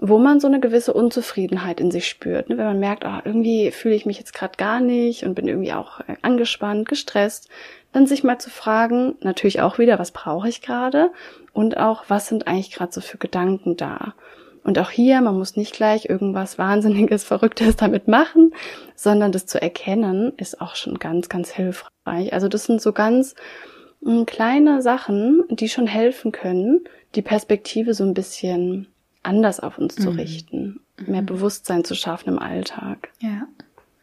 wo 0.00 0.18
man 0.18 0.40
so 0.40 0.46
eine 0.46 0.60
gewisse 0.60 0.92
Unzufriedenheit 0.92 1.80
in 1.80 1.90
sich 1.90 2.08
spürt. 2.08 2.48
Ne? 2.48 2.58
Wenn 2.58 2.66
man 2.66 2.80
merkt, 2.80 3.04
oh, 3.04 3.20
irgendwie 3.24 3.70
fühle 3.70 3.94
ich 3.94 4.06
mich 4.06 4.18
jetzt 4.18 4.34
gerade 4.34 4.56
gar 4.56 4.80
nicht 4.80 5.24
und 5.24 5.34
bin 5.34 5.46
irgendwie 5.46 5.72
auch 5.72 6.00
äh, 6.00 6.16
angespannt, 6.22 6.88
gestresst, 6.88 7.48
dann 7.92 8.06
sich 8.06 8.24
mal 8.24 8.38
zu 8.38 8.50
fragen, 8.50 9.14
natürlich 9.20 9.60
auch 9.60 9.78
wieder, 9.78 9.98
was 9.98 10.10
brauche 10.10 10.48
ich 10.48 10.62
gerade 10.62 11.10
und 11.52 11.76
auch, 11.76 12.04
was 12.08 12.26
sind 12.26 12.48
eigentlich 12.48 12.72
gerade 12.72 12.92
so 12.92 13.00
für 13.00 13.18
Gedanken 13.18 13.76
da. 13.76 14.14
Und 14.64 14.78
auch 14.78 14.90
hier, 14.90 15.20
man 15.20 15.38
muss 15.38 15.56
nicht 15.56 15.74
gleich 15.74 16.06
irgendwas 16.08 16.58
Wahnsinniges, 16.58 17.22
Verrücktes 17.22 17.76
damit 17.76 18.08
machen, 18.08 18.52
sondern 18.96 19.30
das 19.30 19.46
zu 19.46 19.60
erkennen, 19.60 20.32
ist 20.38 20.60
auch 20.60 20.74
schon 20.74 20.98
ganz, 20.98 21.28
ganz 21.28 21.50
hilfreich. 21.50 22.32
Also 22.32 22.48
das 22.48 22.64
sind 22.64 22.82
so 22.82 22.92
ganz 22.92 23.34
kleine 24.26 24.82
Sachen, 24.82 25.44
die 25.50 25.68
schon 25.68 25.86
helfen 25.86 26.32
können, 26.32 26.84
die 27.14 27.22
Perspektive 27.22 27.94
so 27.94 28.04
ein 28.04 28.14
bisschen 28.14 28.88
anders 29.22 29.60
auf 29.60 29.78
uns 29.78 29.96
zu 29.96 30.10
mhm. 30.10 30.18
richten, 30.18 30.80
mhm. 30.98 31.12
mehr 31.12 31.22
Bewusstsein 31.22 31.84
zu 31.84 31.94
schaffen 31.94 32.30
im 32.30 32.38
Alltag. 32.38 33.10
Ja. 33.20 33.46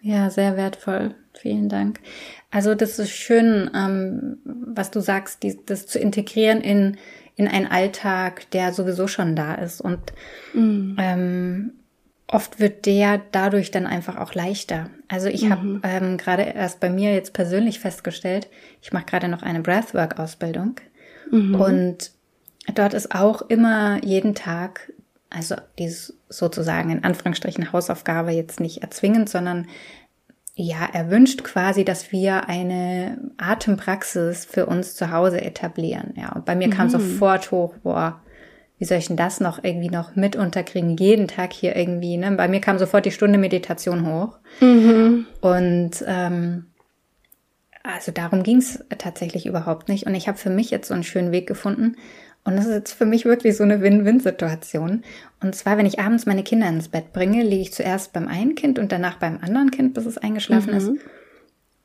Ja, 0.03 0.31
sehr 0.31 0.57
wertvoll. 0.57 1.13
Vielen 1.33 1.69
Dank. 1.69 1.99
Also 2.49 2.73
das 2.73 2.97
ist 2.97 3.11
schön, 3.11 3.69
ähm, 3.75 4.39
was 4.43 4.89
du 4.89 4.99
sagst, 4.99 5.43
die, 5.43 5.59
das 5.63 5.85
zu 5.85 5.99
integrieren 5.99 6.61
in 6.61 6.97
in 7.35 7.47
einen 7.47 7.67
Alltag, 7.67 8.49
der 8.51 8.73
sowieso 8.73 9.07
schon 9.07 9.35
da 9.35 9.55
ist 9.55 9.81
und 9.81 9.99
mhm. 10.53 10.95
ähm, 10.99 11.73
oft 12.31 12.59
wird 12.59 12.85
der 12.85 13.21
dadurch 13.31 13.71
dann 13.71 13.85
einfach 13.85 14.17
auch 14.17 14.33
leichter. 14.33 14.89
Also 15.07 15.27
ich 15.27 15.43
mhm. 15.43 15.51
habe 15.51 15.81
ähm, 15.83 16.17
gerade 16.17 16.43
erst 16.43 16.79
bei 16.79 16.89
mir 16.89 17.13
jetzt 17.13 17.33
persönlich 17.33 17.79
festgestellt, 17.79 18.47
ich 18.81 18.93
mache 18.93 19.05
gerade 19.05 19.27
noch 19.27 19.43
eine 19.43 19.59
Breathwork-Ausbildung 19.59 20.75
mhm. 21.29 21.55
und 21.55 22.11
dort 22.73 22.93
ist 22.93 23.13
auch 23.13 23.41
immer 23.43 24.03
jeden 24.03 24.33
Tag, 24.33 24.93
also 25.29 25.55
dieses 25.77 26.17
sozusagen 26.29 26.89
in 26.89 27.03
Anführungsstrichen 27.03 27.73
Hausaufgabe 27.73 28.31
jetzt 28.31 28.61
nicht 28.61 28.81
erzwingend, 28.81 29.29
sondern 29.29 29.67
ja, 30.55 30.87
er 30.91 31.09
wünscht 31.09 31.43
quasi, 31.43 31.83
dass 31.83 32.11
wir 32.11 32.47
eine 32.47 33.17
Atempraxis 33.37 34.45
für 34.45 34.65
uns 34.65 34.95
zu 34.95 35.11
Hause 35.11 35.41
etablieren. 35.41 36.13
Ja, 36.15 36.33
und 36.33 36.45
bei 36.45 36.55
mir 36.55 36.67
mhm. 36.67 36.71
kam 36.71 36.89
sofort 36.89 37.51
hoch, 37.51 37.75
boah, 37.83 38.21
wie 38.81 38.85
soll 38.85 38.97
ich 38.97 39.09
denn 39.09 39.15
das 39.15 39.39
noch 39.39 39.63
irgendwie 39.63 39.91
noch 39.91 40.15
mit 40.15 40.35
unterkriegen? 40.35 40.97
Jeden 40.97 41.27
Tag 41.27 41.53
hier 41.53 41.75
irgendwie, 41.75 42.17
ne? 42.17 42.31
Bei 42.31 42.47
mir 42.47 42.61
kam 42.61 42.79
sofort 42.79 43.05
die 43.05 43.11
Stunde 43.11 43.37
Meditation 43.37 44.11
hoch. 44.11 44.39
Mhm. 44.59 45.27
Und 45.39 46.03
ähm, 46.07 46.65
also 47.83 48.11
darum 48.11 48.41
ging 48.41 48.57
es 48.57 48.83
tatsächlich 48.97 49.45
überhaupt 49.45 49.87
nicht. 49.87 50.07
Und 50.07 50.15
ich 50.15 50.27
habe 50.27 50.39
für 50.39 50.49
mich 50.49 50.71
jetzt 50.71 50.87
so 50.87 50.95
einen 50.95 51.03
schönen 51.03 51.31
Weg 51.31 51.45
gefunden. 51.45 51.95
Und 52.43 52.55
das 52.55 52.65
ist 52.65 52.73
jetzt 52.73 52.93
für 52.93 53.05
mich 53.05 53.23
wirklich 53.23 53.55
so 53.55 53.63
eine 53.63 53.81
Win-Win-Situation. 53.81 55.03
Und 55.43 55.55
zwar, 55.55 55.77
wenn 55.77 55.85
ich 55.85 55.99
abends 55.99 56.25
meine 56.25 56.41
Kinder 56.41 56.67
ins 56.67 56.89
Bett 56.89 57.13
bringe, 57.13 57.43
lege 57.43 57.61
ich 57.61 57.73
zuerst 57.73 58.13
beim 58.13 58.27
einen 58.27 58.55
Kind 58.55 58.79
und 58.79 58.91
danach 58.91 59.17
beim 59.17 59.37
anderen 59.43 59.69
Kind, 59.69 59.93
bis 59.93 60.07
es 60.07 60.17
eingeschlafen 60.17 60.71
mhm. 60.71 60.77
ist. 60.77 60.91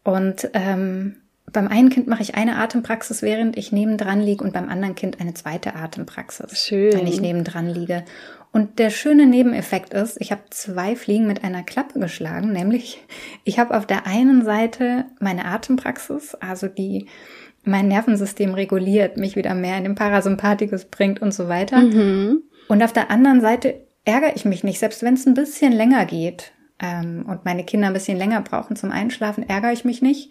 Und 0.02 0.48
ähm, 0.54 1.16
beim 1.52 1.68
einen 1.68 1.90
Kind 1.90 2.06
mache 2.06 2.22
ich 2.22 2.35
eine 2.35 2.56
Atempraxis, 2.56 3.22
während 3.22 3.56
ich 3.56 3.72
nebendran 3.72 4.20
liege 4.20 4.42
und 4.42 4.52
beim 4.52 4.68
anderen 4.68 4.94
Kind 4.94 5.20
eine 5.20 5.35
zweite 5.35 5.74
Atempraxis, 5.74 6.59
Schön. 6.59 6.92
wenn 6.92 7.06
ich 7.06 7.20
nebendran 7.20 7.68
liege. 7.68 8.04
Und 8.52 8.78
der 8.78 8.90
schöne 8.90 9.26
Nebeneffekt 9.26 9.92
ist, 9.92 10.20
ich 10.20 10.32
habe 10.32 10.42
zwei 10.50 10.96
Fliegen 10.96 11.26
mit 11.26 11.44
einer 11.44 11.62
Klappe 11.62 12.00
geschlagen, 12.00 12.52
nämlich 12.52 13.02
ich 13.44 13.59
habe 13.59 13.76
auf 13.76 13.87
der 13.87 14.06
einen 14.06 14.44
Seite 14.44 15.04
meine 15.20 15.44
Atempraxis, 15.44 16.35
also 16.37 16.66
die 16.66 17.06
mein 17.64 17.88
Nervensystem 17.88 18.54
reguliert, 18.54 19.16
mich 19.16 19.37
wieder 19.37 19.54
mehr 19.54 19.76
in 19.76 19.85
den 19.85 19.94
Parasympathikus 19.94 20.87
bringt 20.87 21.20
und 21.20 21.35
so 21.35 21.48
weiter. 21.48 21.78
Mhm. 21.78 22.42
Und 22.68 22.82
auf 22.82 22.92
der 22.92 23.11
anderen 23.11 23.40
Seite 23.40 23.87
ärgere 24.04 24.35
ich 24.37 24.44
mich 24.44 24.64
nicht, 24.64 24.78
selbst 24.78 25.02
wenn 25.02 25.14
es 25.14 25.26
ein 25.26 25.35
bisschen 25.35 25.72
länger 25.72 26.06
geht 26.06 26.52
ähm, 26.80 27.26
und 27.28 27.44
meine 27.44 27.64
Kinder 27.64 27.88
ein 27.88 27.92
bisschen 27.92 28.16
länger 28.16 28.40
brauchen 28.40 28.76
zum 28.76 28.90
Einschlafen, 28.90 29.48
ärgere 29.48 29.72
ich 29.72 29.85
mich 29.85 30.00
nicht, 30.00 30.30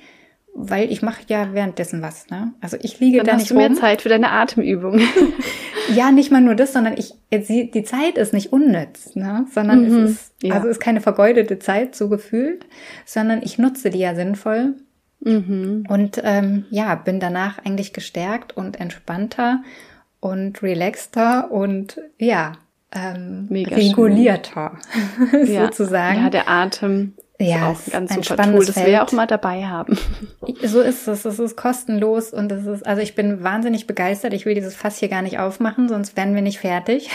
weil 0.58 0.90
ich 0.90 1.02
mache 1.02 1.22
ja 1.28 1.54
währenddessen 1.54 2.02
was. 2.02 2.30
Ne? 2.30 2.54
Also 2.62 2.78
ich 2.82 3.00
liege 3.02 3.18
Dann 3.18 3.26
da 3.26 3.32
hast 3.34 3.42
nicht 3.42 3.52
du 3.52 3.56
mehr 3.56 3.68
rum. 3.68 3.76
Zeit 3.76 4.02
für 4.02 4.10
deine 4.10 4.32
Atemübung. 4.32 5.02
ja, 5.94 6.12
nicht 6.12 6.32
mal 6.32 6.40
nur 6.40 6.56
das, 6.56 6.72
sondern 6.72 6.96
ich 6.98 7.14
die 7.30 7.84
Zeit 7.84 8.18
ist 8.18 8.34
nicht 8.34 8.54
unnütz, 8.54 9.16
ne? 9.16 9.46
sondern 9.54 9.82
mhm, 9.82 10.04
es 10.06 10.12
ist 10.12 10.34
ja. 10.42 10.56
also 10.56 10.68
es 10.68 10.78
ist 10.78 10.82
keine 10.82 11.02
vergeudete 11.02 11.60
Zeit 11.60 11.94
so 11.94 12.08
gefühlt, 12.08 12.66
sondern 13.06 13.42
ich 13.44 13.58
nutze 13.58 13.90
die 13.90 14.00
ja 14.00 14.16
sinnvoll. 14.16 14.76
Mhm. 15.20 15.86
Und 15.90 16.22
ähm, 16.24 16.66
ja, 16.70 16.96
bin 16.96 17.20
danach 17.20 17.60
eigentlich 17.66 17.92
gestärkt 17.92 18.56
und 18.56 18.80
entspannter 18.80 19.62
und 20.22 20.64
relaxter 20.64 21.52
und 21.52 22.00
ja, 22.18 22.54
ähm, 22.94 23.50
regulierter 23.52 24.80
sozusagen. 25.46 26.22
Ja, 26.22 26.30
der 26.30 26.50
Atem 26.50 27.14
ja, 27.40 27.72
ist 27.72 27.90
auch 27.90 28.00
ein 28.00 28.08
ganz 28.08 28.28
super 28.28 28.44
Tool, 28.44 28.66
das 28.66 28.86
wir 28.86 29.04
auch 29.04 29.12
mal 29.12 29.28
dabei 29.28 29.66
haben. 29.66 29.98
So 30.64 30.80
ist 30.80 31.08
es. 31.08 31.26
Es 31.26 31.40
ist 31.40 31.58
kostenlos 31.58 32.32
und 32.32 32.52
es 32.52 32.66
ist, 32.66 32.86
also 32.86 33.02
ich 33.02 33.16
bin 33.16 33.44
wahnsinnig 33.44 33.88
begeistert. 33.88 34.34
Ich 34.34 34.46
will 34.46 34.54
dieses 34.54 34.76
Fass 34.76 34.98
hier 35.00 35.10
gar 35.10 35.22
nicht 35.22 35.40
aufmachen, 35.40 35.90
sonst 35.90 36.16
wären 36.16 36.36
wir 36.36 36.42
nicht 36.42 36.60
fertig. 36.60 37.10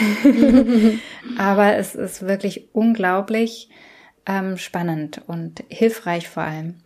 Aber 1.39 1.77
es 1.77 1.95
ist 1.95 2.27
wirklich 2.27 2.69
unglaublich 2.73 3.71
ähm, 4.27 4.57
spannend 4.57 5.23
und 5.27 5.63
hilfreich 5.69 6.29
vor 6.29 6.43
allem. 6.43 6.83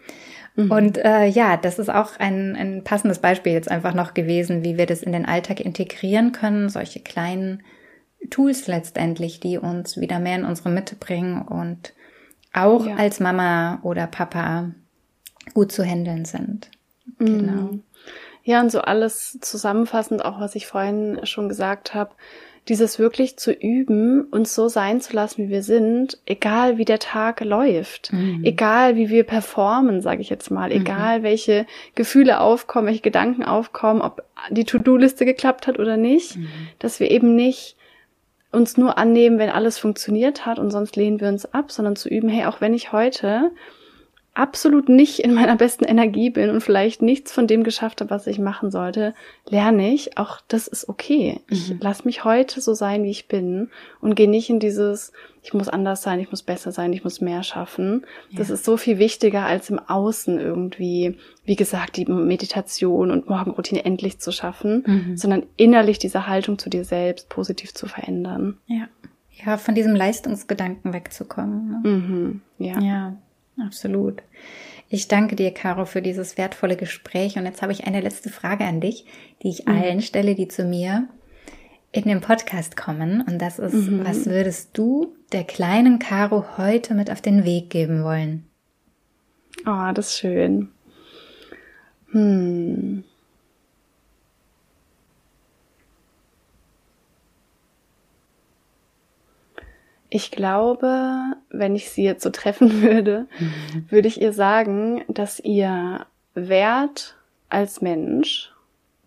Mhm. 0.56 0.70
Und 0.70 0.98
äh, 0.98 1.26
ja, 1.26 1.56
das 1.56 1.78
ist 1.78 1.88
auch 1.88 2.18
ein, 2.18 2.56
ein 2.56 2.84
passendes 2.84 3.18
Beispiel 3.18 3.52
jetzt 3.52 3.70
einfach 3.70 3.94
noch 3.94 4.14
gewesen, 4.14 4.64
wie 4.64 4.76
wir 4.76 4.86
das 4.86 5.02
in 5.02 5.12
den 5.12 5.26
Alltag 5.26 5.60
integrieren 5.60 6.32
können, 6.32 6.68
solche 6.68 7.00
kleinen 7.00 7.62
Tools 8.30 8.66
letztendlich, 8.66 9.40
die 9.40 9.58
uns 9.58 9.98
wieder 9.98 10.18
mehr 10.18 10.36
in 10.36 10.44
unsere 10.44 10.70
Mitte 10.70 10.96
bringen 10.96 11.42
und 11.42 11.94
auch 12.54 12.86
ja. 12.86 12.96
als 12.96 13.20
Mama 13.20 13.80
oder 13.82 14.06
Papa 14.06 14.70
gut 15.52 15.72
zu 15.72 15.84
handeln 15.84 16.24
sind. 16.24 16.70
Mhm. 17.18 17.26
Genau. 17.26 17.70
Ja, 18.44 18.60
und 18.60 18.70
so 18.70 18.80
alles 18.80 19.38
zusammenfassend, 19.40 20.24
auch 20.24 20.40
was 20.40 20.54
ich 20.54 20.66
vorhin 20.66 21.20
schon 21.24 21.48
gesagt 21.48 21.94
habe, 21.94 22.10
dieses 22.68 22.98
wirklich 22.98 23.36
zu 23.36 23.52
üben, 23.52 24.22
uns 24.24 24.54
so 24.54 24.68
sein 24.68 25.00
zu 25.00 25.14
lassen, 25.14 25.44
wie 25.44 25.50
wir 25.50 25.62
sind, 25.62 26.18
egal 26.24 26.78
wie 26.78 26.86
der 26.86 26.98
Tag 26.98 27.44
läuft, 27.44 28.12
mhm. 28.12 28.40
egal 28.42 28.96
wie 28.96 29.10
wir 29.10 29.24
performen, 29.24 30.00
sage 30.00 30.22
ich 30.22 30.30
jetzt 30.30 30.50
mal, 30.50 30.70
mhm. 30.70 30.80
egal 30.80 31.22
welche 31.22 31.66
Gefühle 31.94 32.40
aufkommen, 32.40 32.86
welche 32.86 33.02
Gedanken 33.02 33.44
aufkommen, 33.44 34.00
ob 34.00 34.22
die 34.50 34.64
To-Do-Liste 34.64 35.26
geklappt 35.26 35.66
hat 35.66 35.78
oder 35.78 35.96
nicht, 35.96 36.36
mhm. 36.36 36.48
dass 36.78 37.00
wir 37.00 37.10
eben 37.10 37.34
nicht 37.34 37.76
uns 38.54 38.76
nur 38.76 38.98
annehmen, 38.98 39.38
wenn 39.38 39.50
alles 39.50 39.78
funktioniert 39.78 40.46
hat 40.46 40.58
und 40.58 40.70
sonst 40.70 40.96
lehnen 40.96 41.20
wir 41.20 41.28
uns 41.28 41.52
ab, 41.52 41.70
sondern 41.70 41.96
zu 41.96 42.08
üben, 42.08 42.28
hey, 42.28 42.46
auch 42.46 42.60
wenn 42.60 42.74
ich 42.74 42.92
heute 42.92 43.50
absolut 44.34 44.88
nicht 44.88 45.20
in 45.20 45.32
meiner 45.32 45.56
besten 45.56 45.84
Energie 45.84 46.28
bin 46.28 46.50
und 46.50 46.60
vielleicht 46.60 47.02
nichts 47.02 47.32
von 47.32 47.46
dem 47.46 47.62
geschafft 47.62 48.00
habe, 48.00 48.10
was 48.10 48.26
ich 48.26 48.40
machen 48.40 48.72
sollte, 48.72 49.14
lerne 49.48 49.94
ich, 49.94 50.18
auch 50.18 50.40
das 50.48 50.66
ist 50.66 50.88
okay. 50.88 51.40
Ich 51.48 51.70
mhm. 51.70 51.78
lasse 51.80 52.04
mich 52.04 52.24
heute 52.24 52.60
so 52.60 52.74
sein, 52.74 53.04
wie 53.04 53.10
ich 53.10 53.28
bin 53.28 53.70
und 54.00 54.16
gehe 54.16 54.28
nicht 54.28 54.50
in 54.50 54.58
dieses, 54.58 55.12
ich 55.42 55.54
muss 55.54 55.68
anders 55.68 56.02
sein, 56.02 56.18
ich 56.18 56.30
muss 56.30 56.42
besser 56.42 56.72
sein, 56.72 56.92
ich 56.92 57.04
muss 57.04 57.20
mehr 57.20 57.44
schaffen. 57.44 58.04
Ja. 58.30 58.38
Das 58.38 58.50
ist 58.50 58.64
so 58.64 58.76
viel 58.76 58.98
wichtiger 58.98 59.44
als 59.44 59.70
im 59.70 59.78
Außen 59.78 60.40
irgendwie, 60.40 61.16
wie 61.44 61.56
gesagt, 61.56 61.96
die 61.96 62.06
Meditation 62.06 63.12
und 63.12 63.28
Morgenroutine 63.28 63.84
endlich 63.84 64.18
zu 64.18 64.32
schaffen, 64.32 64.82
mhm. 64.84 65.16
sondern 65.16 65.44
innerlich 65.56 66.00
diese 66.00 66.26
Haltung 66.26 66.58
zu 66.58 66.68
dir 66.68 66.84
selbst 66.84 67.28
positiv 67.28 67.72
zu 67.72 67.86
verändern. 67.86 68.58
Ja. 68.66 68.88
Ja, 69.44 69.56
von 69.56 69.74
diesem 69.74 69.96
Leistungsgedanken 69.96 70.92
wegzukommen. 70.92 71.68
Ne? 71.82 71.88
Mhm. 71.88 72.40
Ja. 72.58 72.80
Ja. 72.80 73.16
Absolut. 73.58 74.22
Ich 74.88 75.08
danke 75.08 75.36
dir, 75.36 75.52
Caro, 75.52 75.86
für 75.86 76.02
dieses 76.02 76.36
wertvolle 76.36 76.76
Gespräch. 76.76 77.36
Und 77.36 77.46
jetzt 77.46 77.62
habe 77.62 77.72
ich 77.72 77.86
eine 77.86 78.00
letzte 78.00 78.30
Frage 78.30 78.64
an 78.64 78.80
dich, 78.80 79.06
die 79.42 79.48
ich 79.48 79.66
mhm. 79.66 79.72
allen 79.72 80.02
stelle, 80.02 80.34
die 80.34 80.48
zu 80.48 80.64
mir 80.64 81.08
in 81.92 82.04
den 82.04 82.20
Podcast 82.20 82.76
kommen. 82.76 83.22
Und 83.22 83.40
das 83.40 83.58
ist, 83.58 83.74
mhm. 83.74 84.04
was 84.04 84.26
würdest 84.26 84.70
du 84.76 85.16
der 85.32 85.44
kleinen 85.44 85.98
Caro 85.98 86.58
heute 86.58 86.94
mit 86.94 87.10
auf 87.10 87.20
den 87.20 87.44
Weg 87.44 87.70
geben 87.70 88.04
wollen? 88.04 88.44
Oh, 89.66 89.92
das 89.94 90.08
ist 90.08 90.18
schön. 90.18 90.68
Hm. 92.10 93.04
Ich 100.14 100.30
glaube, 100.30 101.34
wenn 101.50 101.74
ich 101.74 101.90
sie 101.90 102.04
jetzt 102.04 102.22
so 102.22 102.30
treffen 102.30 102.82
würde, 102.82 103.26
mhm. 103.40 103.86
würde 103.88 104.06
ich 104.06 104.20
ihr 104.20 104.32
sagen, 104.32 105.02
dass 105.08 105.40
ihr 105.40 106.06
Wert 106.34 107.16
als 107.48 107.80
Mensch, 107.80 108.52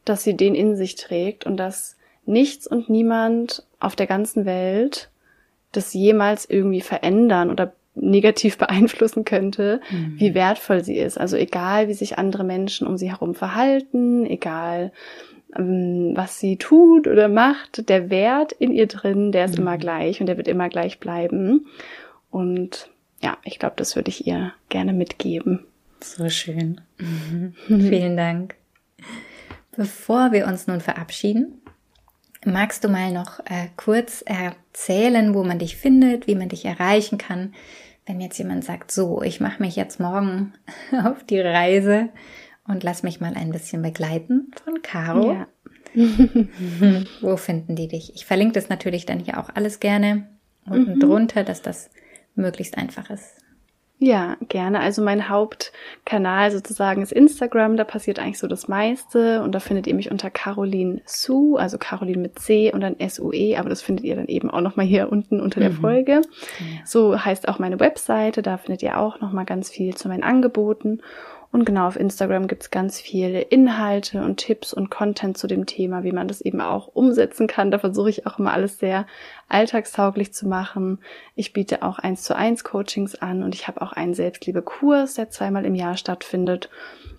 dass 0.03 0.23
sie 0.23 0.35
den 0.35 0.53
in 0.53 0.75
sich 0.75 0.95
trägt 0.95 1.45
und 1.45 1.55
dass 1.55 1.95
nichts 2.25 2.67
und 2.67 2.89
niemand 2.89 3.63
auf 3.79 3.95
der 3.95 4.05
ganzen 4.05 4.45
Welt 4.45 5.09
das 5.71 5.93
jemals 5.93 6.43
irgendwie 6.43 6.81
verändern 6.81 7.51
oder 7.51 7.71
negativ 7.95 8.57
beeinflussen 8.57 9.23
könnte, 9.23 9.79
mhm. 9.89 10.15
wie 10.17 10.33
wertvoll 10.33 10.83
sie 10.83 10.97
ist. 10.97 11.17
Also 11.17 11.37
egal, 11.37 11.87
wie 11.87 11.93
sich 11.93 12.17
andere 12.17 12.43
Menschen 12.43 12.85
um 12.85 12.97
sie 12.97 13.11
herum 13.11 13.33
verhalten, 13.33 14.25
egal 14.25 14.91
was 15.57 16.39
sie 16.39 16.57
tut 16.57 17.07
oder 17.07 17.27
macht, 17.27 17.89
der 17.89 18.09
Wert 18.09 18.51
in 18.53 18.71
ihr 18.71 18.87
drin, 18.87 19.31
der 19.31 19.45
ist 19.45 19.55
mhm. 19.55 19.63
immer 19.63 19.77
gleich 19.77 20.19
und 20.19 20.27
der 20.27 20.37
wird 20.37 20.47
immer 20.47 20.69
gleich 20.69 20.99
bleiben. 20.99 21.67
Und 22.29 22.89
ja, 23.21 23.37
ich 23.43 23.59
glaube, 23.59 23.75
das 23.77 23.95
würde 23.95 24.09
ich 24.09 24.27
ihr 24.27 24.53
gerne 24.69 24.93
mitgeben. 24.93 25.65
So 25.99 26.29
schön. 26.29 26.81
Mhm. 26.97 27.53
Vielen 27.65 28.17
Dank. 28.17 28.55
Bevor 29.75 30.31
wir 30.31 30.47
uns 30.47 30.67
nun 30.67 30.81
verabschieden, 30.81 31.61
magst 32.45 32.83
du 32.83 32.89
mal 32.89 33.11
noch 33.11 33.39
äh, 33.41 33.67
kurz 33.75 34.23
erzählen, 34.25 35.33
wo 35.33 35.43
man 35.43 35.59
dich 35.59 35.75
findet, 35.77 36.27
wie 36.27 36.35
man 36.35 36.49
dich 36.49 36.65
erreichen 36.65 37.17
kann, 37.17 37.53
wenn 38.05 38.21
jetzt 38.21 38.37
jemand 38.37 38.63
sagt, 38.63 38.91
so, 38.91 39.21
ich 39.21 39.39
mache 39.39 39.61
mich 39.61 39.75
jetzt 39.75 39.99
morgen 39.99 40.53
auf 41.03 41.23
die 41.23 41.39
Reise 41.39 42.09
und 42.67 42.83
lass 42.83 43.03
mich 43.03 43.19
mal 43.19 43.33
ein 43.33 43.51
bisschen 43.51 43.81
begleiten 43.81 44.51
von 44.63 44.81
Caro. 44.81 45.31
Ja. 45.31 45.47
Wo 47.21 47.37
finden 47.37 47.75
die 47.75 47.87
dich? 47.87 48.13
Ich 48.15 48.25
verlinke 48.25 48.53
das 48.53 48.69
natürlich 48.69 49.05
dann 49.05 49.19
hier 49.19 49.39
auch 49.39 49.49
alles 49.53 49.79
gerne 49.79 50.27
unten 50.69 50.95
mhm. 50.95 50.99
drunter, 50.99 51.43
dass 51.43 51.61
das 51.61 51.89
möglichst 52.35 52.77
einfach 52.77 53.09
ist. 53.09 53.37
Ja, 53.99 54.37
gerne. 54.47 54.79
Also 54.79 55.01
mein 55.01 55.27
Hauptkanal 55.27 56.51
sozusagen 56.51 57.01
ist 57.01 57.11
Instagram. 57.11 57.77
Da 57.77 57.83
passiert 57.83 58.19
eigentlich 58.19 58.37
so 58.37 58.47
das 58.47 58.67
meiste. 58.67 59.41
Und 59.41 59.53
da 59.55 59.59
findet 59.59 59.87
ihr 59.87 59.95
mich 59.95 60.11
unter 60.11 60.29
Caroline 60.29 61.01
Su, 61.05 61.55
also 61.55 61.79
Caroline 61.79 62.21
mit 62.21 62.37
C 62.37 62.71
und 62.71 62.81
dann 62.81 62.99
S-U-E. 62.99 63.57
Aber 63.57 63.69
das 63.69 63.81
findet 63.81 64.05
ihr 64.05 64.15
dann 64.15 64.27
eben 64.27 64.51
auch 64.51 64.61
nochmal 64.61 64.85
hier 64.85 65.11
unten 65.11 65.41
unter 65.41 65.59
der 65.59 65.71
mhm. 65.71 65.77
Folge. 65.77 66.11
Ja. 66.11 66.85
So 66.85 67.25
heißt 67.25 67.47
auch 67.47 67.57
meine 67.57 67.79
Webseite. 67.79 68.43
Da 68.43 68.57
findet 68.57 68.83
ihr 68.83 68.99
auch 68.99 69.19
nochmal 69.19 69.45
ganz 69.45 69.71
viel 69.71 69.95
zu 69.95 70.09
meinen 70.09 70.23
Angeboten. 70.23 71.01
Und 71.51 71.65
genau 71.65 71.87
auf 71.87 71.95
Instagram 71.95 72.47
gibt's 72.47 72.71
ganz 72.71 72.99
viele 72.99 73.41
Inhalte 73.41 74.21
und 74.21 74.37
Tipps 74.37 74.73
und 74.73 74.89
Content 74.89 75.37
zu 75.37 75.47
dem 75.47 75.65
Thema, 75.65 76.03
wie 76.03 76.11
man 76.11 76.27
das 76.27 76.41
eben 76.41 76.59
auch 76.59 76.87
umsetzen 76.87 77.47
kann. 77.47 77.71
Da 77.71 77.79
versuche 77.79 78.09
ich 78.09 78.27
auch 78.27 78.37
immer 78.37 78.51
alles 78.51 78.79
sehr 78.79 79.07
alltagstauglich 79.47 80.33
zu 80.33 80.47
machen. 80.47 80.99
Ich 81.35 81.53
biete 81.53 81.83
auch 81.83 81.99
eins 81.99 82.23
zu 82.23 82.35
eins 82.35 82.63
Coachings 82.63 83.15
an 83.15 83.43
und 83.43 83.55
ich 83.55 83.67
habe 83.67 83.81
auch 83.81 83.93
einen 83.93 84.13
Selbstliebe-Kurs, 84.13 85.13
der 85.13 85.29
zweimal 85.29 85.65
im 85.65 85.75
Jahr 85.75 85.95
stattfindet. 85.95 86.69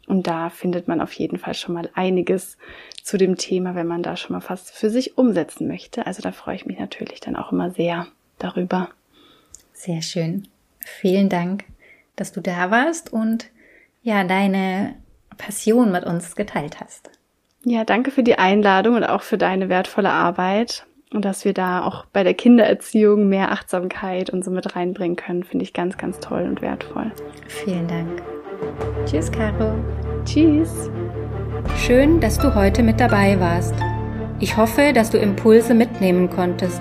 Und 0.06 0.26
da 0.26 0.50
findet 0.50 0.88
man 0.88 1.00
auf 1.00 1.12
jeden 1.12 1.38
Fall 1.38 1.54
schon 1.54 1.74
mal 1.74 1.90
einiges 1.94 2.58
zu 3.02 3.16
dem 3.16 3.36
Thema, 3.36 3.74
wenn 3.74 3.86
man 3.86 4.02
da 4.02 4.16
schon 4.16 4.34
mal 4.34 4.40
fast 4.40 4.70
für 4.70 4.90
sich 4.90 5.16
umsetzen 5.18 5.68
möchte. 5.68 6.06
Also 6.06 6.22
da 6.22 6.32
freue 6.32 6.56
ich 6.56 6.66
mich 6.66 6.78
natürlich 6.78 7.20
dann 7.20 7.36
auch 7.36 7.52
immer 7.52 7.70
sehr 7.70 8.06
darüber. 8.38 8.88
Sehr 9.72 10.02
schön. 10.02 10.48
Vielen 10.80 11.28
Dank, 11.28 11.64
dass 12.16 12.32
du 12.32 12.40
da 12.40 12.70
warst 12.70 13.12
und 13.12 13.50
ja, 14.08 14.24
deine 14.24 14.94
Passion 15.36 15.92
mit 15.92 16.04
uns 16.04 16.34
geteilt 16.34 16.80
hast. 16.80 17.10
Ja, 17.64 17.84
danke 17.84 18.10
für 18.10 18.22
die 18.22 18.38
Einladung 18.38 18.96
und 18.96 19.04
auch 19.04 19.20
für 19.20 19.36
deine 19.36 19.68
wertvolle 19.68 20.10
Arbeit. 20.10 20.86
Und 21.12 21.24
dass 21.24 21.44
wir 21.44 21.52
da 21.52 21.84
auch 21.84 22.06
bei 22.06 22.22
der 22.22 22.34
Kindererziehung 22.34 23.28
mehr 23.28 23.52
Achtsamkeit 23.52 24.30
und 24.30 24.44
so 24.44 24.50
mit 24.50 24.74
reinbringen 24.74 25.16
können, 25.16 25.44
finde 25.44 25.62
ich 25.62 25.74
ganz, 25.74 25.98
ganz 25.98 26.20
toll 26.20 26.42
und 26.42 26.62
wertvoll. 26.62 27.12
Vielen 27.48 27.86
Dank. 27.86 28.22
Tschüss, 29.04 29.30
Caro. 29.30 29.74
Tschüss. 30.24 30.90
Schön, 31.76 32.20
dass 32.20 32.38
du 32.38 32.54
heute 32.54 32.82
mit 32.82 33.00
dabei 33.00 33.38
warst. 33.40 33.74
Ich 34.40 34.56
hoffe, 34.56 34.92
dass 34.94 35.10
du 35.10 35.18
Impulse 35.18 35.74
mitnehmen 35.74 36.30
konntest 36.30 36.80